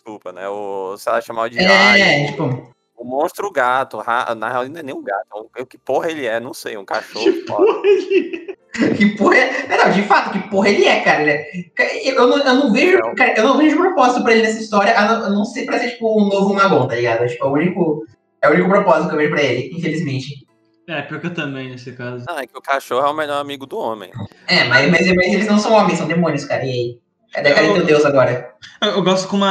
Desculpa, 0.08 0.32
né? 0.32 0.48
O, 0.48 0.96
sei 0.96 1.12
lá, 1.12 1.20
chamar 1.20 1.50
de. 1.50 1.58
É, 1.58 1.66
Ai, 1.66 2.26
tipo. 2.28 2.72
o 2.96 3.04
monstro 3.04 3.50
gato. 3.52 3.98
ra- 3.98 4.34
Na 4.34 4.48
real, 4.48 4.66
não 4.68 4.80
é 4.80 4.82
nem 4.82 4.94
um 4.94 5.02
gato. 5.02 5.50
O 5.60 5.66
que 5.66 5.76
porra 5.76 6.10
ele 6.10 6.24
é? 6.24 6.40
Não 6.40 6.54
sei, 6.54 6.78
um 6.78 6.84
cachorro. 6.86 7.24
Que 7.24 7.32
porra 7.42 7.80
ele- 7.84 8.58
Que 8.96 9.06
porra 9.16 9.36
é. 9.36 9.66
é, 9.70 9.76
Não, 9.76 9.90
de 9.92 10.02
fato, 10.04 10.30
que 10.32 10.48
porra 10.48 10.70
ele 10.70 10.86
é, 10.86 11.00
cara. 11.00 11.22
Ele 11.22 11.30
é- 11.76 12.10
Eu 12.10 12.26
não, 12.26 12.38
eu 12.38 12.54
não 12.54 12.72
vejo. 12.72 12.96
Não. 12.98 13.14
Cara, 13.14 13.34
eu 13.36 13.44
não 13.44 13.58
vejo 13.58 13.76
propósito 13.76 14.22
pra 14.22 14.32
ele 14.32 14.42
nessa 14.42 14.60
história, 14.62 14.96
a 14.98 15.04
não, 15.04 15.24
a 15.26 15.30
não 15.30 15.44
ser 15.44 15.66
pra 15.66 15.78
ser, 15.78 15.90
tipo, 15.90 16.18
um 16.18 16.26
novo 16.26 16.54
Magon, 16.54 16.86
tá 16.88 16.94
ligado? 16.94 17.26
Tipo, 17.26 17.44
é 17.44 17.48
o 17.48 17.52
único. 17.52 18.06
É 18.40 18.48
o 18.48 18.52
único 18.52 18.68
propósito 18.70 19.08
que 19.08 19.14
eu 19.14 19.18
vejo 19.18 19.30
pra 19.30 19.42
ele, 19.42 19.76
infelizmente. 19.76 20.46
É, 20.88 21.02
pior 21.02 21.20
que 21.20 21.26
eu 21.26 21.34
também, 21.34 21.68
nesse 21.68 21.92
caso. 21.92 22.24
Não, 22.26 22.38
é 22.38 22.46
que 22.46 22.56
o 22.56 22.62
cachorro 22.62 23.06
é 23.06 23.10
o 23.10 23.14
melhor 23.14 23.40
amigo 23.40 23.66
do 23.66 23.76
homem. 23.78 24.10
É, 24.46 24.64
mas, 24.64 24.90
mas, 24.90 25.06
mas 25.14 25.26
eles 25.26 25.46
não 25.46 25.58
são 25.58 25.72
homens, 25.72 25.98
são 25.98 26.06
demônios, 26.08 26.44
cara. 26.46 26.64
E 26.64 26.70
aí? 26.70 26.98
Cadê, 27.32 27.52
cadê 27.54 27.72
teu 27.74 27.86
Deus 27.86 28.04
agora? 28.04 28.54
Eu, 28.82 28.90
eu 28.90 29.02
gosto 29.02 29.28
como 29.28 29.44
a, 29.44 29.50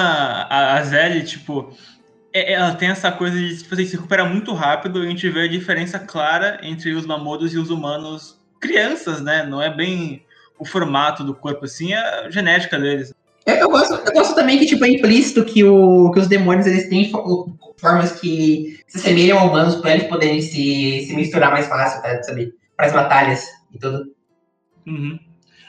a, 0.49 0.77
a 0.77 0.83
Zelly, 0.83 1.23
tipo, 1.23 1.71
é- 2.33 2.53
ela 2.53 2.73
tem 2.75 2.89
essa 2.89 3.11
coisa 3.11 3.37
de 3.37 3.57
tipo, 3.57 3.73
assim, 3.73 3.85
se 3.85 3.95
recupera 3.95 4.25
muito 4.25 4.53
rápido 4.53 5.03
e 5.03 5.07
a 5.07 5.09
gente 5.09 5.29
vê 5.29 5.41
a 5.41 5.47
diferença 5.47 5.99
clara 5.99 6.59
entre 6.63 6.93
os 6.93 7.05
mamodos 7.05 7.53
e 7.53 7.57
os 7.57 7.69
humanos 7.69 8.39
crianças, 8.59 9.21
né? 9.21 9.45
Não 9.45 9.61
é 9.61 9.69
bem 9.73 10.23
o 10.59 10.65
formato 10.65 11.23
do 11.23 11.35
corpo, 11.35 11.65
assim, 11.65 11.93
é 11.93 11.97
a 11.97 12.29
genética 12.31 12.79
deles. 12.79 13.13
Eu, 13.45 13.55
eu 13.55 13.69
gosto, 13.69 13.93
eu 13.93 14.11
gosto 14.11 14.35
também 14.35 14.57
que, 14.57 14.65
tipo, 14.65 14.83
é 14.83 14.89
implícito 14.89 15.45
que, 15.45 15.63
o, 15.63 16.11
que 16.11 16.19
os 16.19 16.27
demônios, 16.27 16.65
eles 16.65 16.89
têm 16.89 17.09
fo- 17.11 17.55
formas 17.79 18.19
que 18.19 18.79
se 18.87 18.97
assemelham 18.97 19.37
a 19.39 19.43
humanos 19.43 19.75
pra 19.75 19.91
eles 19.93 20.07
poderem 20.07 20.41
se, 20.41 21.05
se 21.07 21.15
misturar 21.15 21.51
mais 21.51 21.67
fácil, 21.67 22.01
tá? 22.01 22.21
Sabe? 22.23 22.53
Para 22.75 22.87
as 22.87 22.93
batalhas 22.93 23.45
e 23.73 23.77
tudo. 23.79 24.11
Uhum. 24.85 25.17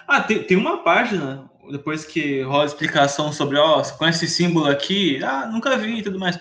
Ah, 0.09 0.23
tem, 0.23 0.43
tem 0.43 0.57
uma 0.57 0.83
página, 0.83 1.49
depois 1.71 2.05
que 2.05 2.43
rola 2.43 2.65
a 2.65 2.67
explicação 2.67 3.33
sobre, 3.33 3.59
ó, 3.59 3.83
com 3.83 4.07
esse 4.07 4.27
símbolo 4.27 4.67
aqui, 4.67 5.23
ah, 5.23 5.47
nunca 5.47 5.77
vi 5.77 5.99
e 5.99 6.03
tudo 6.03 6.19
mais, 6.19 6.39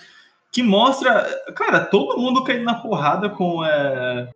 que 0.52 0.64
mostra, 0.64 1.28
cara, 1.56 1.82
todo 1.82 2.20
mundo 2.20 2.44
caindo 2.44 2.64
na 2.64 2.76
porrada 2.76 3.30
com, 3.30 3.64
é, 3.64 4.30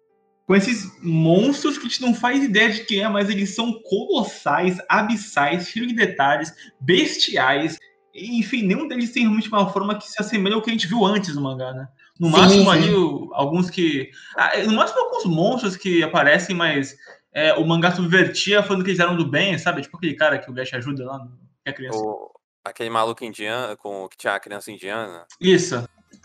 com 0.46 0.56
esses 0.56 0.92
monstros 1.02 1.78
que 1.78 1.86
a 1.86 1.90
gente 1.90 2.02
não 2.02 2.14
faz 2.14 2.44
ideia 2.44 2.72
de 2.72 2.84
quem 2.84 3.02
é, 3.02 3.10
mas 3.10 3.30
eles 3.30 3.56
são 3.56 3.74
colossais, 3.84 4.78
abissais, 4.90 5.68
cheios 5.68 5.88
de 5.88 5.96
detalhes, 5.96 6.54
bestiais, 6.80 7.78
enfim, 8.14 8.64
nenhum 8.64 8.88
deles 8.88 9.12
tem 9.12 9.24
realmente 9.24 9.48
uma 9.48 9.70
forma 9.70 9.98
que 9.98 10.08
se 10.08 10.22
assemelha 10.22 10.56
ao 10.56 10.62
que 10.62 10.70
a 10.70 10.74
gente 10.74 10.88
viu 10.88 11.06
antes 11.06 11.34
no 11.34 11.42
mangá, 11.42 11.74
né? 11.74 11.88
No 12.20 12.30
máximo 12.30 12.64
sim. 12.64 12.70
ali, 12.70 12.94
alguns 13.34 13.70
que. 13.70 14.12
ah, 14.36 14.52
no 14.66 14.74
máximo 14.74 15.00
alguns 15.00 15.26
monstros 15.26 15.76
que 15.76 16.04
aparecem, 16.04 16.56
mas 16.56 16.96
é, 17.34 17.54
o 17.54 17.66
mangá 17.66 17.92
subvertia 17.92 18.62
falando 18.64 18.84
que 18.84 18.90
eles 18.92 19.00
eram 19.00 19.16
do 19.16 19.26
bem, 19.30 19.58
sabe? 19.58 19.82
Tipo 19.82 19.98
aquele 19.98 20.16
cara 20.16 20.38
que 20.40 20.50
o 20.50 20.54
Gash 20.54 20.74
ajuda 20.74 21.06
lá, 21.06 21.20
que 21.64 21.70
é 21.70 21.74
criança. 21.74 21.98
O, 21.98 22.32
aquele 22.64 22.90
maluco 22.90 23.24
indiano, 23.24 23.76
com, 23.78 24.08
que 24.10 24.18
tinha 24.18 24.34
a 24.36 24.40
criança 24.40 24.72
indiana. 24.72 25.26
Isso, 25.40 25.84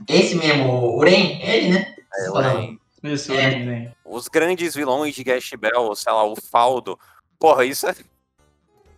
Esse 0.08 0.34
mesmo, 0.34 0.68
o 0.68 0.98
Uren, 0.98 1.40
ele, 1.42 1.68
né? 1.72 1.94
É, 2.14 2.20
Você 2.22 2.28
o 2.28 2.32
falou. 2.32 2.60
Ren. 2.60 2.78
isso, 3.04 3.32
É. 3.32 3.50
bem, 3.50 3.66
bem. 3.66 3.96
Os 4.04 4.28
grandes 4.28 4.74
vilões 4.74 5.14
de 5.14 5.22
Gash 5.24 5.50
Bell, 5.58 5.94
sei 5.94 6.12
lá, 6.12 6.24
o 6.24 6.34
Faldo. 6.36 6.98
Porra, 7.38 7.64
isso 7.64 7.86
é. 7.86 7.94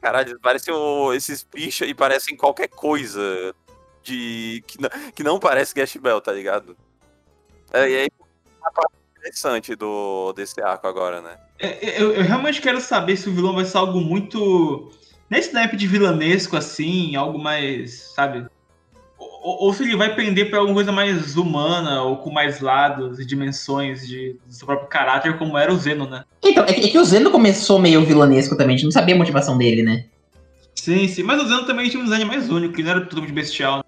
Caralho, 0.00 0.38
parece 0.40 0.70
o- 0.70 1.12
esses 1.12 1.42
bichos 1.42 1.86
aí 1.86 1.92
parecem 1.94 2.36
qualquer 2.36 2.68
coisa 2.68 3.20
de. 4.02 4.62
que 4.66 4.80
não, 4.80 4.88
que 5.14 5.22
não 5.24 5.38
parece 5.40 5.74
Gash 5.74 5.96
Bell, 5.96 6.20
tá 6.20 6.32
ligado? 6.32 6.76
É, 7.72 7.90
e 7.90 7.96
aí, 7.98 8.08
a 8.64 8.70
interessante 9.28 9.74
do, 9.76 10.32
desse 10.32 10.60
arco 10.60 10.86
agora, 10.86 11.20
né? 11.20 11.30
É, 11.60 12.00
Eu, 12.02 12.12
eu 12.12 12.22
realmente 12.22 12.60
quero 12.60 12.80
saber 12.80 13.16
se 13.16 13.28
o 13.28 13.32
vilão 13.32 13.54
vai 13.54 13.64
ser 13.64 13.76
algo 13.78 14.00
muito. 14.00 14.90
Nesse 15.30 15.52
naipe 15.52 15.76
de 15.76 15.86
vilanesco, 15.86 16.56
assim, 16.56 17.14
algo 17.14 17.38
mais, 17.38 18.12
sabe? 18.14 18.46
Ou, 19.18 19.64
ou 19.66 19.74
se 19.74 19.82
ele 19.82 19.94
vai 19.96 20.14
pender 20.14 20.48
pra 20.48 20.58
alguma 20.58 20.74
coisa 20.74 20.90
mais 20.90 21.36
humana, 21.36 22.02
ou 22.02 22.16
com 22.16 22.30
mais 22.30 22.60
lados 22.60 23.18
e 23.18 23.26
dimensões 23.26 24.06
de, 24.08 24.36
do 24.46 24.52
seu 24.52 24.66
próprio 24.66 24.88
caráter, 24.88 25.36
como 25.36 25.58
era 25.58 25.72
o 25.72 25.76
Zeno, 25.76 26.08
né? 26.08 26.24
Então, 26.42 26.64
é 26.64 26.72
que, 26.72 26.80
é 26.86 26.88
que 26.88 26.98
o 26.98 27.04
Zeno 27.04 27.30
começou 27.30 27.78
meio 27.78 28.04
vilanesco 28.04 28.56
também, 28.56 28.74
a 28.74 28.78
gente 28.78 28.84
não 28.86 28.92
sabia 28.92 29.14
a 29.14 29.18
motivação 29.18 29.58
dele, 29.58 29.82
né? 29.82 30.06
Sim, 30.74 31.06
sim. 31.08 31.22
Mas 31.22 31.42
o 31.42 31.46
Zeno 31.48 31.66
também 31.66 31.90
tinha 31.90 32.00
um 32.00 32.04
design 32.04 32.24
mais 32.24 32.48
único, 32.48 32.74
ele 32.76 32.84
não 32.84 32.90
era 32.92 33.00
totalmente 33.02 33.32
bestial. 33.32 33.78
né? 33.78 33.82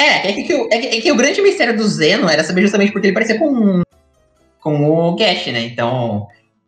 É, 0.00 0.28
é 0.30 0.32
que, 0.34 0.42
que 0.44 0.54
o- 0.54 0.68
é 0.70 0.78
que- 0.78 0.86
é 0.86 1.00
que 1.00 1.12
o 1.12 1.16
grande 1.16 1.40
mistério 1.40 1.76
do 1.76 1.84
Zeno 1.88 2.28
era 2.28 2.44
saber 2.44 2.62
justamente 2.62 2.92
porque 2.92 3.06
ele 3.08 3.14
parecia 3.14 3.38
com, 3.38 3.80
com 4.76 5.08
o 5.12 5.16
Gash, 5.16 5.46
né? 5.46 5.60
Então, 5.62 6.26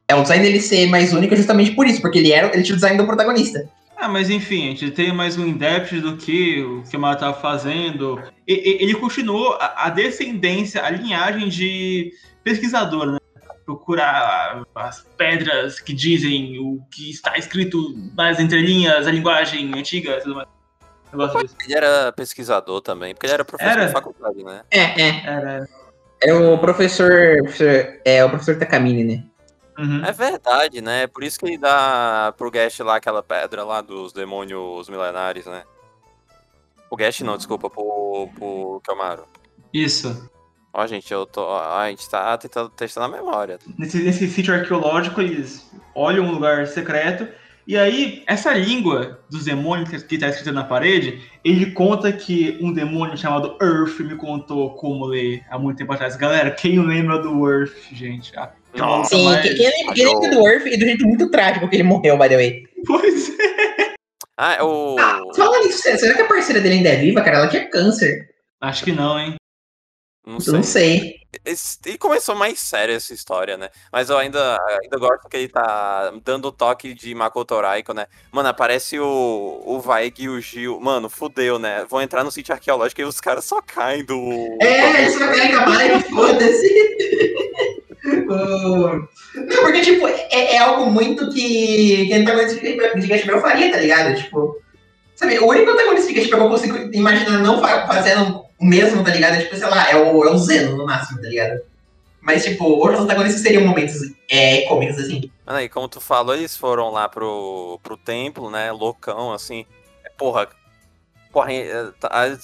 é 0.09 0.15
o 0.15 0.23
design 0.23 0.43
dele 0.45 0.61
ser 0.61 0.87
mais 0.89 1.13
único 1.13 1.37
justamente 1.37 1.73
por 1.73 1.87
isso, 1.87 2.01
porque 2.01 2.19
ele 2.19 2.33
era 2.33 2.49
ele 2.55 2.63
tinha 2.63 2.75
o 2.75 2.77
design 2.77 2.97
do 2.97 3.07
protagonista. 3.07 3.69
Ah, 3.97 4.09
mas 4.09 4.31
enfim, 4.31 4.69
a 4.69 4.71
gente 4.71 4.91
tem 4.93 5.13
mais 5.13 5.37
um 5.37 5.47
in-depth 5.47 5.93
do 6.01 6.17
que 6.17 6.63
o 6.63 6.83
que 6.83 6.97
o 6.97 7.01
Mara 7.01 7.17
tava 7.17 7.39
fazendo. 7.39 8.19
E- 8.49 8.55
e- 8.55 8.83
ele 8.83 8.95
continuou 8.95 9.53
a, 9.61 9.87
a 9.87 9.91
descendência, 9.91 10.83
a 10.83 10.89
linhagem 10.89 11.49
de 11.51 12.11
pesquisador, 12.43 13.07
né? 13.13 13.19
Procurar 13.67 14.63
as 14.75 15.07
pedras 15.19 15.79
que 15.81 15.93
dizem 15.93 16.59
o 16.59 16.81
que 16.91 17.11
está 17.11 17.37
escrito 17.37 17.95
nas 18.17 18.41
entrelinhas, 18.41 19.07
a 19.07 19.13
linguagem 19.13 19.71
antiga, 19.79 20.19
tudo 20.23 20.35
mais. 20.35 20.49
Ele 21.65 21.75
era 21.75 22.11
pesquisador 22.13 22.81
também, 22.81 23.15
porque 23.15 23.27
ele 23.27 23.35
era 23.35 23.45
professor 23.45 23.73
Era? 23.73 23.87
de 23.87 23.93
faculdade, 23.93 24.43
né? 24.43 24.63
É, 24.71 24.81
é. 25.03 25.23
Era. 25.27 25.69
É 26.23 26.35
o 26.35 26.59
professor. 26.59 27.11
É 28.05 28.25
o 28.25 28.29
professor 28.31 28.59
Takamine, 28.59 29.05
né? 29.05 29.25
Uhum. 29.79 30.05
É 30.05 30.13
verdade, 30.13 30.83
né? 30.83 31.07
Por 31.07 31.25
isso 31.25 31.39
que 31.39 31.47
ele 31.47 31.59
dá 31.59 32.35
pro 32.37 32.51
Gash 32.51 32.79
lá 32.81 32.97
aquela 32.97 33.23
pedra 33.23 33.65
lá 33.65 33.81
dos 33.81 34.13
demônios 34.13 34.91
milenares, 34.91 35.47
né? 35.47 35.63
O 36.91 36.97
Gash 36.97 37.21
não, 37.21 37.37
desculpa, 37.37 37.71
pro, 37.71 38.29
pro 38.35 38.83
Kamaru. 38.85 39.25
Isso. 39.73 40.31
Ó, 40.73 40.87
gente, 40.87 41.11
eu 41.13 41.25
tô. 41.25 41.43
ó, 41.43 41.79
a 41.79 41.89
gente 41.89 42.09
tá 42.09 42.37
tentando 42.37 42.69
testando 42.71 43.07
a 43.07 43.17
memória. 43.17 43.59
Nesse, 43.79 44.03
nesse 44.03 44.29
sítio 44.29 44.55
arqueológico, 44.55 45.21
eles 45.21 45.71
olham 45.95 46.27
um 46.27 46.33
lugar 46.33 46.67
secreto. 46.67 47.27
E 47.71 47.77
aí, 47.79 48.25
essa 48.27 48.53
língua 48.53 49.21
dos 49.31 49.45
demônios 49.45 50.03
que 50.03 50.17
está 50.17 50.27
escrita 50.27 50.51
na 50.51 50.65
parede, 50.65 51.21
ele 51.45 51.71
conta 51.71 52.11
que 52.11 52.59
um 52.61 52.73
demônio 52.73 53.17
chamado 53.17 53.57
Earth 53.63 54.01
me 54.01 54.17
contou 54.17 54.71
como 54.75 55.05
ler 55.05 55.45
há 55.49 55.57
muito 55.57 55.77
tempo 55.79 55.93
atrás. 55.93 56.17
Galera, 56.17 56.51
quem 56.51 56.85
lembra 56.85 57.21
do 57.21 57.49
Earth, 57.49 57.77
gente? 57.93 58.33
Ah, 58.37 58.51
Nossa, 58.75 59.15
Sim, 59.15 59.25
mas- 59.25 59.43
que- 59.43 59.55
quem 59.55 59.67
lembra, 59.71 59.95
quem 59.95 60.05
lembra 60.05 60.31
do 60.31 60.49
Earth 60.49 60.67
e 60.67 60.77
do 60.77 60.85
jeito 60.85 61.07
muito 61.07 61.31
trágico 61.31 61.69
que 61.69 61.77
ele 61.77 61.85
morreu, 61.85 62.19
by 62.19 62.29
the 62.29 62.35
way. 62.35 62.63
Pois 62.85 63.39
é. 63.39 63.93
Ah, 64.37 64.55
é 64.55 64.63
o. 64.65 64.97
Ah, 64.99 65.21
falando 65.37 65.65
nisso, 65.67 65.79
será 65.83 66.15
que 66.15 66.23
a 66.23 66.27
parceira 66.27 66.61
dele 66.61 66.75
ainda 66.75 66.89
é 66.89 66.97
viva, 66.97 67.23
cara? 67.23 67.37
Ela 67.37 67.49
tinha 67.49 67.71
câncer. 67.71 68.31
Acho 68.61 68.83
que 68.83 68.91
não, 68.91 69.17
hein? 69.17 69.37
Não 70.27 70.35
Eu 70.35 70.41
sei. 70.41 70.53
não 70.55 70.63
sei. 70.63 71.21
E 71.87 71.97
começou 71.99 72.35
mais 72.35 72.59
séria 72.61 72.93
essa 72.95 73.15
história, 73.15 73.57
né? 73.57 73.71
Mas 73.93 74.11
eu 74.11 74.19
ainda, 74.19 74.59
ainda 74.83 74.99
gosto 74.99 75.29
que 75.29 75.37
ele 75.37 75.49
tá 75.49 76.13
dando 76.25 76.49
o 76.49 76.53
toque 76.53 76.93
de 76.93 77.15
Makoto 77.15 77.59
Raiko, 77.59 77.95
né? 77.95 78.07
Mano, 78.31 78.49
aparece 78.49 78.99
o, 79.01 79.63
o 79.65 79.81
Vaig 79.81 80.15
e 80.23 80.29
o 80.29 80.41
Gil. 80.41 80.79
Mano, 80.81 81.09
fudeu, 81.09 81.59
né? 81.59 81.87
Vão 81.89 82.03
entrar 82.03 82.23
no 82.23 82.31
sítio 82.31 82.53
arqueológico 82.53 83.01
e 83.01 83.05
os 83.05 83.21
caras 83.21 83.45
só 83.45 83.63
caem 83.63 84.05
do. 84.05 84.59
É, 84.61 85.07
isso 85.07 85.19
vai 85.19 85.35
cair 85.35 85.55
com 85.57 85.63
a 85.63 85.67
Mari, 85.67 86.03
foda-se. 86.11 86.91
Não, 88.31 89.63
porque, 89.63 89.81
tipo, 89.83 90.07
é, 90.09 90.55
é 90.55 90.59
algo 90.59 90.91
muito 90.91 91.31
que, 91.31 92.07
que 92.07 92.13
antagonista 92.13 92.61
de 92.61 93.27
Bell 93.27 93.41
faria, 93.41 93.71
tá 93.71 93.79
ligado? 93.79 94.15
Tipo, 94.17 94.57
sabe, 95.15 95.39
o 95.39 95.47
único 95.47 95.71
antagonista 95.71 96.13
de 96.13 96.21
que 96.29 96.35
eu 96.35 96.49
consigo 96.49 96.77
imaginar 96.95 97.39
não 97.39 97.61
fa- 97.61 97.87
fazendo 97.87 98.45
o 98.61 98.65
mesmo, 98.67 99.03
tá 99.03 99.11
ligado? 99.11 99.35
É, 99.35 99.43
tipo, 99.43 99.57
sei 99.57 99.69
lá, 99.69 99.91
é 99.91 99.97
o, 99.97 100.25
é 100.25 100.31
o 100.31 100.39
Zeno 100.39 100.77
no 100.77 100.85
máximo, 100.85 101.21
tá 101.21 101.29
ligado? 101.29 101.61
Mas, 102.21 102.45
tipo, 102.45 102.65
outros 102.65 103.01
antagonistas 103.01 103.41
seriam 103.43 103.65
momentos 103.67 103.97
é, 104.29 104.63
cômicos, 104.63 104.99
assim. 104.99 105.31
Mano, 105.47 105.59
aí, 105.59 105.69
como 105.69 105.89
tu 105.89 106.01
falou, 106.01 106.35
eles 106.35 106.55
foram 106.55 106.91
lá 106.91 107.09
pro, 107.09 107.81
pro 107.83 107.97
templo, 107.97 108.51
né? 108.51 108.71
Loucão, 108.71 109.33
assim. 109.33 109.65
Porra, 110.19 110.47
corre, 111.33 111.63
é, 111.63 111.91
tá- 111.99 112.37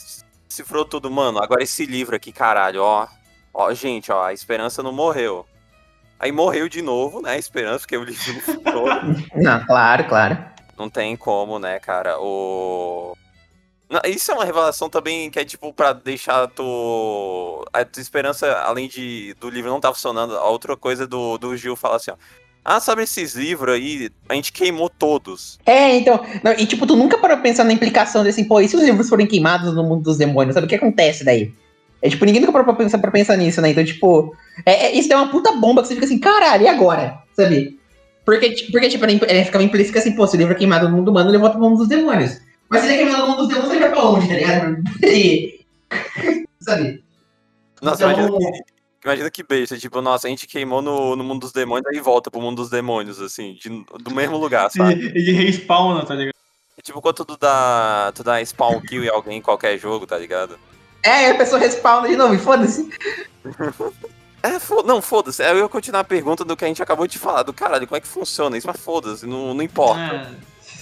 cifrou 0.48 0.86
tudo, 0.86 1.10
mano. 1.10 1.38
Agora 1.42 1.62
esse 1.62 1.84
livro 1.84 2.16
aqui, 2.16 2.32
caralho, 2.32 2.82
ó. 2.82 3.06
Ó, 3.52 3.72
gente, 3.74 4.10
ó, 4.10 4.24
a 4.24 4.32
esperança 4.32 4.82
não 4.82 4.92
morreu. 4.92 5.46
Aí 6.18 6.32
morreu 6.32 6.68
de 6.68 6.80
novo, 6.80 7.20
né? 7.20 7.32
A 7.32 7.38
esperança, 7.38 7.80
porque 7.80 7.96
o 7.96 8.04
livro 8.04 8.32
não 8.32 8.40
ficou. 8.40 8.86
Não, 9.36 9.66
claro, 9.66 10.04
claro. 10.08 10.38
não 10.78 10.88
tem 10.88 11.14
como, 11.14 11.58
né, 11.58 11.78
cara? 11.78 12.18
O. 12.18 13.14
Isso 14.04 14.32
é 14.32 14.34
uma 14.34 14.44
revelação 14.44 14.90
também 14.90 15.30
que 15.30 15.38
é 15.38 15.44
tipo 15.44 15.72
pra 15.72 15.92
deixar 15.92 16.48
tu. 16.48 17.64
A 17.72 17.84
tua 17.84 18.00
esperança, 18.02 18.52
além 18.62 18.88
de 18.88 19.34
do 19.40 19.48
livro 19.48 19.70
não 19.70 19.80
tá 19.80 19.92
funcionando, 19.92 20.36
a 20.36 20.48
outra 20.48 20.76
coisa 20.76 21.06
do, 21.06 21.38
do 21.38 21.56
Gil 21.56 21.76
falar 21.76 21.96
assim, 21.96 22.10
ó. 22.10 22.16
Ah, 22.64 22.80
sabe 22.80 23.04
esses 23.04 23.34
livros 23.36 23.72
aí? 23.76 24.10
A 24.28 24.34
gente 24.34 24.52
queimou 24.52 24.90
todos. 24.90 25.56
É, 25.64 25.96
então. 25.98 26.20
não, 26.42 26.50
e 26.50 26.66
tipo, 26.66 26.84
tu 26.84 26.96
nunca 26.96 27.16
parou 27.16 27.38
pensar 27.38 27.62
na 27.62 27.72
implicação 27.72 28.24
desse, 28.24 28.42
pô, 28.42 28.60
e 28.60 28.68
se 28.68 28.74
os 28.74 28.82
livros 28.82 29.08
forem 29.08 29.24
queimados 29.24 29.72
no 29.72 29.84
mundo 29.84 30.02
dos 30.02 30.16
demônios? 30.18 30.54
Sabe 30.54 30.66
o 30.66 30.68
que 30.68 30.74
acontece 30.74 31.24
daí? 31.24 31.54
É 32.02 32.10
tipo, 32.10 32.24
ninguém 32.24 32.40
nunca 32.40 32.52
parou 32.52 32.64
pra 32.66 32.74
pensar, 32.74 32.98
pra 32.98 33.12
pensar 33.12 33.36
nisso, 33.36 33.60
né? 33.60 33.70
Então, 33.70 33.84
tipo, 33.84 34.34
é, 34.64 34.86
é- 34.86 34.92
isso 34.96 35.12
é 35.12 35.16
uma 35.16 35.28
puta 35.30 35.52
bomba 35.52 35.80
que 35.82 35.86
você 35.88 35.94
fica 35.94 36.06
assim, 36.06 36.18
caralho, 36.18 36.64
e 36.64 36.68
agora? 36.68 37.18
Sabe? 37.34 37.78
Porque, 38.24 38.50
porque 38.72 38.88
tipo, 38.88 39.04
é, 39.04 39.44
ficava 39.44 39.62
implícito 39.62 39.96
assim, 39.96 40.16
pô, 40.16 40.26
se 40.26 40.36
o 40.36 40.38
livro 40.38 40.52
é 40.52 40.56
queimado 40.56 40.88
no 40.88 40.96
mundo 40.96 41.12
humano, 41.12 41.30
ele 41.30 41.38
volta 41.38 41.56
pro 41.56 41.64
mundo 41.68 41.78
dos 41.78 41.88
demônios. 41.88 42.40
Mas 42.68 42.82
se 42.82 42.86
ele 42.88 42.94
é 42.94 43.04
queimado 43.04 43.22
no 43.22 43.28
mundo 43.28 43.38
dos 43.38 43.48
demônios, 43.48 43.70
ele 43.72 43.80
vai 43.80 43.90
pra 43.90 44.04
onde, 44.04 44.28
tá 44.28 44.34
ligado? 44.34 44.76
E, 45.04 45.60
sabe? 46.60 47.04
Nossa, 47.80 48.10
Então- 48.10 48.26
imagina 48.28 48.52
que, 48.52 48.62
imagina 49.04 49.30
que 49.30 49.42
besta. 49.42 49.78
Tipo, 49.78 50.00
nossa, 50.00 50.26
a 50.26 50.30
gente 50.30 50.46
queimou 50.46 50.82
no, 50.82 51.14
no 51.16 51.22
mundo 51.24 51.40
dos 51.42 51.52
demônios, 51.52 51.86
aí 51.86 52.00
volta 52.00 52.30
pro 52.30 52.40
mundo 52.40 52.56
dos 52.56 52.70
demônios, 52.70 53.20
assim, 53.20 53.54
de- 53.54 53.84
do 54.02 54.10
mesmo 54.14 54.36
lugar, 54.36 54.70
sabe? 54.70 55.12
E, 55.14 55.30
e 55.30 55.32
respawna, 55.32 56.04
tá 56.04 56.14
ligado? 56.14 56.34
É 56.78 56.82
tipo 56.82 57.00
quando 57.00 57.24
tu 57.24 57.36
dá, 57.38 58.12
tu 58.14 58.22
dá 58.22 58.44
spawn 58.44 58.80
kill 58.82 59.04
em 59.04 59.08
alguém 59.08 59.38
em 59.38 59.42
qualquer 59.42 59.78
jogo, 59.78 60.06
tá 60.06 60.18
ligado? 60.18 60.58
É, 61.02 61.30
a 61.30 61.34
pessoa 61.36 61.58
respawna 61.60 62.08
de 62.08 62.16
novo, 62.16 62.34
e 62.34 62.38
foda-se. 62.38 62.90
É, 64.42 64.58
fo- 64.58 64.82
não, 64.82 65.00
foda-se. 65.02 65.42
Eu 65.42 65.58
ia 65.58 65.68
continuar 65.68 66.00
a 66.00 66.04
pergunta 66.04 66.44
do 66.44 66.56
que 66.56 66.64
a 66.64 66.68
gente 66.68 66.82
acabou 66.82 67.06
de 67.06 67.18
falar, 67.18 67.42
do 67.42 67.52
caralho, 67.52 67.86
como 67.86 67.96
é 67.96 68.00
que 68.00 68.06
funciona 68.08 68.56
isso, 68.58 68.66
mas 68.66 68.78
foda-se, 68.80 69.26
não, 69.26 69.54
não 69.54 69.62
importa. 69.62 70.00
É, 70.00 70.30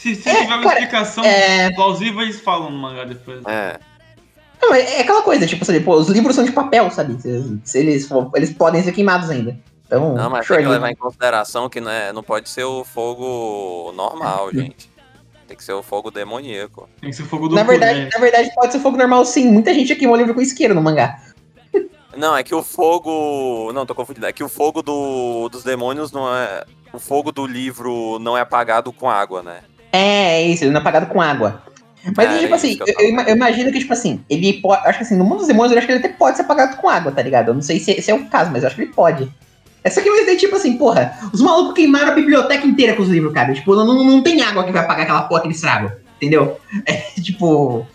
se 0.05 0.15
se 0.17 0.29
É, 0.29 0.43
tiver 0.43 0.55
uma 0.55 0.63
cara, 0.63 0.81
explicação 0.81 1.25
é- 1.25 1.71
plausível, 1.71 2.21
eles 2.21 2.39
falam 2.41 2.71
no 2.71 2.77
mangá 2.77 3.05
depois. 3.05 3.41
É. 3.47 3.79
Não, 4.61 4.75
é, 4.75 4.99
é 4.99 5.01
aquela 5.01 5.23
coisa, 5.23 5.47
tipo, 5.47 5.65
sabe, 5.65 5.81
pô, 5.81 5.95
os 5.97 6.09
livros 6.09 6.35
são 6.37 6.45
de 6.45 6.53
papel, 6.53 6.91
sabe? 6.91 7.21
Se, 7.21 7.61
se 7.65 7.79
eles, 7.79 8.09
eles 8.35 8.53
podem 8.53 8.83
ser 8.83 8.93
queimados 8.93 9.31
ainda. 9.31 9.59
Então, 9.87 10.15
Não, 10.15 10.31
mas 10.31 10.47
tem 10.47 10.59
que 10.59 10.67
levar 10.67 10.91
em 10.91 10.97
consideração 10.97 11.69
que 11.69 11.81
não, 11.81 11.91
é, 11.91 12.13
não 12.13 12.23
pode 12.23 12.49
ser 12.49 12.65
o 12.65 12.85
fogo 12.85 13.93
normal, 13.95 14.51
gente. 14.53 14.91
Tem 15.47 15.57
que 15.57 15.65
ser 15.65 15.73
o 15.75 15.83
fogo 15.83 16.11
demoníaco. 16.11 16.89
Tem 17.01 17.11
que 17.11 17.17
ser 17.17 17.25
fogo 17.25 17.49
do 17.49 17.55
na 17.55 17.63
verdade, 17.63 18.01
né? 18.01 18.09
na 18.13 18.19
verdade, 18.19 18.51
pode 18.55 18.73
ser 18.73 18.81
fogo 18.81 18.97
normal 18.97 19.25
sim. 19.27 19.51
Muita 19.51 19.75
gente 19.75 19.89
já 19.89 19.95
queimou 19.95 20.17
livro 20.17 20.35
com 20.35 20.41
isqueiro 20.41 20.75
no 20.75 20.83
mangá. 20.83 21.21
Não, 22.17 22.35
é 22.37 22.43
que 22.43 22.55
o 22.55 22.63
fogo. 22.63 23.73
Não, 23.75 23.85
tô 23.85 23.95
confundindo. 23.95 24.27
É 24.27 24.33
que 24.33 24.43
o 24.43 24.49
fogo 24.49 24.83
do, 24.83 25.49
dos 25.51 25.63
demônios 25.65 26.13
não 26.13 26.35
é. 26.35 26.65
O 26.93 26.99
fogo 26.99 27.31
do 27.31 27.47
livro 27.47 28.19
não 28.21 28.39
é 28.39 28.41
apagado 28.41 28.93
com 28.93 29.11
água, 29.11 29.43
né? 29.43 29.61
É, 29.97 30.43
é 30.43 30.49
isso, 30.49 30.65
ele 30.65 30.71
não 30.73 30.79
é 30.79 30.81
apagado 30.81 31.07
com 31.07 31.21
água. 31.21 31.63
Mas, 32.17 32.29
É, 32.31 32.39
tipo 32.41 32.45
isso 32.47 32.55
assim, 32.55 32.79
eu 32.81 32.87
eu, 32.87 32.95
eu 33.01 33.09
ima- 33.11 33.23
eu 33.23 33.37
imagino 33.37 33.73
que, 33.73 33.79
tipo 33.79 33.93
assim, 33.93 34.21
ele 34.29 34.55
pode. 34.55 34.87
Acho 34.87 34.99
que 34.99 35.05
assim, 35.05 35.17
no 35.17 35.25
mundo 35.25 35.39
dos 35.39 35.47
demônios, 35.47 35.73
eu 35.73 35.79
acho 35.79 35.87
que 35.87 35.93
ele 35.93 36.01
até 36.05 36.09
pode 36.11 36.37
ser 36.37 36.43
apagado 36.43 36.77
com 36.77 36.89
água, 36.89 37.13
tá 37.13 37.23
ligado? 37.23 37.49
Eu 37.49 37.55
não 37.55 37.63
sei 37.63 37.79
se, 37.81 38.01
se 38.03 38.11
é 38.11 38.15
o 38.15 38.27
caso, 38.27 38.51
mas 38.51 38.63
eu 38.63 38.67
acho 38.67 38.77
que 38.77 38.83
ele 38.83 38.93
pode. 38.93 39.31
É 39.83 39.89
só 39.91 40.01
que 40.03 40.11
mas 40.11 40.27
daí, 40.27 40.37
tipo 40.37 40.57
assim, 40.57 40.77
porra, 40.77 41.17
os 41.33 41.41
malucos 41.41 41.75
queimaram 41.75 42.09
a 42.13 42.15
biblioteca 42.15 42.67
inteira 42.67 42.95
com 42.95 43.03
os 43.03 43.09
livros, 43.09 43.33
cara. 43.33 43.55
Tipo, 43.55 43.75
não, 43.75 43.87
não 44.05 44.23
tem 44.23 44.43
água 44.43 44.65
que 44.65 44.73
vai 44.73 44.83
apagar 44.83 45.05
aquela 45.05 45.23
porra 45.23 45.43
que 45.43 45.47
eles 45.47 45.57
estragam, 45.59 45.93
entendeu? 46.17 46.59
É, 46.87 46.97
tipo. 47.23 47.87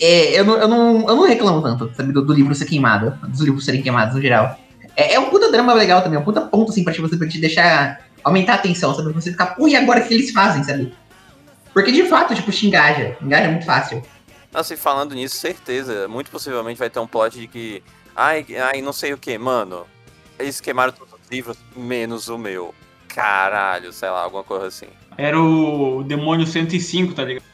é, 0.00 0.38
eu, 0.40 0.44
não, 0.44 0.54
eu, 0.58 0.68
não, 0.68 1.00
eu 1.08 1.16
não 1.16 1.26
reclamo 1.26 1.62
tanto, 1.62 1.90
sabe, 1.94 2.12
do, 2.12 2.22
do 2.24 2.32
livro 2.32 2.54
ser 2.54 2.64
queimado, 2.66 3.16
dos 3.28 3.40
livros 3.40 3.64
serem 3.64 3.82
queimados 3.82 4.14
no 4.14 4.20
geral. 4.20 4.58
É, 4.96 5.14
é 5.14 5.18
um 5.20 5.30
puta 5.30 5.50
drama 5.50 5.72
legal 5.72 6.02
também, 6.02 6.18
é 6.18 6.20
um 6.20 6.24
puta 6.24 6.40
ponto, 6.42 6.70
assim, 6.70 6.84
pra, 6.84 6.92
tipo, 6.92 7.08
pra 7.08 7.28
te 7.28 7.38
deixar. 7.40 8.00
Aumentar 8.24 8.52
a 8.52 8.56
atenção, 8.56 8.94
sabe? 8.94 9.10
Pra 9.10 9.20
você 9.20 9.30
ficar, 9.30 9.54
pô, 9.54 9.68
e 9.68 9.76
agora 9.76 10.00
o 10.00 10.06
que 10.06 10.14
eles 10.14 10.30
fazem, 10.32 10.62
sabe? 10.64 10.92
Porque 11.72 11.92
de 11.92 12.04
fato, 12.04 12.34
tipo, 12.34 12.50
te 12.50 12.66
engaja. 12.66 13.16
Engaja 13.22 13.48
muito 13.48 13.64
fácil. 13.64 14.02
Nossa, 14.52 14.74
e 14.74 14.76
falando 14.76 15.14
nisso, 15.14 15.36
certeza. 15.36 16.08
Muito 16.08 16.30
possivelmente 16.30 16.78
vai 16.78 16.90
ter 16.90 16.98
um 16.98 17.06
plot 17.06 17.38
de 17.38 17.46
que. 17.46 17.82
Ai, 18.14 18.44
ai, 18.72 18.82
não 18.82 18.92
sei 18.92 19.12
o 19.12 19.18
que, 19.18 19.38
mano. 19.38 19.86
Eles 20.38 20.60
queimaram 20.60 20.92
todos 20.92 21.14
os 21.14 21.30
livros, 21.30 21.56
menos 21.76 22.28
o 22.28 22.36
meu. 22.36 22.74
Caralho, 23.08 23.92
sei 23.92 24.10
lá, 24.10 24.22
alguma 24.22 24.42
coisa 24.42 24.66
assim. 24.66 24.86
Era 25.16 25.40
o 25.40 26.02
demônio 26.02 26.46
105, 26.46 27.14
tá 27.14 27.24
ligado? 27.24 27.44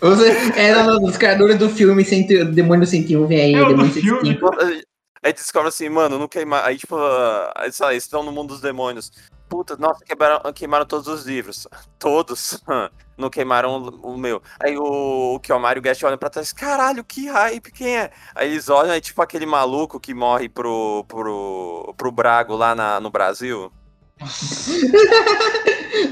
Os, 0.00 0.20
é, 0.56 0.72
não, 0.74 1.00
não, 1.00 1.04
os 1.04 1.16
criadores 1.16 1.58
do 1.58 1.68
filme 1.68 2.04
cento, 2.04 2.44
Demônio 2.44 2.86
101 2.86 3.26
vem 3.26 3.40
aí, 3.40 3.54
É, 3.54 3.66
Demônio 3.66 3.92
filme. 3.92 4.38
105. 4.38 4.50
Aí 5.20 5.32
descobre 5.32 5.68
assim, 5.68 5.88
mano, 5.88 6.16
não 6.16 6.28
queimar. 6.28 6.64
Aí, 6.64 6.78
tipo, 6.78 6.94
ah, 6.94 7.52
aí, 7.56 7.72
sei 7.72 7.84
lá, 7.84 7.92
eles 7.92 8.04
estão 8.04 8.22
no 8.22 8.30
mundo 8.30 8.50
dos 8.50 8.60
demônios. 8.60 9.10
Puta, 9.48 9.76
nossa, 9.76 10.04
queimaram, 10.04 10.52
queimaram 10.52 10.84
todos 10.86 11.08
os 11.08 11.24
livros. 11.24 11.66
Todos. 11.98 12.62
Não 13.16 13.30
queimaram 13.30 13.82
o, 13.82 14.12
o 14.12 14.18
meu. 14.18 14.40
Aí 14.60 14.76
o, 14.78 15.34
o 15.34 15.40
Kiyomaru 15.40 15.78
e 15.78 15.80
o 15.80 15.82
Gash 15.82 16.02
olham 16.04 16.18
pra 16.18 16.30
trás. 16.30 16.52
Caralho, 16.52 17.02
que 17.02 17.26
hype, 17.26 17.72
quem 17.72 17.98
é? 17.98 18.10
Aí 18.34 18.48
eles 18.50 18.68
olham, 18.68 18.92
é 18.92 19.00
tipo 19.00 19.20
aquele 19.20 19.44
maluco 19.44 19.98
que 19.98 20.14
morre 20.14 20.48
pro, 20.48 21.04
pro, 21.08 21.92
pro 21.96 22.12
Brago 22.12 22.54
lá 22.54 22.76
na, 22.76 23.00
no 23.00 23.10
Brasil. 23.10 23.72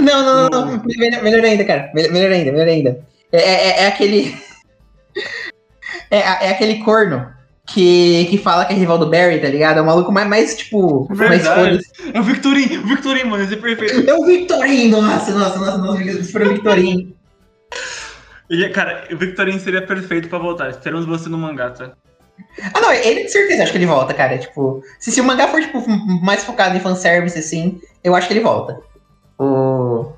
Não, 0.01 0.25
não, 0.25 0.49
não, 0.49 0.67
não. 0.67 0.83
Melhor, 0.85 1.23
melhor 1.23 1.45
ainda, 1.45 1.65
cara. 1.65 1.91
Melhor, 1.95 2.13
melhor 2.13 2.33
ainda, 2.33 2.53
melhor 2.53 2.69
ainda. 2.69 3.07
É, 3.31 3.41
é, 3.41 3.81
é 3.83 3.87
aquele. 3.87 4.37
É, 6.11 6.19
é 6.19 6.51
aquele 6.51 6.83
corno 6.83 7.36
que, 7.67 8.27
que 8.31 8.39
fala 8.39 8.65
que 8.65 8.73
é 8.73 8.77
rival 8.77 8.99
do 8.99 9.11
Barry, 9.11 9.41
tá 9.41 9.49
ligado? 9.49 9.79
É 9.79 9.83
o 9.83 9.87
maluco 9.87 10.13
mais, 10.13 10.29
mais 10.29 10.57
tipo. 10.57 11.07
Mais 11.09 11.43
Verdade. 11.43 11.85
foda. 11.85 12.13
É 12.15 12.21
o 12.21 12.23
Victorin, 12.23 12.79
o 12.79 12.87
Victorin, 12.87 13.25
mano, 13.25 13.43
esse 13.43 13.55
é 13.55 13.57
perfeito. 13.57 14.09
É 14.09 14.15
o 14.15 14.25
Victorinho, 14.25 15.03
nossa, 15.03 15.33
nossa, 15.33 15.59
nossa, 15.59 15.79
nossa, 15.79 16.23
se 16.23 16.33
for 16.33 16.43
o 16.43 16.49
Victorinho. 16.51 17.15
Ele, 18.49 18.69
cara, 18.69 19.09
o 19.11 19.17
Victorin 19.17 19.59
seria 19.59 19.83
perfeito 19.83 20.29
pra 20.29 20.39
voltar. 20.39 20.71
Esperamos 20.71 21.05
você 21.05 21.29
no 21.29 21.37
mangá, 21.37 21.71
tá? 21.71 21.93
Ah, 22.73 22.81
não, 22.81 22.93
ele 22.93 23.25
de 23.25 23.31
certeza 23.31 23.65
acho 23.65 23.73
que 23.73 23.79
ele 23.79 23.87
volta, 23.87 24.15
cara. 24.15 24.39
Tipo, 24.39 24.83
se, 25.01 25.11
se 25.11 25.21
o 25.21 25.25
mangá 25.25 25.49
for, 25.49 25.61
tipo, 25.61 25.83
mais 26.23 26.45
focado 26.45 26.77
em 26.77 26.81
fanservice, 26.81 27.39
assim, 27.39 27.81
eu 28.05 28.15
acho 28.15 28.29
que 28.29 28.35
ele 28.35 28.41
volta. 28.41 28.81
O. 29.39 30.13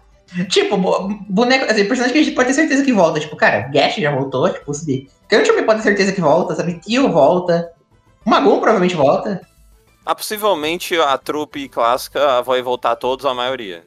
Tipo, 0.48 0.76
bo- 0.76 1.08
boneco. 1.28 1.64
Assim, 1.70 1.84
personagem 1.86 2.12
que 2.12 2.18
a 2.18 2.22
gente 2.22 2.34
pode 2.34 2.48
ter 2.48 2.54
certeza 2.54 2.84
que 2.84 2.92
volta. 2.92 3.18
Tipo, 3.20 3.36
cara, 3.36 3.60
Gash 3.72 3.96
já 3.96 4.10
voltou, 4.14 4.48
tipo? 4.52 4.72
Kancho 5.28 5.46
também 5.50 5.64
pode 5.64 5.78
ter 5.80 5.88
certeza 5.88 6.12
que 6.12 6.20
volta, 6.20 6.54
sabe? 6.54 6.80
Kyo 6.80 7.10
volta. 7.10 7.72
O 8.24 8.30
Magon 8.30 8.56
provavelmente 8.58 8.94
volta. 8.94 9.40
Ah, 10.04 10.14
possivelmente 10.14 10.96
a 10.98 11.16
trupe 11.18 11.68
clássica 11.68 12.42
vai 12.42 12.62
voltar 12.62 12.96
todos, 12.96 13.24
a 13.26 13.34
maioria. 13.34 13.84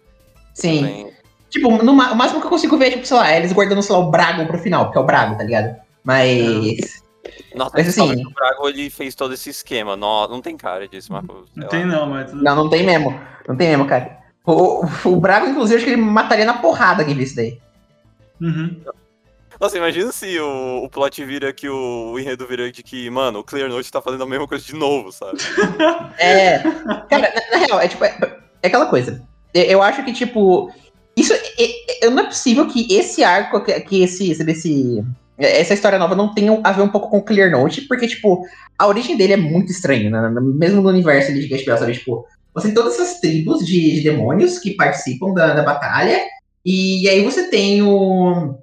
Sim. 0.54 0.84
Tem- 0.84 1.22
Tipo, 1.50 1.84
no 1.84 1.92
o 1.92 1.96
máximo 2.16 2.40
que 2.40 2.46
eu 2.48 2.50
consigo 2.50 2.78
ver 2.78 2.88
é, 2.88 2.92
tipo, 2.92 3.06
sei 3.06 3.18
lá, 3.18 3.36
eles 3.36 3.52
guardando, 3.52 3.82
sei 3.84 3.94
lá, 3.94 4.02
o 4.02 4.10
Brago 4.10 4.46
pro 4.48 4.58
final, 4.58 4.86
porque 4.86 4.98
é 4.98 5.02
o 5.02 5.06
Brago, 5.06 5.38
tá 5.38 5.44
ligado? 5.44 5.76
Mas. 6.02 7.04
Nossa, 7.54 7.72
Mas 7.76 7.90
assim- 7.90 8.26
o 8.26 8.30
Brago 8.32 8.70
ele 8.70 8.90
fez 8.90 9.14
todo 9.16 9.34
esse 9.34 9.50
esquema. 9.50 9.98
Não, 9.98 10.28
não 10.30 10.42
tem 10.42 10.56
cara 10.56 10.88
disso, 10.88 11.08
sei 11.10 11.18
Não 11.56 11.64
lá. 11.64 11.70
tem 11.70 11.86
não, 11.86 12.10
mas... 12.10 12.32
Não, 12.34 12.56
não 12.56 12.70
tem 12.70 12.86
mesmo. 12.86 13.20
Não 13.48 13.56
tem 13.58 13.68
mesmo, 13.70 13.86
cara. 13.86 14.21
O, 14.46 14.86
o, 15.06 15.16
Brago, 15.18 15.48
inclusive, 15.48 15.78
acho 15.78 15.86
que 15.86 15.92
ele 15.92 16.02
mataria 16.02 16.46
na 16.46 16.56
porrada 16.56 17.06
quem 17.06 17.16
vê 17.16 17.24
isso 17.24 17.36
daí. 17.36 17.60
Uhum. 18.42 18.82
Nossa, 19.60 19.78
imagina 19.78 20.12
se 20.12 20.40
o, 20.40 20.84
o 20.84 20.90
plot 20.90 21.24
vira 21.24 21.54
que 21.54 21.70
o, 21.70 22.14
o 22.14 22.20
enredo 22.20 22.48
vira 22.48 22.72
de 22.72 22.82
que, 22.82 23.08
mano, 23.12 23.40
o 23.40 23.44
Clear 23.44 23.70
Note 23.70 23.92
tá 23.92 24.02
fazendo 24.02 24.24
a 24.24 24.28
mesma 24.28 24.48
coisa 24.48 24.66
de 24.66 24.74
novo, 24.74 25.12
sabe? 25.12 25.38
É. 26.18 26.58
Cara, 27.08 27.32
na, 27.36 27.60
na 27.60 27.66
real, 27.66 27.80
é 27.80 27.88
tipo. 27.88 28.04
É, 28.04 28.40
é 28.64 28.68
aquela 28.68 28.88
coisa. 28.88 29.22
Eu, 29.54 29.64
eu 29.64 29.82
acho 29.84 30.04
que, 30.04 30.12
tipo. 30.12 30.74
Isso. 31.16 31.34
É, 31.34 32.06
é- 32.06 32.10
não 32.10 32.24
é 32.24 32.26
possível 32.26 32.68
que 32.68 32.92
esse 32.92 33.24
arco, 33.24 33.64
que, 33.64 33.80
que 33.82 34.02
esse, 34.02 34.34
sabe, 34.34 34.54
esse. 34.54 35.04
Essa 35.38 35.76
história 35.76 36.00
nova 36.00 36.16
não 36.16 36.34
tenha 36.34 36.60
a 36.64 36.72
ver 36.72 36.82
um 36.82 36.90
pouco 36.90 37.10
com 37.10 37.18
o 37.18 37.24
Clear 37.24 37.52
Note, 37.52 37.82
porque, 37.82 38.08
tipo, 38.08 38.44
a 38.78 38.88
origem 38.88 39.16
dele 39.18 39.34
é 39.34 39.38
muito 39.38 39.72
estranha, 39.72 40.10
né? 40.10 40.30
mesmo 40.40 40.82
no 40.82 40.90
universo 40.90 41.34
de 41.34 41.48
Gaspel, 41.48 41.78
sabe? 41.78 41.94
Tipo, 41.94 42.26
você 42.54 42.68
tem 42.68 42.76
todas 42.76 42.96
essas 42.96 43.20
tribos 43.20 43.66
de, 43.66 43.96
de 43.96 44.04
demônios 44.04 44.60
que 44.60 44.76
participam 44.76 45.34
da, 45.34 45.54
da 45.54 45.64
batalha, 45.64 46.20
e 46.66 47.08
aí 47.10 47.24
você 47.24 47.50
tem 47.50 47.82
o, 47.82 48.56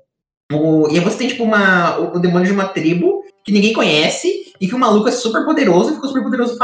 o. 0.53 0.89
E 0.89 0.99
aí 0.99 1.01
você 1.01 1.19
tem, 1.19 1.29
tipo, 1.29 1.45
uma, 1.45 1.99
o, 1.99 2.17
o 2.17 2.21
demônio 2.21 2.47
de 2.47 2.53
uma 2.53 2.69
tribo 2.69 3.25
que 3.45 3.53
ninguém 3.53 3.73
conhece, 3.73 4.53
e 4.61 4.67
que 4.67 4.75
o 4.75 4.79
maluco 4.79 5.09
é 5.09 5.13
super 5.13 5.45
poderoso 5.45 5.91
e 5.91 5.95
ficou 5.95 6.09
super 6.09 6.23
poderoso 6.23 6.59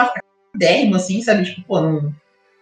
dérrimo, 0.55 0.97
assim, 0.97 1.23
sabe? 1.23 1.45
Tipo, 1.45 1.67
pô, 1.67 1.81
não, 1.81 2.13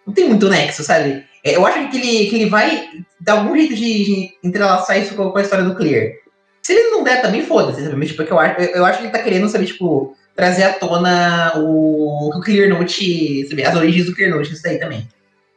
não 0.06 0.14
tem 0.14 0.28
muito 0.28 0.48
nexo, 0.48 0.82
sabe? 0.82 1.24
É, 1.44 1.56
eu 1.56 1.66
acho 1.66 1.90
que 1.90 1.96
ele, 1.96 2.26
que 2.30 2.34
ele 2.36 2.46
vai 2.46 2.88
dar 3.20 3.34
algum 3.34 3.56
jeito 3.56 3.74
de, 3.74 4.04
de 4.04 4.30
entrelaçar 4.44 4.98
isso 5.00 5.14
com, 5.14 5.36
a 5.36 5.42
história 5.42 5.64
do 5.64 5.74
Clear. 5.74 6.12
Se 6.62 6.72
ele 6.72 6.90
não 6.90 7.02
der, 7.02 7.20
também 7.20 7.44
foda-se, 7.44 7.82
sabe? 7.82 7.96
Mas, 7.96 8.08
tipo, 8.08 8.22
eu, 8.22 8.38
acho, 8.38 8.60
eu 8.60 8.84
acho 8.84 8.98
que 8.98 9.04
ele 9.06 9.12
tá 9.12 9.22
querendo, 9.22 9.48
sabe, 9.48 9.66
tipo, 9.66 10.14
trazer 10.34 10.64
à 10.64 10.72
tona 10.72 11.52
o, 11.56 12.28
o 12.28 12.40
Clear 12.40 12.68
Note, 12.68 13.46
sabe? 13.48 13.64
As 13.64 13.76
origens 13.76 14.06
do 14.06 14.14
Clear 14.14 14.30
Note, 14.30 14.52
isso 14.52 14.62
daí 14.62 14.78
também. 14.78 15.08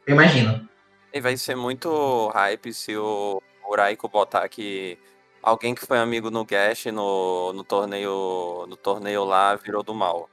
Eu 0.06 0.14
imagino. 0.14 0.68
E 1.12 1.20
vai 1.20 1.36
ser 1.36 1.56
muito 1.56 2.28
hype 2.28 2.72
se 2.72 2.96
o, 2.96 3.42
o 3.68 3.74
Raiko 3.74 4.08
botar 4.08 4.48
que 4.48 4.98
alguém 5.42 5.74
que 5.74 5.86
foi 5.86 5.98
amigo 5.98 6.30
no 6.30 6.44
Gash 6.44 6.86
no, 6.86 7.52
no 7.52 7.64
torneio 7.64 8.66
no 8.68 8.76
torneio 8.76 9.24
lá 9.24 9.54
virou 9.56 9.82
do 9.82 9.94
mal. 9.94 10.28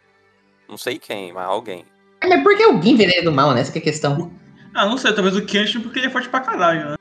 Não 0.68 0.78
sei 0.78 0.98
quem, 0.98 1.32
mas 1.32 1.46
alguém. 1.46 1.86
É, 2.22 2.28
mas 2.28 2.44
por 2.44 2.56
que 2.56 2.64
alguém 2.64 2.96
viraria 2.96 3.24
do 3.24 3.32
mal, 3.32 3.54
né? 3.54 3.62
Essa 3.62 3.78
é 3.78 3.80
a 3.80 3.84
questão. 3.84 4.32
Ah, 4.74 4.86
não 4.86 4.98
sei, 4.98 5.14
talvez 5.14 5.36
o 5.36 5.46
Kenshin 5.46 5.82
porque 5.82 6.00
ele 6.00 6.08
é 6.08 6.10
forte 6.10 6.30
pra 6.30 6.40
caralho, 6.40 6.92
né? 6.92 6.96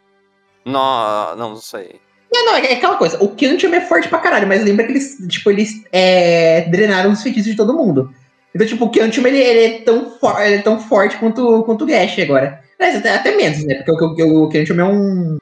Não, 0.64 1.36
não, 1.36 1.48
não 1.50 1.56
sei. 1.56 2.00
Não, 2.32 2.46
não, 2.46 2.56
é 2.56 2.72
aquela 2.72 2.96
coisa. 2.96 3.22
O 3.22 3.28
Kenshin 3.34 3.74
é 3.74 3.80
forte 3.82 4.08
pra 4.08 4.18
caralho, 4.18 4.48
mas 4.48 4.64
lembra 4.64 4.86
que 4.86 4.92
eles, 4.92 5.18
tipo, 5.28 5.50
eles 5.50 5.84
é, 5.92 6.62
drenaram 6.62 7.12
os 7.12 7.22
feitiços 7.22 7.50
de 7.50 7.56
todo 7.56 7.74
mundo. 7.74 8.12
Então, 8.54 8.66
tipo, 8.66 8.86
o 8.86 8.90
Kenshin, 8.90 9.26
ele, 9.26 9.38
ele, 9.38 9.64
é 9.64 9.78
tão 9.80 10.18
ele 10.40 10.56
é 10.56 10.62
tão 10.62 10.80
forte 10.80 11.16
quanto, 11.18 11.62
quanto 11.64 11.84
o 11.84 11.86
Gash 11.86 12.18
agora. 12.20 12.62
Mas 12.80 12.96
até, 12.96 13.14
até 13.14 13.36
menos, 13.36 13.62
né? 13.64 13.82
Porque 13.84 14.22
o, 14.22 14.28
o, 14.28 14.44
o 14.44 14.48
Kenshin 14.48 14.78
é 14.78 14.84
um... 14.84 15.36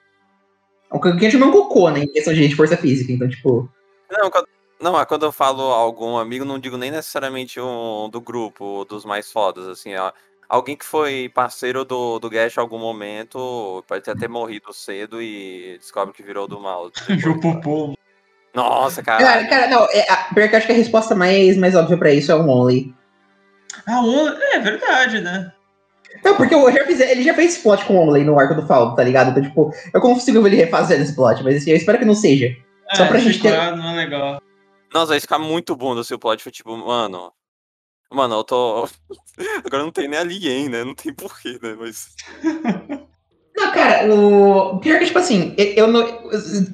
O 0.90 0.98
Kenshin 0.98 1.40
é 1.40 1.44
um 1.44 1.52
cocô, 1.52 1.90
né? 1.90 2.00
Em 2.00 2.12
questão 2.12 2.34
de 2.34 2.54
força 2.56 2.76
física. 2.76 3.12
Então, 3.12 3.28
tipo... 3.28 3.68
Não, 4.10 4.28
quando, 4.28 4.46
não, 4.80 5.04
quando 5.06 5.26
eu 5.26 5.32
falo 5.32 5.62
algum 5.62 6.16
amigo, 6.16 6.44
não 6.44 6.58
digo 6.58 6.76
nem 6.76 6.90
necessariamente 6.90 7.60
um 7.60 8.08
do 8.10 8.20
grupo, 8.20 8.84
dos 8.84 9.04
mais 9.04 9.30
fodas, 9.30 9.68
assim, 9.68 9.94
ó 9.94 10.10
alguém 10.50 10.76
que 10.76 10.84
foi 10.84 11.30
parceiro 11.32 11.84
do, 11.84 12.18
do 12.18 12.28
Gash 12.28 12.56
em 12.56 12.60
algum 12.60 12.78
momento 12.78 13.84
pode 13.86 14.00
até 14.00 14.18
ter 14.18 14.28
morrido 14.28 14.72
cedo 14.74 15.22
e 15.22 15.78
descobre 15.78 16.12
que 16.12 16.22
virou 16.22 16.48
do 16.48 16.60
mal. 16.60 16.90
Jupupô. 17.16 17.96
Nossa, 18.52 19.00
cara. 19.00 19.22
Cara, 19.22 19.46
cara 19.46 19.66
não, 19.68 19.84
é, 19.92 20.10
a, 20.10 20.16
pior 20.34 20.48
que 20.48 20.56
acho 20.56 20.66
que 20.66 20.72
a 20.72 20.76
resposta 20.76 21.14
mais, 21.14 21.56
mais 21.56 21.76
óbvia 21.76 21.96
pra 21.96 22.12
isso 22.12 22.32
é 22.32 22.34
o 22.34 22.48
Only. 22.48 22.92
Ah, 23.86 24.00
Only, 24.00 24.36
é 24.52 24.58
verdade, 24.58 25.20
né? 25.20 25.52
Não, 26.24 26.36
porque 26.36 26.52
eu 26.52 26.72
já 26.72 26.84
fiz, 26.84 26.98
ele 26.98 27.22
já 27.22 27.32
fez 27.32 27.58
plot 27.58 27.84
com 27.84 27.96
o 27.96 28.08
Only 28.08 28.24
no 28.24 28.38
arco 28.38 28.56
do 28.56 28.66
Faldo, 28.66 28.96
tá 28.96 29.04
ligado? 29.04 29.30
Então, 29.30 29.42
tipo, 29.44 29.72
eu 29.94 30.00
consigo 30.00 30.42
ver 30.42 30.48
ele 30.48 30.56
refazendo 30.56 31.04
esse 31.04 31.14
plot, 31.14 31.44
mas 31.44 31.56
assim, 31.56 31.70
eu 31.70 31.76
espero 31.76 31.98
que 31.98 32.04
não 32.04 32.16
seja. 32.16 32.56
É, 32.90 32.96
Só 32.96 33.06
pra 33.06 33.18
gente 33.18 33.40
ter. 33.40 33.52
Não 33.76 33.90
é 33.90 33.96
legal. 33.96 34.42
Nossa, 34.92 35.12
vai 35.12 35.20
ficar 35.20 35.38
muito 35.38 35.76
bom 35.76 36.02
se 36.02 36.12
o 36.12 36.18
plot 36.18 36.42
for 36.42 36.50
tipo, 36.50 36.76
mano, 36.76 37.32
Mano, 38.10 38.36
eu 38.36 38.44
tô. 38.44 38.88
Agora 39.64 39.82
não 39.84 39.92
tem 39.92 40.08
nem 40.08 40.18
alien, 40.18 40.68
né? 40.68 40.84
Não 40.84 40.94
tem 40.94 41.12
porquê, 41.12 41.58
né? 41.62 41.76
Mas. 41.78 42.08
Não, 43.56 43.72
cara, 43.72 44.10
o 44.14 44.78
pior 44.78 44.98
que, 44.98 45.04
tipo 45.04 45.18
assim, 45.18 45.54
eu 45.58 45.86
não... 45.86 46.00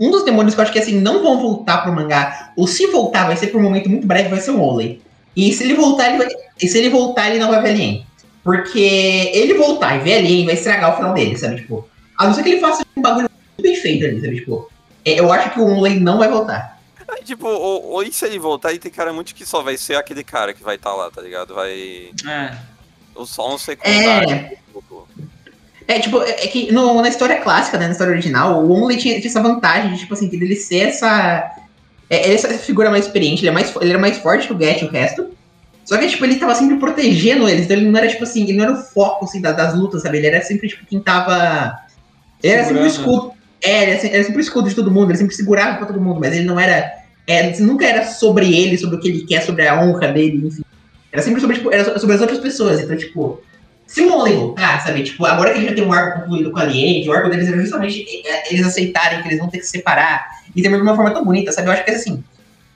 um 0.00 0.08
dos 0.08 0.24
demônios 0.24 0.54
que 0.54 0.60
eu 0.60 0.62
acho 0.62 0.72
que 0.72 0.78
assim 0.78 1.00
não 1.00 1.20
vão 1.20 1.40
voltar 1.40 1.78
pro 1.78 1.92
mangá, 1.92 2.52
ou 2.56 2.68
se 2.68 2.86
voltar, 2.86 3.26
vai 3.26 3.36
ser 3.36 3.48
por 3.48 3.60
um 3.60 3.64
momento 3.64 3.90
muito 3.90 4.06
breve, 4.06 4.28
vai 4.28 4.40
ser 4.40 4.52
o 4.52 4.60
Only. 4.60 5.02
E 5.34 5.52
se 5.52 5.64
ele 5.64 5.74
voltar, 5.74 6.10
ele 6.10 6.18
vai... 6.18 6.28
e 6.62 6.68
se 6.68 6.78
ele 6.78 6.88
voltar, 6.88 7.28
ele 7.28 7.40
não 7.40 7.50
vai 7.50 7.60
ver 7.60 7.70
Alien. 7.70 8.06
Porque 8.44 9.32
ele 9.34 9.54
voltar 9.54 9.96
e 9.96 9.98
ver 9.98 10.18
Alien 10.18 10.46
vai 10.46 10.54
estragar 10.54 10.92
o 10.92 10.96
final 10.96 11.12
dele, 11.12 11.36
sabe? 11.36 11.56
Tipo, 11.56 11.88
a 12.16 12.26
não 12.26 12.34
ser 12.34 12.44
que 12.44 12.50
ele 12.50 12.60
faça 12.60 12.84
um 12.96 13.02
bagulho 13.02 13.28
bem 13.60 13.74
feito 13.74 14.06
ali, 14.06 14.20
sabe? 14.20 14.36
Tipo, 14.36 14.70
é, 15.04 15.18
eu 15.18 15.32
acho 15.32 15.50
que 15.50 15.60
o 15.60 15.66
Only 15.66 15.98
não 15.98 16.18
vai 16.18 16.28
voltar. 16.28 16.75
Aí, 17.16 17.22
tipo, 17.22 17.46
ou, 17.46 17.92
ou 17.92 18.12
se 18.12 18.24
ele 18.24 18.38
voltar, 18.38 18.72
e 18.72 18.78
tem 18.78 18.90
cara 18.90 19.12
muito 19.12 19.34
que 19.34 19.46
só 19.46 19.62
vai 19.62 19.76
ser 19.76 19.96
aquele 19.96 20.24
cara 20.24 20.52
que 20.52 20.62
vai 20.62 20.76
estar 20.76 20.90
tá 20.90 20.96
lá, 20.96 21.10
tá 21.10 21.22
ligado? 21.22 21.54
Vai. 21.54 22.10
É. 22.26 22.56
Só 23.24 23.54
um 23.54 23.58
secundário. 23.58 24.30
É. 24.30 24.56
É, 25.88 26.00
tipo, 26.00 26.20
é, 26.20 26.32
que 26.32 26.72
no, 26.72 27.00
na 27.00 27.08
história 27.08 27.40
clássica, 27.40 27.78
né, 27.78 27.86
na 27.86 27.92
história 27.92 28.12
original, 28.12 28.64
o 28.64 28.72
Only 28.72 28.96
tinha, 28.96 29.14
tinha 29.20 29.30
essa 29.30 29.40
vantagem 29.40 29.92
de, 29.92 30.00
tipo 30.00 30.14
assim, 30.14 30.28
que 30.28 30.34
ele 30.34 30.56
ser 30.56 30.88
essa. 30.88 31.48
É, 32.10 32.24
ele 32.24 32.32
é 32.32 32.34
essa 32.34 32.48
figura 32.58 32.90
mais 32.90 33.06
experiente, 33.06 33.42
ele, 33.42 33.50
é 33.50 33.52
mais, 33.52 33.74
ele 33.76 33.90
era 33.90 33.98
mais 33.98 34.18
forte 34.18 34.48
que 34.48 34.52
o 34.52 34.58
Get 34.58 34.82
e 34.82 34.84
o 34.84 34.90
resto. 34.90 35.30
Só 35.84 35.96
que, 35.96 36.08
tipo, 36.08 36.24
ele 36.24 36.36
tava 36.36 36.54
sempre 36.56 36.76
protegendo 36.78 37.48
eles, 37.48 37.64
então 37.64 37.76
ele 37.76 37.88
não 37.88 37.96
era, 37.96 38.08
tipo 38.08 38.24
assim, 38.24 38.42
ele 38.42 38.54
não 38.54 38.64
era 38.64 38.72
o 38.72 38.82
foco, 38.82 39.24
assim, 39.24 39.40
das, 39.40 39.56
das 39.56 39.74
lutas, 39.74 40.02
sabe? 40.02 40.18
Ele 40.18 40.26
era 40.26 40.42
sempre, 40.42 40.68
tipo, 40.68 40.84
quem 40.84 40.98
tava. 40.98 41.78
Ele 42.42 42.52
era 42.52 42.64
sempre 42.64 42.82
o 42.82 42.86
escudo. 42.86 43.35
É, 43.62 43.82
ele 43.82 44.08
era, 44.14 44.24
sempre 44.24 44.38
o 44.38 44.40
escudo 44.40 44.68
de 44.68 44.74
todo 44.74 44.90
mundo, 44.90 45.10
ele 45.10 45.18
sempre 45.18 45.34
segurava 45.34 45.78
pra 45.78 45.86
todo 45.86 46.00
mundo, 46.00 46.20
mas 46.20 46.34
ele 46.34 46.44
não 46.44 46.58
era. 46.58 46.92
É, 47.26 47.58
nunca 47.60 47.84
era 47.84 48.04
sobre 48.04 48.54
ele, 48.54 48.78
sobre 48.78 48.96
o 48.96 49.00
que 49.00 49.08
ele 49.08 49.24
quer, 49.24 49.42
sobre 49.42 49.66
a 49.66 49.80
honra 49.80 50.08
dele, 50.08 50.46
enfim. 50.46 50.62
Era 51.10 51.22
sempre 51.22 51.40
sobre, 51.40 51.56
tipo, 51.56 51.72
era 51.72 51.98
sobre 51.98 52.14
as 52.14 52.20
outras 52.20 52.38
pessoas. 52.38 52.80
Então, 52.80 52.96
tipo, 52.96 53.42
se 53.86 54.02
o 54.02 54.10
Monley 54.10 54.34
voltar, 54.34 54.82
sabe? 54.82 55.02
Tipo, 55.02 55.24
agora 55.24 55.52
que 55.52 55.58
ele 55.58 55.68
já 55.68 55.74
tem 55.74 55.84
um 55.84 55.92
arco 55.92 56.20
concluído 56.20 56.50
com 56.50 56.58
a 56.58 56.62
Aliente, 56.62 57.08
o 57.08 57.12
arco 57.12 57.30
deles 57.30 57.48
era 57.48 57.60
justamente 57.60 58.04
eles 58.50 58.66
aceitarem 58.66 59.22
que 59.22 59.28
eles 59.28 59.38
vão 59.38 59.48
ter 59.48 59.58
que 59.58 59.64
se 59.64 59.70
separar 59.70 60.26
e 60.54 60.62
também 60.62 60.78
de 60.78 60.82
uma 60.82 60.96
forma 60.96 61.12
tão 61.12 61.24
bonita, 61.24 61.52
sabe? 61.52 61.68
Eu 61.68 61.72
acho 61.72 61.84
que 61.84 61.90
assim, 61.92 62.22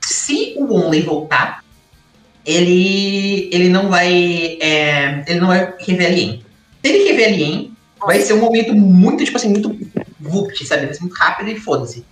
se 0.00 0.54
o 0.56 0.72
Only 0.72 1.02
voltar, 1.02 1.64
ele 2.46 3.50
ele 3.52 3.68
não 3.68 3.88
vai 3.88 4.58
é, 4.60 5.24
ele 5.26 5.40
não 5.40 5.48
vai 5.48 5.74
rever 5.80 6.06
Alien. 6.06 6.44
Se 6.82 6.90
ele 6.90 7.08
rever 7.08 7.28
Alien, 7.28 7.72
vai 8.06 8.20
ser 8.20 8.34
um 8.34 8.40
momento 8.40 8.74
muito, 8.74 9.24
tipo 9.24 9.36
assim, 9.36 9.48
muito 9.48 9.76
vupt, 10.20 10.64
sabe? 10.66 10.86
Vai 10.86 10.94
ser 10.94 11.00
muito 11.00 11.14
rápido 11.14 11.50
e 11.50 11.58
foda-se. 11.58 12.04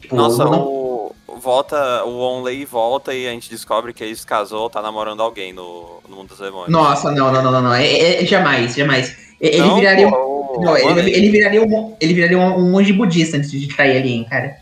Tipo, 0.00 0.16
Nossa, 0.16 0.44
não... 0.44 0.60
o... 0.60 1.14
volta, 1.40 2.04
o 2.04 2.18
Onley 2.18 2.64
volta 2.64 3.12
e 3.12 3.26
a 3.26 3.30
gente 3.30 3.50
descobre 3.50 3.92
que 3.92 4.04
ele 4.04 4.14
se 4.14 4.26
casou, 4.26 4.70
tá 4.70 4.80
namorando 4.80 5.20
alguém 5.20 5.52
no, 5.52 6.00
no 6.08 6.16
mundo 6.16 6.28
dos 6.28 6.38
demônios. 6.38 6.70
Nossa, 6.70 7.10
não, 7.10 7.32
não, 7.32 7.42
não, 7.42 7.52
não, 7.52 7.62
não. 7.62 7.74
É, 7.74 8.22
é, 8.22 8.26
jamais, 8.26 8.74
jamais. 8.74 9.16
Ele 9.40 9.58
não, 9.58 9.76
viraria. 9.76 10.08
Pô, 10.08 10.60
não, 10.62 10.76
ele, 10.76 11.10
ele, 11.10 11.30
viraria 11.30 11.62
um, 11.62 11.96
ele 12.00 12.14
viraria 12.14 12.38
um, 12.38 12.58
um 12.58 12.70
monge 12.70 12.92
budista 12.92 13.36
antes 13.36 13.50
de 13.50 13.66
cair 13.68 13.98
ali, 13.98 14.12
hein, 14.12 14.26
cara. 14.28 14.56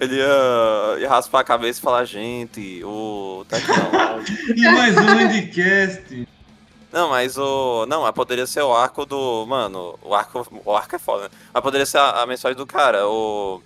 Ele 0.00 0.16
ia, 0.16 1.00
ia, 1.00 1.08
raspar 1.08 1.40
a 1.40 1.44
cabeça 1.44 1.78
e 1.78 1.82
falar, 1.82 2.04
gente, 2.04 2.82
o. 2.84 3.44
Tá 3.48 3.56
aqui 3.56 3.68
não. 3.68 4.56
e 4.56 4.74
mais 4.74 4.96
um 4.96 5.20
Endcast. 5.20 6.28
Não, 6.92 7.08
mas 7.08 7.38
o. 7.38 7.86
Não, 7.86 8.02
mas 8.02 8.12
poderia 8.12 8.46
ser 8.46 8.60
o 8.62 8.74
arco 8.74 9.06
do. 9.06 9.46
Mano, 9.46 9.98
o 10.02 10.14
arco. 10.14 10.46
O 10.64 10.76
arco 10.76 10.94
é 10.94 10.98
foda, 10.98 11.24
né? 11.24 11.30
Mas 11.52 11.62
poderia 11.62 11.86
ser 11.86 11.98
a, 11.98 12.22
a 12.22 12.26
mensagem 12.26 12.56
do 12.56 12.66
cara, 12.66 13.08
o. 13.08 13.62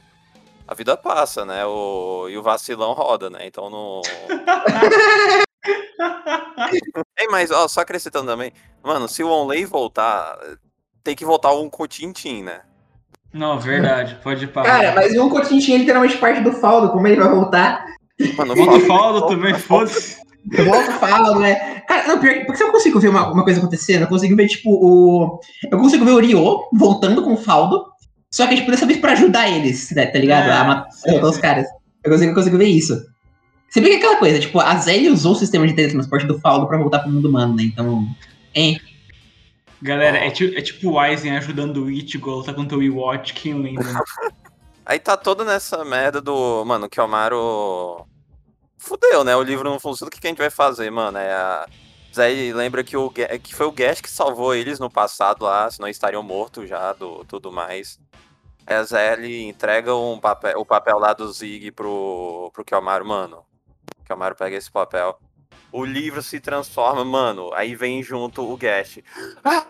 A 0.69 0.75
vida 0.75 0.97
passa, 0.97 1.45
né? 1.45 1.65
O, 1.67 2.29
e 2.29 2.39
o 2.39 2.43
vacilão 2.43 2.93
roda, 2.93 3.29
né? 3.29 3.41
Então 3.43 3.69
não. 3.69 4.03
Ei, 7.19 7.27
mas 7.29 7.51
ó, 7.51 7.67
só 7.67 7.81
acrescentando 7.81 8.27
também, 8.27 8.53
mano, 8.83 9.09
se 9.09 9.23
o 9.23 9.29
Onley 9.29 9.65
voltar, 9.65 10.39
tem 11.03 11.17
que 11.17 11.25
voltar 11.25 11.53
um 11.53 11.69
Cotintin, 11.69 12.43
né? 12.43 12.61
Não, 13.33 13.59
verdade, 13.59 14.19
pode 14.23 14.47
parar. 14.47 14.69
Cara, 14.69 14.95
mas 14.95 15.17
um 15.17 15.29
Cotintin 15.29 15.75
é 15.75 15.79
literalmente 15.79 16.17
parte 16.19 16.41
do 16.41 16.53
Faldo, 16.53 16.91
como 16.91 17.07
ele 17.07 17.21
vai 17.21 17.29
voltar? 17.29 17.85
Mano, 18.37 18.55
o 18.55 18.81
Faldo 18.81 19.27
também, 19.27 19.55
foda-se. 19.55 20.21
Volta 20.65 20.93
falo, 20.93 21.41
né? 21.41 21.81
Cara, 21.81 22.07
não, 22.07 22.21
pior, 22.21 22.45
porque 22.47 22.63
eu 22.63 22.71
consigo 22.71 23.01
ver 23.01 23.09
uma, 23.09 23.33
uma 23.33 23.43
coisa 23.45 23.59
acontecendo, 23.59 24.03
eu 24.03 24.09
consigo 24.09 24.37
ver, 24.37 24.47
tipo, 24.47 24.71
o. 24.71 25.41
Eu 25.71 25.79
consigo 25.79 26.05
ver 26.05 26.13
o 26.13 26.21
Ryo 26.21 26.69
voltando 26.73 27.23
com 27.23 27.35
o 27.35 27.37
Faldo, 27.37 27.85
só 28.31 28.47
que, 28.47 28.57
tipo, 28.57 28.71
dessa 28.71 28.87
vez 28.87 28.99
pra 28.99 29.13
ajudar 29.13 29.49
eles, 29.49 29.91
né, 29.91 30.07
tá 30.07 30.19
ligado? 30.19 30.49
É, 30.49 30.53
a 30.53 30.65
matar 30.65 31.25
os 31.25 31.39
caras. 31.39 31.67
Eu 32.05 32.13
consigo, 32.13 32.31
eu 32.31 32.35
consigo 32.35 32.59
ver 32.59 32.67
isso. 32.67 33.05
Você 33.69 33.81
vê 33.81 33.89
que 33.89 33.95
é 33.95 33.99
aquela 33.99 34.17
coisa, 34.17 34.39
tipo, 34.39 34.61
a 34.61 34.77
Zélia 34.77 35.13
usou 35.13 35.33
o 35.33 35.37
sistema 35.37 35.67
de 35.67 35.75
teletransporte 35.75 36.27
do 36.27 36.39
Faldo 36.39 36.67
pra 36.67 36.79
voltar 36.79 37.01
pro 37.01 37.11
mundo 37.11 37.29
humano, 37.29 37.57
né? 37.57 37.65
Então. 37.65 38.07
Hein? 38.55 38.81
Galera, 39.83 40.19
é, 40.19 40.29
é 40.29 40.31
tipo 40.31 40.91
o 40.91 40.99
Aizen 40.99 41.37
ajudando 41.37 41.85
o 41.85 41.91
Ichigo 41.91 42.43
tá 42.43 42.55
contra 42.55 42.79
o 42.79 42.83
Iwatch, 42.83 43.35
quem 43.35 43.55
lembra? 43.55 43.85
Aí 44.87 44.99
tá 45.01 45.17
toda 45.17 45.45
nessa 45.45 45.85
merda 45.85 46.21
do. 46.21 46.65
Mano, 46.65 46.89
que 46.89 47.01
o 47.01 47.03
Amaro 47.03 48.07
fudeu, 48.77 49.25
né? 49.25 49.35
O 49.37 49.43
livro 49.43 49.69
não 49.69 49.79
funciona, 49.79 50.09
o 50.09 50.11
que, 50.11 50.21
que 50.21 50.27
a 50.27 50.31
gente 50.31 50.39
vai 50.39 50.51
fazer, 50.51 50.91
mano? 50.91 51.19
É 51.19 51.33
a... 51.33 51.67
Zé 52.15 52.29
lembra 52.55 52.83
que, 52.83 52.97
o, 52.97 53.11
que 53.11 53.55
foi 53.55 53.67
o 53.67 53.73
Gash 53.73 54.01
que 54.01 54.11
salvou 54.11 54.55
eles 54.55 54.79
no 54.79 54.91
passado 54.91 55.45
lá, 55.45 55.71
senão 55.71 55.87
estariam 55.87 56.23
mortos 56.23 56.67
já, 56.67 56.95
do 56.95 57.25
tudo 57.27 57.53
mais. 57.53 58.01
A 58.67 58.83
Zé 58.83 59.27
entrega 59.43 59.95
um 59.95 60.19
papel, 60.19 60.59
o 60.59 60.65
papel 60.65 60.99
lá 60.99 61.13
do 61.13 61.31
Zig 61.31 61.71
pro, 61.73 62.51
pro 62.55 62.65
Kelmaro, 62.65 63.05
mano. 63.05 63.45
O 64.01 64.05
Kelmaro 64.05 64.35
pega 64.35 64.57
esse 64.57 64.71
papel. 64.71 65.19
O 65.71 65.85
livro 65.85 66.23
se 66.23 66.41
transforma, 66.41 67.05
mano. 67.05 67.53
Aí 67.53 67.75
vem 67.75 68.03
junto 68.03 68.51
o 68.51 68.57
Gash. 68.57 69.01
Ah! 69.45 69.67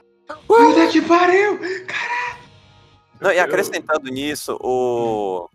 Puta 0.47 0.87
que 0.91 1.03
pariu! 1.03 1.59
Caralho! 1.59 2.47
Não, 3.21 3.33
e 3.33 3.39
acrescentando 3.39 4.11
nisso, 4.11 4.57
o. 4.61 5.49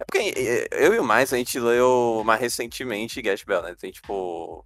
É 0.00 0.04
porque 0.04 0.66
eu 0.70 0.94
e 0.94 0.98
o 0.98 1.04
Mais, 1.04 1.30
a 1.30 1.36
gente 1.36 1.60
leu 1.60 2.22
mais 2.24 2.40
recentemente 2.40 3.20
Gash 3.20 3.44
Bell, 3.44 3.62
né? 3.62 3.76
Tem 3.78 3.90
tipo. 3.90 4.64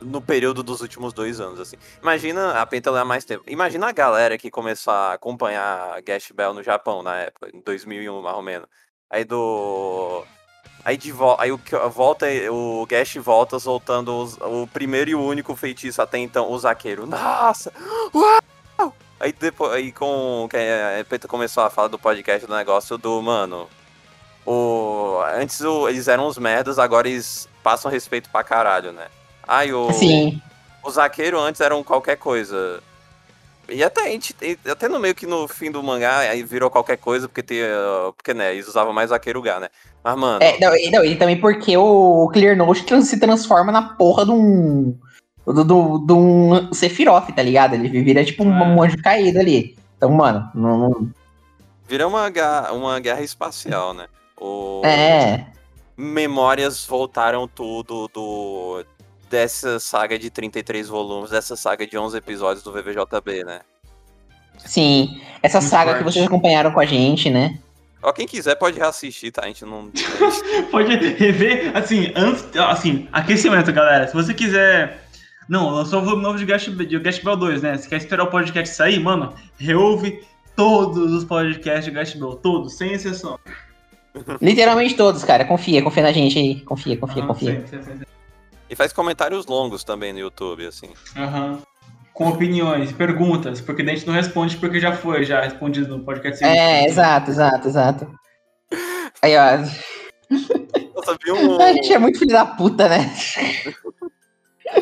No 0.00 0.20
período 0.20 0.64
dos 0.64 0.80
últimos 0.80 1.12
dois 1.12 1.38
anos, 1.38 1.60
assim. 1.60 1.76
Imagina 2.02 2.60
a 2.60 2.66
Penta 2.66 2.90
ler 2.90 3.04
mais 3.04 3.24
tempo. 3.24 3.44
Imagina 3.46 3.88
a 3.88 3.92
galera 3.92 4.36
que 4.36 4.50
começou 4.50 4.92
a 4.92 5.12
acompanhar 5.12 6.02
Gash 6.02 6.32
Bell 6.34 6.52
no 6.52 6.64
Japão 6.64 7.04
na 7.04 7.16
época, 7.18 7.48
em 7.54 7.60
2001, 7.60 8.20
mais 8.20 8.36
ou 8.36 8.42
menos. 8.42 8.68
Aí 9.08 9.24
do. 9.24 10.24
Aí, 10.84 10.96
de 10.96 11.12
vo 11.12 11.36
aí 11.38 11.52
o, 11.52 11.60
volta, 11.88 12.26
o 12.50 12.84
Gash 12.86 13.14
volta 13.18 13.60
soltando 13.60 14.20
os, 14.20 14.36
o 14.38 14.66
primeiro 14.66 15.10
e 15.10 15.14
único 15.14 15.54
feitiço 15.54 16.02
até 16.02 16.18
então, 16.18 16.50
o 16.50 16.58
Zaqueiro. 16.58 17.06
Nossa! 17.06 17.72
Uau! 18.12 18.92
Aí 19.20 19.32
depois, 19.32 19.72
aí 19.72 19.92
com. 19.92 20.48
A 20.50 21.04
Peta 21.04 21.28
começou 21.28 21.62
a 21.62 21.70
falar 21.70 21.86
do 21.86 22.00
podcast 22.00 22.44
do 22.44 22.56
negócio 22.56 22.98
do, 22.98 23.22
mano. 23.22 23.68
O, 24.44 25.20
antes 25.36 25.60
o, 25.60 25.88
eles 25.88 26.08
eram 26.08 26.26
os 26.26 26.36
merdas, 26.36 26.78
agora 26.78 27.08
eles 27.08 27.48
passam 27.62 27.90
respeito 27.90 28.28
pra 28.30 28.42
caralho, 28.42 28.92
né? 28.92 29.06
Aí 29.46 29.72
o. 29.72 29.92
Sim. 29.92 30.40
O 30.82 30.90
Zaqueiro 30.90 31.38
antes 31.38 31.60
eram 31.60 31.82
qualquer 31.84 32.16
coisa. 32.16 32.82
E 33.68 33.82
até, 33.82 34.02
a 34.02 34.08
gente, 34.08 34.34
até 34.68 34.88
no 34.88 34.98
meio 34.98 35.14
que 35.14 35.26
no 35.26 35.46
fim 35.46 35.70
do 35.70 35.82
mangá 35.82 36.18
aí 36.18 36.42
virou 36.42 36.68
qualquer 36.68 36.96
coisa, 36.96 37.28
porque, 37.28 37.42
tem, 37.42 37.60
porque 38.16 38.34
né, 38.34 38.52
eles 38.52 38.66
usavam 38.66 38.92
mais 38.92 39.10
Zakeruga, 39.10 39.60
né? 39.60 39.68
Mas, 40.02 40.16
mano. 40.16 40.42
É, 40.42 40.58
não, 40.58 40.70
não, 40.90 41.04
e 41.04 41.16
também 41.16 41.40
porque 41.40 41.76
o 41.76 42.28
Clear 42.32 42.56
Note 42.56 43.02
se 43.04 43.20
transforma 43.20 43.70
na 43.70 43.94
porra 43.94 44.24
de 44.24 44.32
um. 44.32 44.96
De 45.46 45.64
do, 45.64 45.98
do, 45.98 46.16
um 46.16 46.72
Sephiroth, 46.72 47.32
tá 47.34 47.42
ligado? 47.42 47.74
Ele 47.74 47.88
vira 48.02 48.24
tipo 48.24 48.44
um, 48.44 48.50
um 48.50 48.82
anjo 48.82 48.96
caído 48.98 49.38
ali. 49.38 49.76
Então, 49.96 50.10
mano, 50.10 50.50
não. 50.54 50.78
não... 50.78 51.10
Vira 51.88 52.06
uma, 52.06 52.30
uma 52.72 53.00
guerra 53.00 53.22
espacial, 53.22 53.94
né? 53.94 54.06
O... 54.42 54.82
É. 54.84 55.46
Memórias 55.96 56.84
voltaram 56.84 57.46
tudo 57.46 58.08
do 58.12 58.84
dessa 59.30 59.78
saga 59.78 60.18
de 60.18 60.30
33 60.30 60.88
volumes, 60.88 61.30
dessa 61.30 61.56
saga 61.56 61.86
de 61.86 61.96
11 61.96 62.18
episódios 62.18 62.62
do 62.62 62.72
VVJB, 62.72 63.44
né? 63.44 63.60
Sim, 64.58 65.22
essa 65.42 65.58
Muito 65.58 65.70
saga 65.70 65.90
forte. 65.92 65.98
que 66.04 66.12
vocês 66.12 66.26
acompanharam 66.26 66.70
com 66.70 66.80
a 66.80 66.84
gente, 66.84 67.30
né? 67.30 67.58
Ó, 68.02 68.12
quem 68.12 68.26
quiser 68.26 68.56
pode 68.56 68.78
reassistir, 68.78 69.32
tá? 69.32 69.44
A 69.44 69.46
gente 69.46 69.64
não. 69.64 69.90
pode 70.70 70.94
rever, 71.14 71.74
assim, 71.74 72.12
antes. 72.16 72.44
Assim, 72.56 73.08
aquecimento, 73.12 73.72
galera. 73.72 74.08
Se 74.08 74.14
você 74.14 74.34
quiser. 74.34 75.06
Não, 75.48 75.70
lançou 75.70 76.00
o 76.00 76.04
volume 76.04 76.22
novo 76.22 76.38
de 76.38 76.44
Gash, 76.44 76.66
de 76.66 76.98
Gash 76.98 77.20
Bell 77.20 77.36
2, 77.36 77.62
né? 77.62 77.76
Se 77.78 77.88
quer 77.88 77.96
esperar 77.96 78.24
o 78.24 78.30
podcast 78.30 78.74
sair, 78.74 78.98
mano, 78.98 79.34
reouve 79.56 80.20
todos 80.56 81.12
os 81.12 81.24
podcasts 81.24 81.84
de 81.84 81.90
Gash 81.90 82.14
Bell, 82.14 82.34
todos, 82.34 82.76
sem 82.76 82.92
exceção. 82.92 83.38
Literalmente 84.40 84.94
todos, 84.94 85.24
cara. 85.24 85.44
Confia, 85.44 85.82
confia 85.82 86.02
na 86.02 86.12
gente 86.12 86.38
aí. 86.38 86.60
Confia, 86.60 86.96
confia, 86.96 87.26
confia. 87.26 87.66
Sim, 87.66 87.82
sim, 87.82 87.82
sim. 87.82 88.04
E 88.68 88.76
faz 88.76 88.92
comentários 88.92 89.46
longos 89.46 89.84
também 89.84 90.12
no 90.12 90.18
YouTube, 90.18 90.66
assim. 90.66 90.90
Aham. 91.16 91.52
Uhum. 91.52 91.62
Com 92.12 92.28
opiniões, 92.28 92.92
perguntas, 92.92 93.62
porque 93.62 93.80
a 93.80 93.86
gente 93.86 94.06
não 94.06 94.12
responde 94.12 94.58
porque 94.58 94.78
já 94.78 94.92
foi, 94.94 95.24
já 95.24 95.40
respondido 95.40 95.96
no 95.96 96.04
podcast. 96.04 96.44
É, 96.44 96.84
exato, 96.84 97.30
exato, 97.30 97.68
exato. 97.68 98.18
Aí, 99.22 99.34
ó. 99.34 99.56
Nossa, 100.94 101.16
vi 101.24 101.32
um... 101.32 101.58
A 101.58 101.72
gente 101.72 101.90
é 101.90 101.98
muito 101.98 102.18
filho 102.18 102.32
da 102.32 102.44
puta, 102.44 102.86
né? 102.86 103.10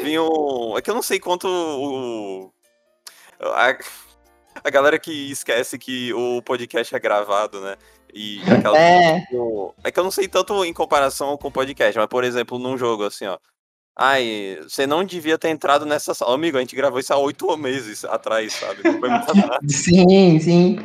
Vi 0.02 0.18
um. 0.18 0.76
É 0.76 0.82
que 0.82 0.90
eu 0.90 0.94
não 0.94 1.02
sei 1.02 1.20
quanto 1.20 1.46
o. 1.46 2.52
A... 3.40 3.76
a 4.64 4.70
galera 4.70 4.98
que 4.98 5.30
esquece 5.30 5.78
que 5.78 6.12
o 6.12 6.42
podcast 6.42 6.94
é 6.94 6.98
gravado, 6.98 7.60
né? 7.60 7.76
E 8.14 8.40
aquela... 8.50 8.76
é. 8.80 9.24
é 9.84 9.90
que 9.90 9.98
eu 9.98 10.04
não 10.04 10.10
sei 10.10 10.28
tanto 10.28 10.64
em 10.64 10.72
comparação 10.72 11.36
com 11.36 11.48
o 11.48 11.52
podcast, 11.52 11.98
mas, 11.98 12.08
por 12.08 12.24
exemplo, 12.24 12.58
num 12.58 12.76
jogo 12.76 13.04
assim, 13.04 13.26
ó. 13.26 13.38
Ai, 14.02 14.58
você 14.62 14.86
não 14.86 15.04
devia 15.04 15.36
ter 15.36 15.50
entrado 15.50 15.84
nessa 15.84 16.14
sala. 16.14 16.34
Amigo, 16.34 16.56
a 16.56 16.60
gente 16.60 16.74
gravou 16.74 16.98
isso 16.98 17.12
há 17.12 17.18
oito 17.18 17.54
meses 17.58 18.04
atrás, 18.04 18.54
sabe? 18.54 18.80
Não 18.82 18.98
foi 18.98 19.10
muito 19.10 19.26
sim, 19.68 20.40
sim. 20.40 20.78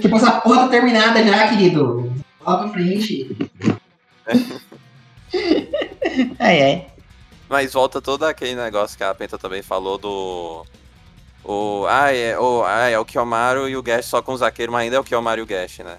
tipo, 0.00 0.16
essa 0.16 0.40
porra 0.40 0.62
tá 0.62 0.68
terminada 0.68 1.22
já, 1.22 1.48
querido. 1.48 2.10
Logo 2.40 2.62
pra 2.64 2.68
frente. 2.68 3.36
É. 6.40 6.72
é, 6.72 6.86
Mas 7.48 7.72
volta 7.72 8.02
todo 8.02 8.24
aquele 8.24 8.56
negócio 8.56 8.96
que 8.96 9.04
a 9.04 9.14
Penta 9.14 9.38
também 9.38 9.62
falou 9.62 9.96
do. 9.96 10.66
O. 11.44 11.86
Ah, 11.88 12.12
é 12.12 12.36
o, 12.36 12.64
ah, 12.64 12.88
é 12.88 12.98
o 12.98 13.04
Kiyomaru 13.04 13.68
e 13.68 13.76
o 13.76 13.82
Gash 13.82 14.06
só 14.06 14.20
com 14.20 14.32
o 14.32 14.36
Zaqueiro, 14.36 14.72
mas 14.72 14.82
ainda 14.82 14.96
é 14.96 14.98
o 14.98 15.04
Kiyomaru 15.04 15.40
e 15.40 15.44
o 15.44 15.46
Gash, 15.46 15.78
né? 15.78 15.98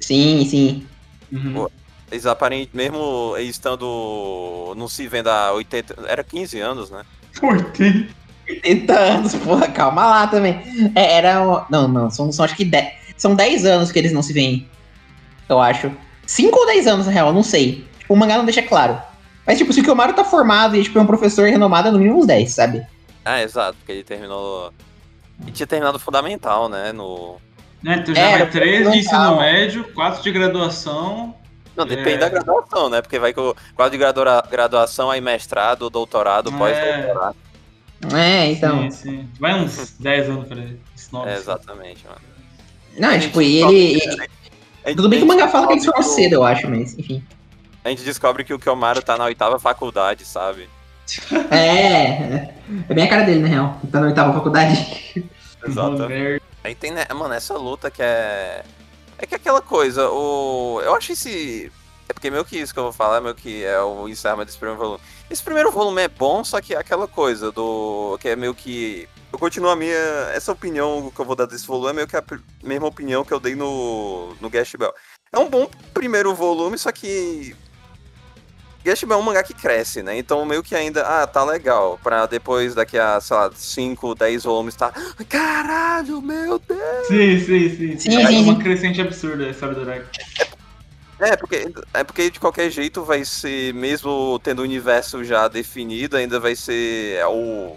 Sim, 0.00 0.44
sim. 0.44 0.86
Uhum. 1.32 1.66
Eles 2.10 2.26
aparentemente, 2.26 2.76
mesmo 2.76 3.34
eles 3.36 3.50
estando. 3.50 4.74
Não 4.76 4.88
se 4.88 5.06
vendo 5.06 5.28
há 5.28 5.52
80. 5.52 5.96
Era 6.06 6.24
15 6.24 6.60
anos, 6.60 6.90
né? 6.90 7.04
80. 7.42 8.14
80 8.48 8.98
anos, 8.98 9.34
porra, 9.34 9.68
calma 9.68 10.06
lá 10.06 10.26
também. 10.26 10.62
É, 10.94 11.14
era. 11.18 11.66
Não, 11.70 11.86
não, 11.86 12.10
são, 12.10 12.32
são 12.32 12.44
acho 12.44 12.56
que 12.56 12.64
10. 12.64 12.92
São 13.16 13.34
10 13.34 13.66
anos 13.66 13.92
que 13.92 13.98
eles 13.98 14.12
não 14.12 14.22
se 14.22 14.32
veem. 14.32 14.66
Eu 15.48 15.60
acho. 15.60 15.92
5 16.26 16.58
ou 16.58 16.66
10 16.66 16.86
anos, 16.86 17.06
na 17.06 17.12
real, 17.12 17.32
não 17.32 17.42
sei. 17.42 17.86
Tipo, 17.98 18.14
o 18.14 18.16
mangá 18.16 18.36
não 18.36 18.44
deixa 18.44 18.62
claro. 18.62 19.00
Mas, 19.46 19.58
tipo, 19.58 19.72
se 19.72 19.80
o 19.80 19.82
Kiyomaru 19.82 20.12
tá 20.12 20.24
formado 20.24 20.76
e 20.76 20.82
tipo, 20.82 20.98
é 20.98 21.02
um 21.02 21.06
professor 21.06 21.48
renomado, 21.48 21.88
é 21.88 21.90
no 21.90 21.98
mínimo 21.98 22.18
uns 22.18 22.26
10, 22.26 22.50
sabe? 22.50 22.86
Ah, 23.24 23.42
exato, 23.42 23.76
porque 23.78 23.92
ele 23.92 24.04
terminou. 24.04 24.72
Ele 25.42 25.52
tinha 25.52 25.66
terminado 25.66 25.98
fundamental, 25.98 26.68
né? 26.68 26.92
No. 26.92 27.36
Né, 27.82 27.98
tu 27.98 28.14
já 28.14 28.20
é, 28.20 28.38
vai 28.38 28.50
3 28.50 28.90
de 28.90 28.98
ensino 28.98 29.36
médio, 29.36 29.84
4 29.94 30.22
de 30.22 30.32
graduação, 30.32 31.34
não, 31.78 31.86
depende 31.86 32.14
é. 32.14 32.18
da 32.18 32.28
graduação, 32.28 32.90
né? 32.90 33.00
Porque 33.00 33.20
vai 33.20 33.32
com 33.32 33.54
quadro 33.76 33.92
de 33.92 33.98
gradua 33.98 34.42
graduação, 34.50 35.12
aí 35.12 35.20
mestrado, 35.20 35.88
doutorado, 35.88 36.50
é. 36.52 36.58
pós-doutorado. 36.58 37.36
É, 38.16 38.50
então. 38.50 38.82
Sim, 38.82 38.90
sim. 38.90 39.28
Vai 39.38 39.54
uns 39.54 39.94
10 40.00 40.28
anos 40.28 40.48
pra 40.48 40.58
ele. 40.58 40.80
É, 41.24 41.34
exatamente, 41.34 42.04
mano. 42.04 42.20
Não, 42.98 43.10
é, 43.10 43.18
tipo, 43.20 43.40
e 43.40 43.62
ele. 43.62 44.00
ele... 44.84 44.96
Tudo 44.96 45.08
bem 45.08 45.20
que 45.20 45.24
o 45.24 45.28
mangá 45.28 45.46
fala 45.46 45.68
que 45.68 45.74
ele 45.74 45.80
se 45.80 46.02
cedo, 46.02 46.32
eu 46.32 46.44
acho, 46.44 46.68
mas 46.68 46.98
enfim. 46.98 47.22
A 47.84 47.90
gente 47.90 48.02
descobre 48.02 48.42
que 48.42 48.52
o 48.52 48.58
Kiyomaru 48.58 49.00
tá 49.00 49.16
na 49.16 49.24
oitava 49.24 49.58
faculdade, 49.60 50.24
sabe? 50.24 50.68
É, 51.50 52.50
é 52.88 52.94
bem 52.94 53.04
a 53.04 53.08
cara 53.08 53.22
dele, 53.22 53.40
na 53.40 53.48
real. 53.48 53.80
Tá 53.90 54.00
na 54.00 54.08
oitava 54.08 54.32
faculdade. 54.32 55.24
Exato. 55.64 56.08
Aí 56.68 56.74
tem, 56.74 56.90
né, 56.90 57.06
mano, 57.14 57.32
essa 57.32 57.56
luta 57.56 57.90
que 57.90 58.02
é 58.02 58.62
é 59.16 59.26
que 59.26 59.34
aquela 59.34 59.62
coisa, 59.62 60.10
o. 60.10 60.82
Eu 60.84 60.94
acho 60.94 61.12
esse. 61.12 61.72
É 62.06 62.12
porque 62.12 62.30
meio 62.30 62.44
que 62.44 62.58
isso 62.58 62.74
que 62.74 62.78
eu 62.78 62.84
vou 62.84 62.92
falar, 62.92 63.22
meio 63.22 63.34
que 63.34 63.64
é 63.64 63.80
o 63.80 64.06
encerramento 64.06 64.46
desse 64.46 64.58
primeiro 64.58 64.78
volume. 64.78 65.00
Esse 65.30 65.42
primeiro 65.42 65.72
volume 65.72 66.02
é 66.02 66.08
bom, 66.08 66.44
só 66.44 66.60
que 66.60 66.74
é 66.74 66.78
aquela 66.78 67.08
coisa 67.08 67.50
do. 67.50 68.18
que 68.20 68.28
é 68.28 68.36
meio 68.36 68.54
que. 68.54 69.08
Eu 69.32 69.38
continuo 69.38 69.70
a 69.70 69.76
minha. 69.76 69.94
Essa 70.34 70.52
opinião 70.52 71.10
que 71.10 71.18
eu 71.18 71.24
vou 71.24 71.34
dar 71.34 71.46
desse 71.46 71.66
volume 71.66 71.90
é 71.90 71.92
meio 71.94 72.06
que 72.06 72.16
a 72.18 72.24
mesma 72.62 72.86
opinião 72.86 73.24
que 73.24 73.32
eu 73.32 73.40
dei 73.40 73.54
no. 73.54 74.36
no 74.38 74.50
Gash 74.50 74.74
Bell. 74.78 74.92
É 75.32 75.38
um 75.38 75.48
bom 75.48 75.70
primeiro 75.94 76.34
volume, 76.34 76.76
só 76.76 76.92
que 76.92 77.56
Gashima 78.84 79.14
é 79.14 79.16
um 79.16 79.22
mangá 79.22 79.42
que 79.42 79.54
cresce, 79.54 80.02
né? 80.02 80.16
Então 80.16 80.44
meio 80.44 80.62
que 80.62 80.74
ainda, 80.74 81.02
ah, 81.02 81.26
tá 81.26 81.44
legal. 81.44 81.98
Pra 82.02 82.26
depois, 82.26 82.74
daqui 82.74 82.98
a, 82.98 83.20
sei 83.20 83.36
lá, 83.36 83.50
5, 83.54 84.14
10 84.14 84.44
volumes, 84.44 84.74
tá. 84.74 84.92
Caralho, 85.28 86.22
meu 86.22 86.58
Deus! 86.58 87.06
Sim, 87.06 87.40
sim, 87.40 87.76
sim. 87.76 87.98
sim. 87.98 88.16
É 88.16 88.28
uma 88.40 88.58
crescente 88.58 89.00
absurda 89.00 89.44
a 89.44 89.50
história. 89.50 90.06
É 91.20 91.36
porque, 91.36 91.68
é 91.92 92.04
porque 92.04 92.30
de 92.30 92.38
qualquer 92.38 92.70
jeito 92.70 93.02
vai 93.02 93.24
ser, 93.24 93.74
mesmo 93.74 94.38
tendo 94.38 94.60
o 94.60 94.62
universo 94.62 95.24
já 95.24 95.48
definido, 95.48 96.16
ainda 96.16 96.38
vai 96.38 96.54
ser 96.54 97.16
é 97.16 97.26
o. 97.26 97.76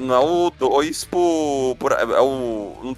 Não 0.00 0.14
é 0.14 0.18
o 0.20 0.50
2 0.50 1.04
por, 1.04 1.76
por. 1.78 1.92
É 1.92 2.20
o 2.20 2.96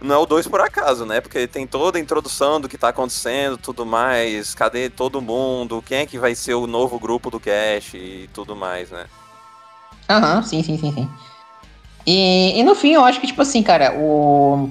não 0.00 0.14
é 0.14 0.18
o 0.18 0.26
2 0.26 0.46
por 0.48 0.60
acaso, 0.60 1.04
né? 1.04 1.20
Porque 1.20 1.46
tem 1.46 1.66
toda 1.66 1.98
a 1.98 2.00
introdução 2.00 2.60
do 2.60 2.68
que 2.68 2.78
tá 2.78 2.88
acontecendo, 2.88 3.56
tudo 3.56 3.84
mais, 3.84 4.54
cadê 4.54 4.88
todo 4.88 5.22
mundo, 5.22 5.82
quem 5.84 5.98
é 5.98 6.06
que 6.06 6.18
vai 6.18 6.34
ser 6.34 6.54
o 6.54 6.66
novo 6.66 6.98
grupo 6.98 7.30
do 7.30 7.40
Cash 7.40 7.94
e 7.94 8.28
tudo 8.32 8.54
mais, 8.54 8.90
né? 8.90 9.06
Aham, 10.08 10.42
sim, 10.42 10.62
sim, 10.62 10.78
sim, 10.78 10.92
sim. 10.92 11.08
E, 12.06 12.58
e 12.58 12.62
no 12.62 12.74
fim, 12.74 12.92
eu 12.92 13.04
acho 13.04 13.20
que, 13.20 13.26
tipo 13.26 13.42
assim, 13.42 13.62
cara, 13.62 13.94
o. 13.98 14.70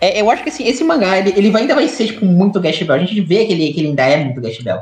É, 0.00 0.20
eu 0.20 0.30
acho 0.30 0.42
que 0.42 0.48
assim, 0.48 0.66
esse 0.66 0.82
mangá, 0.82 1.18
ele, 1.18 1.34
ele 1.36 1.56
ainda 1.56 1.74
vai 1.74 1.86
ser, 1.88 2.06
tipo, 2.06 2.24
muito 2.24 2.60
Gash 2.60 2.82
Bell. 2.82 2.96
A 2.96 2.98
gente 2.98 3.20
vê 3.20 3.44
que 3.44 3.52
ele, 3.52 3.72
que 3.72 3.80
ele 3.80 3.88
ainda 3.88 4.04
é 4.04 4.24
muito 4.24 4.40
Gash 4.40 4.62
Bell. 4.62 4.80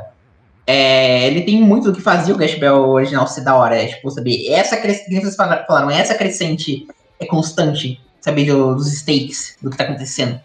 É, 0.65 1.27
ele 1.27 1.41
tem 1.41 1.61
muito 1.61 1.91
do 1.91 1.97
que 1.97 2.01
fazia 2.01 2.33
o 2.33 2.37
Gash 2.37 2.55
Bell 2.55 2.89
original 2.89 3.27
ser 3.27 3.41
da 3.41 3.55
hora. 3.55 3.75
É, 3.75 3.87
tipo, 3.87 4.09
saber, 4.09 4.47
essa 4.51 4.77
crescente, 4.77 5.21
vocês 5.21 5.35
falaram, 5.35 5.89
essa 5.89 6.15
crescente 6.15 6.87
é 7.19 7.25
constante 7.25 7.99
sabe, 8.27 8.45
do, 8.45 8.75
dos 8.75 8.91
stakes, 8.91 9.55
do 9.61 9.69
que 9.69 9.77
tá 9.77 9.85
acontecendo. 9.85 10.39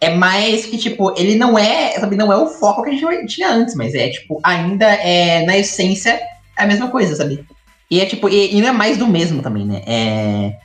É 0.00 0.10
mais 0.10 0.66
que, 0.66 0.76
tipo, 0.78 1.14
ele 1.16 1.36
não 1.36 1.58
é, 1.58 1.92
sabe, 1.92 2.16
não 2.16 2.32
é 2.32 2.36
o 2.36 2.46
foco 2.46 2.82
que 2.82 2.90
a 2.90 2.92
gente 2.92 3.26
tinha 3.26 3.50
antes, 3.50 3.74
mas 3.74 3.94
é, 3.94 4.08
tipo, 4.08 4.40
ainda 4.42 4.86
é, 4.86 5.44
na 5.44 5.56
essência, 5.56 6.20
é 6.58 6.62
a 6.62 6.66
mesma 6.66 6.88
coisa, 6.88 7.14
sabe? 7.14 7.44
E 7.90 8.00
é, 8.00 8.06
tipo, 8.06 8.28
e, 8.28 8.56
e 8.56 8.60
não 8.60 8.68
é 8.68 8.72
mais 8.72 8.96
do 8.96 9.06
mesmo 9.06 9.42
também, 9.42 9.64
né? 9.64 9.82
É. 9.86 10.56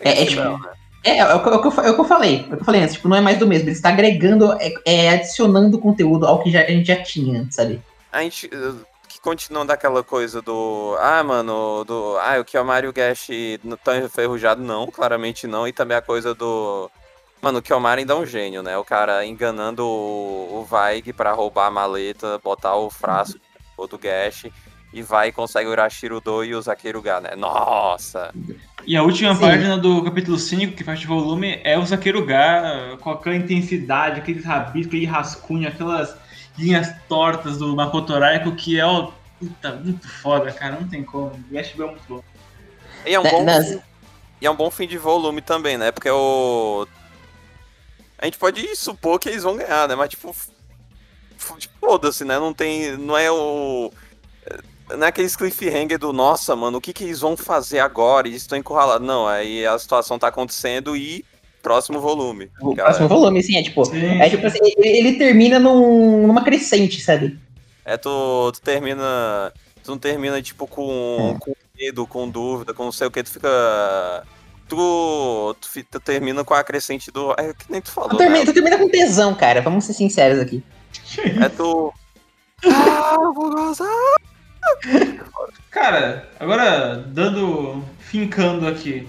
É, 0.00 0.22
é 0.22 0.26
tipo. 0.26 0.42
É, 1.02 1.10
é, 1.12 1.18
é, 1.18 1.34
o 1.34 1.42
que, 1.42 1.48
é, 1.48 1.52
o 1.52 1.60
que 1.62 1.68
eu, 1.68 1.84
é 1.84 1.90
o 1.90 1.94
que 1.94 2.00
eu 2.00 2.04
falei, 2.04 2.36
é 2.38 2.40
o 2.40 2.56
que 2.56 2.62
eu 2.62 2.64
falei 2.64 2.82
antes, 2.82 2.94
tipo, 2.96 3.08
não 3.08 3.16
é 3.16 3.20
mais 3.20 3.38
do 3.38 3.46
mesmo, 3.46 3.68
ele 3.68 3.76
está 3.76 3.90
agregando, 3.90 4.52
é, 4.60 4.74
é 4.84 5.10
adicionando 5.10 5.78
conteúdo 5.78 6.26
ao 6.26 6.42
que 6.42 6.50
já, 6.50 6.62
a 6.62 6.70
gente 6.70 6.88
já 6.88 7.00
tinha, 7.02 7.46
sabe? 7.50 7.80
A 8.12 8.22
gente, 8.22 8.50
continuam 9.20 9.66
daquela 9.66 10.02
coisa 10.02 10.40
do. 10.42 10.96
Ah, 11.00 11.22
mano, 11.22 11.84
do. 11.84 12.16
Ah, 12.18 12.38
o 12.40 12.44
Kiyomaru 12.44 12.86
e 12.86 12.88
o 12.88 12.92
Gash 12.92 13.28
estão 13.30 13.96
enferrujados, 13.96 14.64
não, 14.64 14.86
claramente 14.86 15.46
não. 15.46 15.66
E 15.66 15.72
também 15.72 15.96
a 15.96 16.02
coisa 16.02 16.34
do. 16.34 16.90
Mano, 17.40 17.58
o 17.58 17.62
Kiyomar 17.62 17.98
ainda 17.98 18.14
é 18.14 18.16
um 18.16 18.26
gênio, 18.26 18.62
né? 18.62 18.76
O 18.78 18.84
cara 18.84 19.24
enganando 19.24 19.84
o, 19.86 20.60
o 20.60 20.64
Vaig 20.64 21.12
pra 21.12 21.32
roubar 21.32 21.66
a 21.66 21.70
maleta, 21.70 22.40
botar 22.42 22.74
o 22.76 22.90
frasco 22.90 23.38
do 23.88 23.98
Gash 23.98 24.46
e 24.92 25.02
vai 25.02 25.28
e 25.28 25.32
consegue 25.32 25.68
o 25.68 25.72
Urashiro-do 25.72 26.42
e 26.42 26.54
o 26.54 26.62
Zakeruga, 26.62 27.20
né? 27.20 27.36
Nossa! 27.36 28.32
E 28.86 28.96
a 28.96 29.02
última 29.02 29.34
Sim. 29.34 29.40
página 29.40 29.76
do 29.76 30.02
capítulo 30.02 30.38
5, 30.38 30.74
que 30.74 30.82
faz 30.82 30.98
de 31.00 31.06
volume, 31.06 31.60
é 31.62 31.78
o 31.78 31.84
Zakeruga 31.84 32.96
com 33.00 33.10
aquela 33.10 33.36
intensidade, 33.36 34.20
aqueles 34.20 34.44
rabiscos, 34.44 34.86
aquele 34.86 35.06
rascunho, 35.06 35.68
aquelas 35.68 36.16
linhas 36.58 36.88
tortas 37.08 37.58
do 37.58 37.74
Makoto 37.76 38.12
Raiko, 38.18 38.52
que 38.56 38.78
é 38.78 38.84
ó, 38.84 39.10
puta, 39.38 39.72
muito 39.72 40.08
foda, 40.08 40.50
cara, 40.52 40.78
não 40.80 40.88
tem 40.88 41.02
como. 41.04 41.26
O 41.26 41.44
Gash 41.52 41.72
Bell 41.72 41.88
é 41.88 41.90
muito 41.90 42.04
bom. 42.08 42.22
E 43.04 43.14
é 43.14 43.20
um 43.20 43.22
Na- 43.22 43.30
bom 43.30 43.44
nas- 43.44 43.78
E 44.40 44.46
é 44.46 44.50
um 44.50 44.56
bom 44.56 44.70
fim 44.70 44.86
de 44.86 44.98
volume 44.98 45.40
também, 45.40 45.78
né? 45.78 45.90
Porque 45.90 46.10
o. 46.10 46.86
A 48.18 48.24
gente 48.26 48.38
pode 48.38 48.74
supor 48.76 49.18
que 49.18 49.28
eles 49.28 49.42
vão 49.42 49.56
ganhar, 49.56 49.88
né? 49.88 49.94
Mas, 49.94 50.10
tipo. 50.10 50.30
f- 50.30 50.50
Foda-se, 51.80 52.24
né? 52.24 52.38
Não 52.38 52.52
tem. 52.52 52.96
Não 52.96 53.16
é 53.16 53.30
o. 53.30 53.92
Não 54.90 55.04
é 55.06 55.08
aqueles 55.08 55.34
cliffhanger 55.36 55.98
do 55.98 56.12
nossa, 56.12 56.54
mano, 56.54 56.78
o 56.78 56.80
que, 56.80 56.92
que 56.92 57.04
eles 57.04 57.20
vão 57.20 57.36
fazer 57.36 57.80
agora? 57.80 58.28
Eles 58.28 58.42
estão 58.42 58.56
encurralados. 58.58 59.06
Não, 59.06 59.26
aí 59.26 59.66
a 59.66 59.78
situação 59.78 60.18
tá 60.18 60.28
acontecendo 60.28 60.96
e 60.96 61.24
próximo 61.66 62.00
volume. 62.00 62.48
O 62.60 62.74
próximo 62.76 63.08
volume, 63.08 63.42
sim, 63.42 63.56
é 63.56 63.62
tipo. 63.62 63.84
Sim, 63.84 64.20
É 64.20 64.30
tipo 64.30 64.46
assim, 64.46 64.58
ele, 64.78 65.14
termina 65.18 65.58
num- 65.58 66.26
numa 66.28 66.44
crescente, 66.44 67.00
sabe? 67.00 67.36
É, 67.84 67.96
tu, 67.96 68.52
tu 68.52 68.60
termina. 68.60 69.52
Tu 69.82 69.90
não 69.90 69.98
termina, 69.98 70.40
tipo, 70.40 70.66
com, 70.68 71.34
É. 71.36 71.38
com 71.44 71.52
medo, 71.76 72.06
com 72.06 72.28
dúvida, 72.28 72.72
com 72.72 72.84
não 72.84 72.92
sei 72.92 73.06
o 73.08 73.10
que, 73.10 73.22
tu 73.22 73.30
fica. 73.30 73.48
Tu, 74.68 74.76
tu, 75.60 75.84
tu 75.90 76.00
termina 76.00 76.44
com 76.44 76.54
a 76.54 76.62
crescente 76.62 77.10
do. 77.10 77.32
É 77.32 77.52
que 77.52 77.70
nem 77.70 77.80
tu 77.80 77.90
falou. 77.90 78.10
Tu 78.10 78.16
termina, 78.16 78.40
né? 78.40 78.46
tu 78.46 78.52
termina 78.54 78.78
com 78.78 78.88
tesão, 78.88 79.34
cara. 79.34 79.60
Vamos 79.60 79.84
ser 79.84 79.92
sinceros 79.94 80.38
aqui. 80.38 80.62
É 81.44 81.48
tu. 81.48 81.92
Ah, 82.64 83.16
eu 83.20 83.32
vou 83.34 83.50
gozar. 83.50 83.88
Cara, 85.70 86.28
agora 86.40 86.96
dando. 86.96 87.82
fincando 87.98 88.66
aqui. 88.66 89.06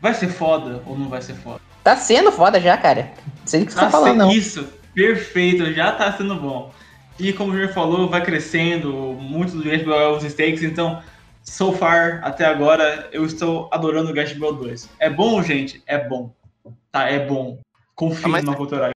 Vai 0.00 0.14
ser 0.14 0.28
foda 0.28 0.82
ou 0.86 0.98
não 0.98 1.08
vai 1.08 1.22
ser 1.22 1.34
foda? 1.34 1.60
Tá 1.82 1.96
sendo 1.96 2.30
foda 2.30 2.60
já, 2.60 2.76
cara. 2.76 3.12
Não 3.40 3.46
sei 3.46 3.62
o 3.62 3.66
que 3.66 3.72
você 3.72 3.78
tá 3.78 3.84
Nossa, 3.86 3.96
falando, 3.98 4.18
não. 4.18 4.30
Isso, 4.30 4.66
perfeito, 4.94 5.72
já 5.72 5.92
tá 5.92 6.12
sendo 6.12 6.36
bom. 6.36 6.72
E 7.18 7.32
como 7.32 7.50
o 7.50 7.54
Júnior 7.54 7.72
falou, 7.72 8.08
vai 8.08 8.22
crescendo, 8.22 8.92
muito 8.92 9.56
do 9.56 9.64
Gash 9.64 9.82
Bell 9.82 10.00
é 10.00 10.08
os 10.16 10.22
stakes, 10.24 10.62
então, 10.62 11.02
so 11.42 11.72
far, 11.72 12.20
até 12.24 12.44
agora, 12.46 13.08
eu 13.12 13.24
estou 13.24 13.68
adorando 13.72 14.10
o 14.10 14.14
Gash 14.14 14.32
Bell 14.32 14.52
2. 14.54 14.88
É 14.98 15.10
bom, 15.10 15.42
gente? 15.42 15.82
É 15.86 15.98
bom. 15.98 16.32
Tá, 16.90 17.08
é 17.08 17.18
bom. 17.26 17.58
Confio 17.94 18.34
Ah, 18.34 18.42
no 18.42 18.52
Rai. 18.78 18.92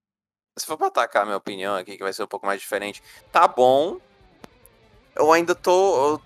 Se 0.58 0.64
for 0.66 0.78
pra 0.78 0.86
atacar 0.86 1.22
a 1.22 1.24
minha 1.26 1.36
opinião 1.36 1.74
aqui, 1.76 1.96
que 1.96 2.02
vai 2.02 2.12
ser 2.12 2.22
um 2.22 2.26
pouco 2.26 2.46
mais 2.46 2.60
diferente, 2.60 3.02
tá 3.30 3.46
bom. 3.46 3.98
Eu 5.14 5.32
ainda 5.32 5.54
tô. 5.54 5.70
eu- 6.14 6.22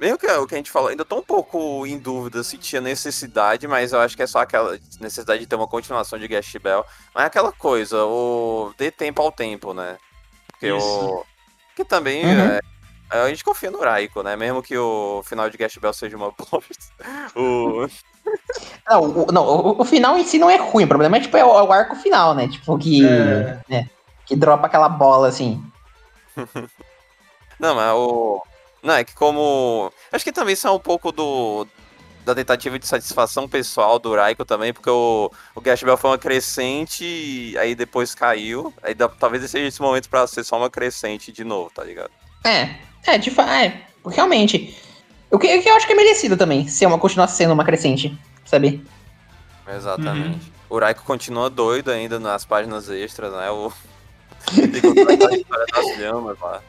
Mesmo 0.00 0.18
que 0.18 0.26
é 0.26 0.38
o 0.38 0.46
que 0.46 0.54
a 0.54 0.58
gente 0.58 0.70
falou, 0.70 0.88
ainda 0.88 1.04
tô 1.04 1.16
um 1.18 1.22
pouco 1.22 1.84
em 1.86 1.98
dúvida 1.98 2.42
se 2.44 2.56
tinha 2.56 2.80
necessidade, 2.80 3.66
mas 3.66 3.92
eu 3.92 4.00
acho 4.00 4.16
que 4.16 4.22
é 4.22 4.26
só 4.26 4.40
aquela 4.40 4.78
necessidade 5.00 5.40
de 5.40 5.46
ter 5.46 5.56
uma 5.56 5.66
continuação 5.66 6.18
de 6.18 6.28
Gash 6.28 6.54
Bell. 6.62 6.84
Mas 7.14 7.24
é 7.24 7.26
aquela 7.26 7.52
coisa, 7.52 8.04
o 8.04 8.72
dê 8.78 8.90
tempo 8.90 9.20
ao 9.20 9.32
tempo, 9.32 9.74
né? 9.74 9.96
Porque 10.48 10.68
Isso. 10.68 10.86
o. 10.86 11.24
Que 11.74 11.84
também 11.84 12.24
Uhum. 12.24 12.40
é, 12.52 12.60
a 13.10 13.28
gente 13.28 13.44
confia 13.44 13.70
no 13.70 13.80
Raiko, 13.80 14.22
né? 14.22 14.36
Mesmo 14.36 14.62
que 14.62 14.76
o 14.76 15.22
final 15.24 15.48
de 15.48 15.56
Gash 15.56 15.76
Bell 15.78 15.92
seja 15.92 16.16
uma 16.16 16.30
bosta. 16.38 16.94
o... 17.34 17.88
Não, 18.86 19.02
o, 19.02 19.32
não 19.32 19.44
o, 19.44 19.80
o 19.80 19.84
final 19.84 20.18
em 20.18 20.24
si 20.24 20.38
não 20.38 20.50
é 20.50 20.56
ruim. 20.56 20.84
O 20.84 20.88
problema 20.88 21.16
é, 21.16 21.20
tipo, 21.20 21.36
é 21.36 21.44
o, 21.44 21.58
é 21.58 21.62
o 21.62 21.72
arco 21.72 21.96
final, 21.96 22.34
né? 22.34 22.46
Tipo, 22.48 22.76
que. 22.78 23.06
É. 23.06 23.58
né, 23.68 23.90
que 24.26 24.36
dropa 24.36 24.66
aquela 24.66 24.88
bola, 24.88 25.28
assim. 25.28 25.62
Não, 27.58 27.74
mas 27.74 27.92
o. 27.94 28.42
Não, 28.82 28.94
é 28.94 29.04
que 29.04 29.14
como. 29.14 29.92
Acho 30.12 30.24
que 30.24 30.32
também 30.32 30.54
isso 30.54 30.66
é 30.66 30.70
um 30.70 30.78
pouco 30.78 31.10
do. 31.12 31.66
Da 32.24 32.34
tentativa 32.34 32.78
de 32.78 32.86
satisfação 32.86 33.48
pessoal 33.48 33.98
do 33.98 34.14
Raiko 34.14 34.44
também, 34.44 34.70
porque 34.74 34.90
o, 34.90 35.30
o 35.54 35.60
Gash 35.62 35.82
Bell 35.82 35.96
foi 35.96 36.10
uma 36.10 36.18
crescente, 36.18 37.54
aí 37.58 37.74
depois 37.74 38.14
caiu. 38.14 38.72
Aí 38.82 38.92
dá- 38.94 39.08
talvez 39.08 39.50
seja 39.50 39.66
esse 39.66 39.80
momento 39.80 40.10
pra 40.10 40.26
ser 40.26 40.44
só 40.44 40.58
uma 40.58 40.68
crescente 40.68 41.32
de 41.32 41.42
novo, 41.42 41.70
tá 41.74 41.82
ligado? 41.82 42.10
É, 42.44 42.76
é, 43.06 43.16
de 43.16 43.30
fato, 43.30 43.48
é, 43.50 43.82
realmente. 44.06 44.76
O 45.30 45.38
que, 45.38 45.56
o 45.56 45.62
que 45.62 45.68
eu 45.70 45.74
acho 45.74 45.86
que 45.86 45.92
é 45.94 45.96
merecido 45.96 46.36
também, 46.36 46.68
ser 46.68 46.84
uma, 46.86 46.98
continuar 46.98 47.28
sendo 47.28 47.54
uma 47.54 47.64
crescente, 47.64 48.18
sabe? 48.44 48.84
Exatamente. 49.66 50.52
O 50.68 50.78
Raiko 50.78 51.02
continua 51.04 51.48
doido 51.48 51.90
ainda 51.90 52.18
nas 52.20 52.44
páginas 52.44 52.88
extras, 52.90 53.32
né? 53.32 53.50
O. 53.50 53.72
Tem 54.54 54.70
que 54.70 54.80
contar 54.82 55.28
a 55.28 55.34
história 55.36 55.66
das 55.72 55.98
lhamas 55.98 56.38
lá. 56.40 56.62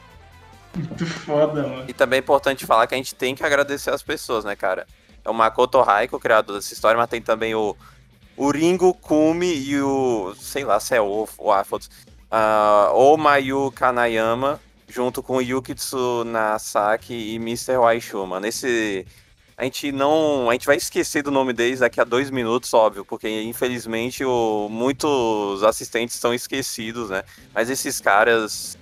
Muito 0.74 1.06
foda, 1.06 1.62
mano. 1.62 1.84
E 1.88 1.92
também 1.92 2.18
é 2.18 2.20
importante 2.20 2.66
falar 2.66 2.86
que 2.86 2.94
a 2.94 2.96
gente 2.96 3.14
tem 3.14 3.34
que 3.34 3.44
agradecer 3.44 3.90
as 3.90 4.02
pessoas, 4.02 4.44
né, 4.44 4.54
cara? 4.54 4.86
É 5.24 5.30
o 5.30 5.34
Makoto 5.34 5.80
Raiko, 5.80 6.18
criador 6.18 6.56
dessa 6.56 6.72
história, 6.72 6.96
mas 6.98 7.10
tem 7.10 7.20
também 7.20 7.54
o, 7.54 7.76
o 8.36 8.50
Ringo 8.50 8.94
Kumi 8.94 9.52
e 9.52 9.80
o. 9.80 10.34
sei 10.38 10.64
lá 10.64 10.80
se 10.80 10.94
é 10.94 11.00
o. 11.00 11.28
o 11.38 11.52
ah, 11.52 11.64
foda-se. 11.64 11.90
Ah, 12.30 12.90
o 12.94 13.16
Mayu 13.16 13.72
Kanayama, 13.72 14.60
junto 14.88 15.22
com 15.22 15.42
Yukitsu 15.42 16.24
Nasaki 16.24 17.12
e 17.12 17.36
Mr. 17.36 17.76
Waishuma. 17.76 18.40
Nesse. 18.40 19.06
A 19.56 19.64
gente 19.64 19.92
não. 19.92 20.48
A 20.48 20.52
gente 20.54 20.66
vai 20.66 20.76
esquecer 20.76 21.22
do 21.22 21.30
nome 21.30 21.52
deles 21.52 21.80
daqui 21.80 22.00
a 22.00 22.04
dois 22.04 22.30
minutos, 22.30 22.72
óbvio, 22.72 23.04
porque 23.04 23.42
infelizmente 23.42 24.24
o, 24.24 24.68
muitos 24.70 25.62
assistentes 25.62 26.16
são 26.16 26.32
esquecidos, 26.32 27.10
né? 27.10 27.24
Mas 27.52 27.68
esses 27.68 28.00
caras 28.00 28.78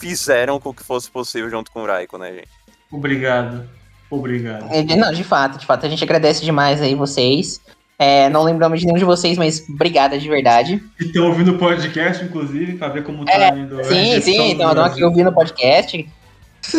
fizeram 0.00 0.58
com 0.58 0.72
que 0.72 0.82
fosse 0.82 1.08
possível 1.10 1.50
junto 1.50 1.70
com 1.70 1.82
o 1.82 1.86
Raiko, 1.86 2.16
né, 2.18 2.32
gente? 2.32 2.48
Obrigado. 2.90 3.68
Obrigado. 4.10 4.66
É, 4.72 4.82
Não, 4.96 5.12
de 5.12 5.22
fato, 5.22 5.56
de 5.58 5.66
fato, 5.66 5.86
a 5.86 5.88
gente 5.88 6.02
agradece 6.02 6.42
demais 6.44 6.80
aí 6.82 6.94
vocês. 6.96 7.60
É, 7.96 8.28
não 8.30 8.42
lembramos 8.42 8.80
de 8.80 8.86
nenhum 8.86 8.98
de 8.98 9.04
vocês, 9.04 9.36
mas 9.38 9.62
obrigada 9.68 10.18
de 10.18 10.26
verdade. 10.28 10.82
E 10.98 11.04
estão 11.04 11.28
ouvindo 11.28 11.52
o 11.52 11.58
podcast, 11.58 12.24
inclusive, 12.24 12.76
pra 12.78 12.88
ver 12.88 13.04
como 13.04 13.24
tá 13.26 13.32
É, 13.32 13.50
indo. 13.50 13.78
a 13.78 13.84
Sim, 13.84 13.94
recepção 14.14 14.44
sim, 14.46 14.50
então, 14.52 14.70
estão 14.70 14.84
aqui 14.84 15.04
ouvindo 15.04 15.28
o 15.28 15.32
podcast. 15.34 16.08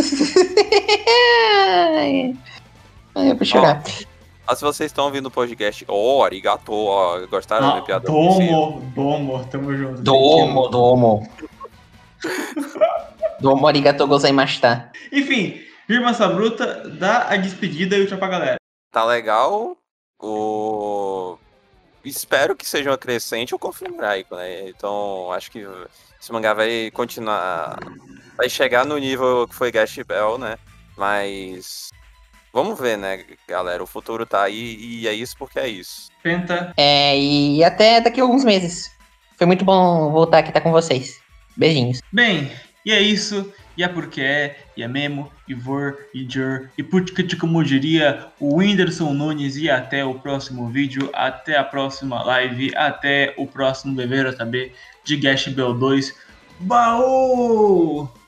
Ai, 1.95 2.35
eu 3.15 3.35
vou 3.35 3.45
chorar. 3.45 3.83
Ah, 4.47 4.55
se 4.55 4.63
vocês 4.63 4.89
estão 4.91 5.05
ouvindo 5.05 5.27
o 5.27 5.31
podcast, 5.31 5.85
oh, 5.87 6.23
arigato, 6.23 6.73
ó, 6.73 7.19
gostaram 7.27 7.67
da 7.67 7.71
minha 7.73 7.83
Ah, 7.83 7.85
piada? 7.85 8.05
domo, 8.07 8.81
domo, 8.95 9.45
tamo 9.45 9.75
junto. 9.77 10.01
Domo, 10.01 10.67
domo. 10.69 11.29
Domo 13.39 13.67
arigatou 13.67 14.07
gozaimashita. 14.07 14.91
Enfim, 15.11 15.61
Firma 15.87 16.13
Sabruta, 16.13 16.89
dá 16.89 17.27
a 17.29 17.35
despedida 17.37 17.97
e 17.97 18.01
o 18.01 18.07
tchau 18.07 18.17
pra 18.17 18.27
galera. 18.27 18.55
Tá 18.91 19.03
legal. 19.03 19.77
O... 20.19 21.37
Espero 22.03 22.55
que 22.55 22.67
seja 22.67 22.89
uma 22.89 22.97
crescente 22.97 23.53
ou 23.53 23.59
confio 23.59 23.95
Raiko, 23.97 24.35
né? 24.35 24.69
Então, 24.69 25.31
acho 25.31 25.51
que 25.51 25.65
esse 26.19 26.31
mangá 26.31 26.53
vai 26.53 26.91
continuar. 26.91 27.77
Vai 28.37 28.49
chegar 28.49 28.85
no 28.85 28.97
nível 28.97 29.47
que 29.47 29.55
foi 29.55 29.71
Gash 29.71 29.99
Bell, 30.07 30.37
né? 30.37 30.57
Mas. 30.97 31.89
Vamos 32.53 32.79
ver, 32.79 32.97
né, 32.97 33.23
galera? 33.47 33.81
O 33.81 33.87
futuro 33.87 34.25
tá 34.25 34.43
aí 34.43 34.75
e 34.79 35.07
é 35.07 35.13
isso 35.13 35.37
porque 35.37 35.57
é 35.59 35.67
isso. 35.67 36.09
Penta, 36.21 36.73
É, 36.75 37.17
e 37.17 37.63
até 37.63 38.01
daqui 38.01 38.19
a 38.19 38.23
alguns 38.23 38.43
meses. 38.43 38.91
Foi 39.37 39.47
muito 39.47 39.63
bom 39.63 40.11
voltar 40.11 40.39
aqui 40.39 40.49
estar 40.49 40.61
com 40.61 40.71
vocês. 40.71 41.20
Beijinhos. 41.55 42.01
Bem, 42.11 42.51
e 42.85 42.91
é 42.91 43.01
isso. 43.01 43.51
E 43.77 43.83
é 43.83 43.87
porque 43.87 44.21
é, 44.21 44.59
e 44.75 44.83
é 44.83 44.87
Memo, 44.87 45.31
e 45.47 45.53
Vor, 45.53 45.97
e 46.13 46.27
Jur, 46.29 46.69
e 46.77 46.83
Putka 46.83 47.23
como 47.37 47.63
diria 47.63 48.27
o 48.39 48.57
Whindersson 48.57 49.13
Nunes. 49.13 49.55
E 49.55 49.69
até 49.69 50.03
o 50.03 50.15
próximo 50.15 50.69
vídeo, 50.69 51.09
até 51.13 51.57
a 51.57 51.63
próxima 51.63 52.21
live, 52.23 52.71
até 52.75 53.33
o 53.37 53.47
próximo 53.47 53.95
Beber 53.95 54.27
OTB 54.27 54.73
de 55.03 55.17
Gash 55.17 55.47
Bell 55.47 55.73
2. 55.73 56.13
Baú! 56.59 58.20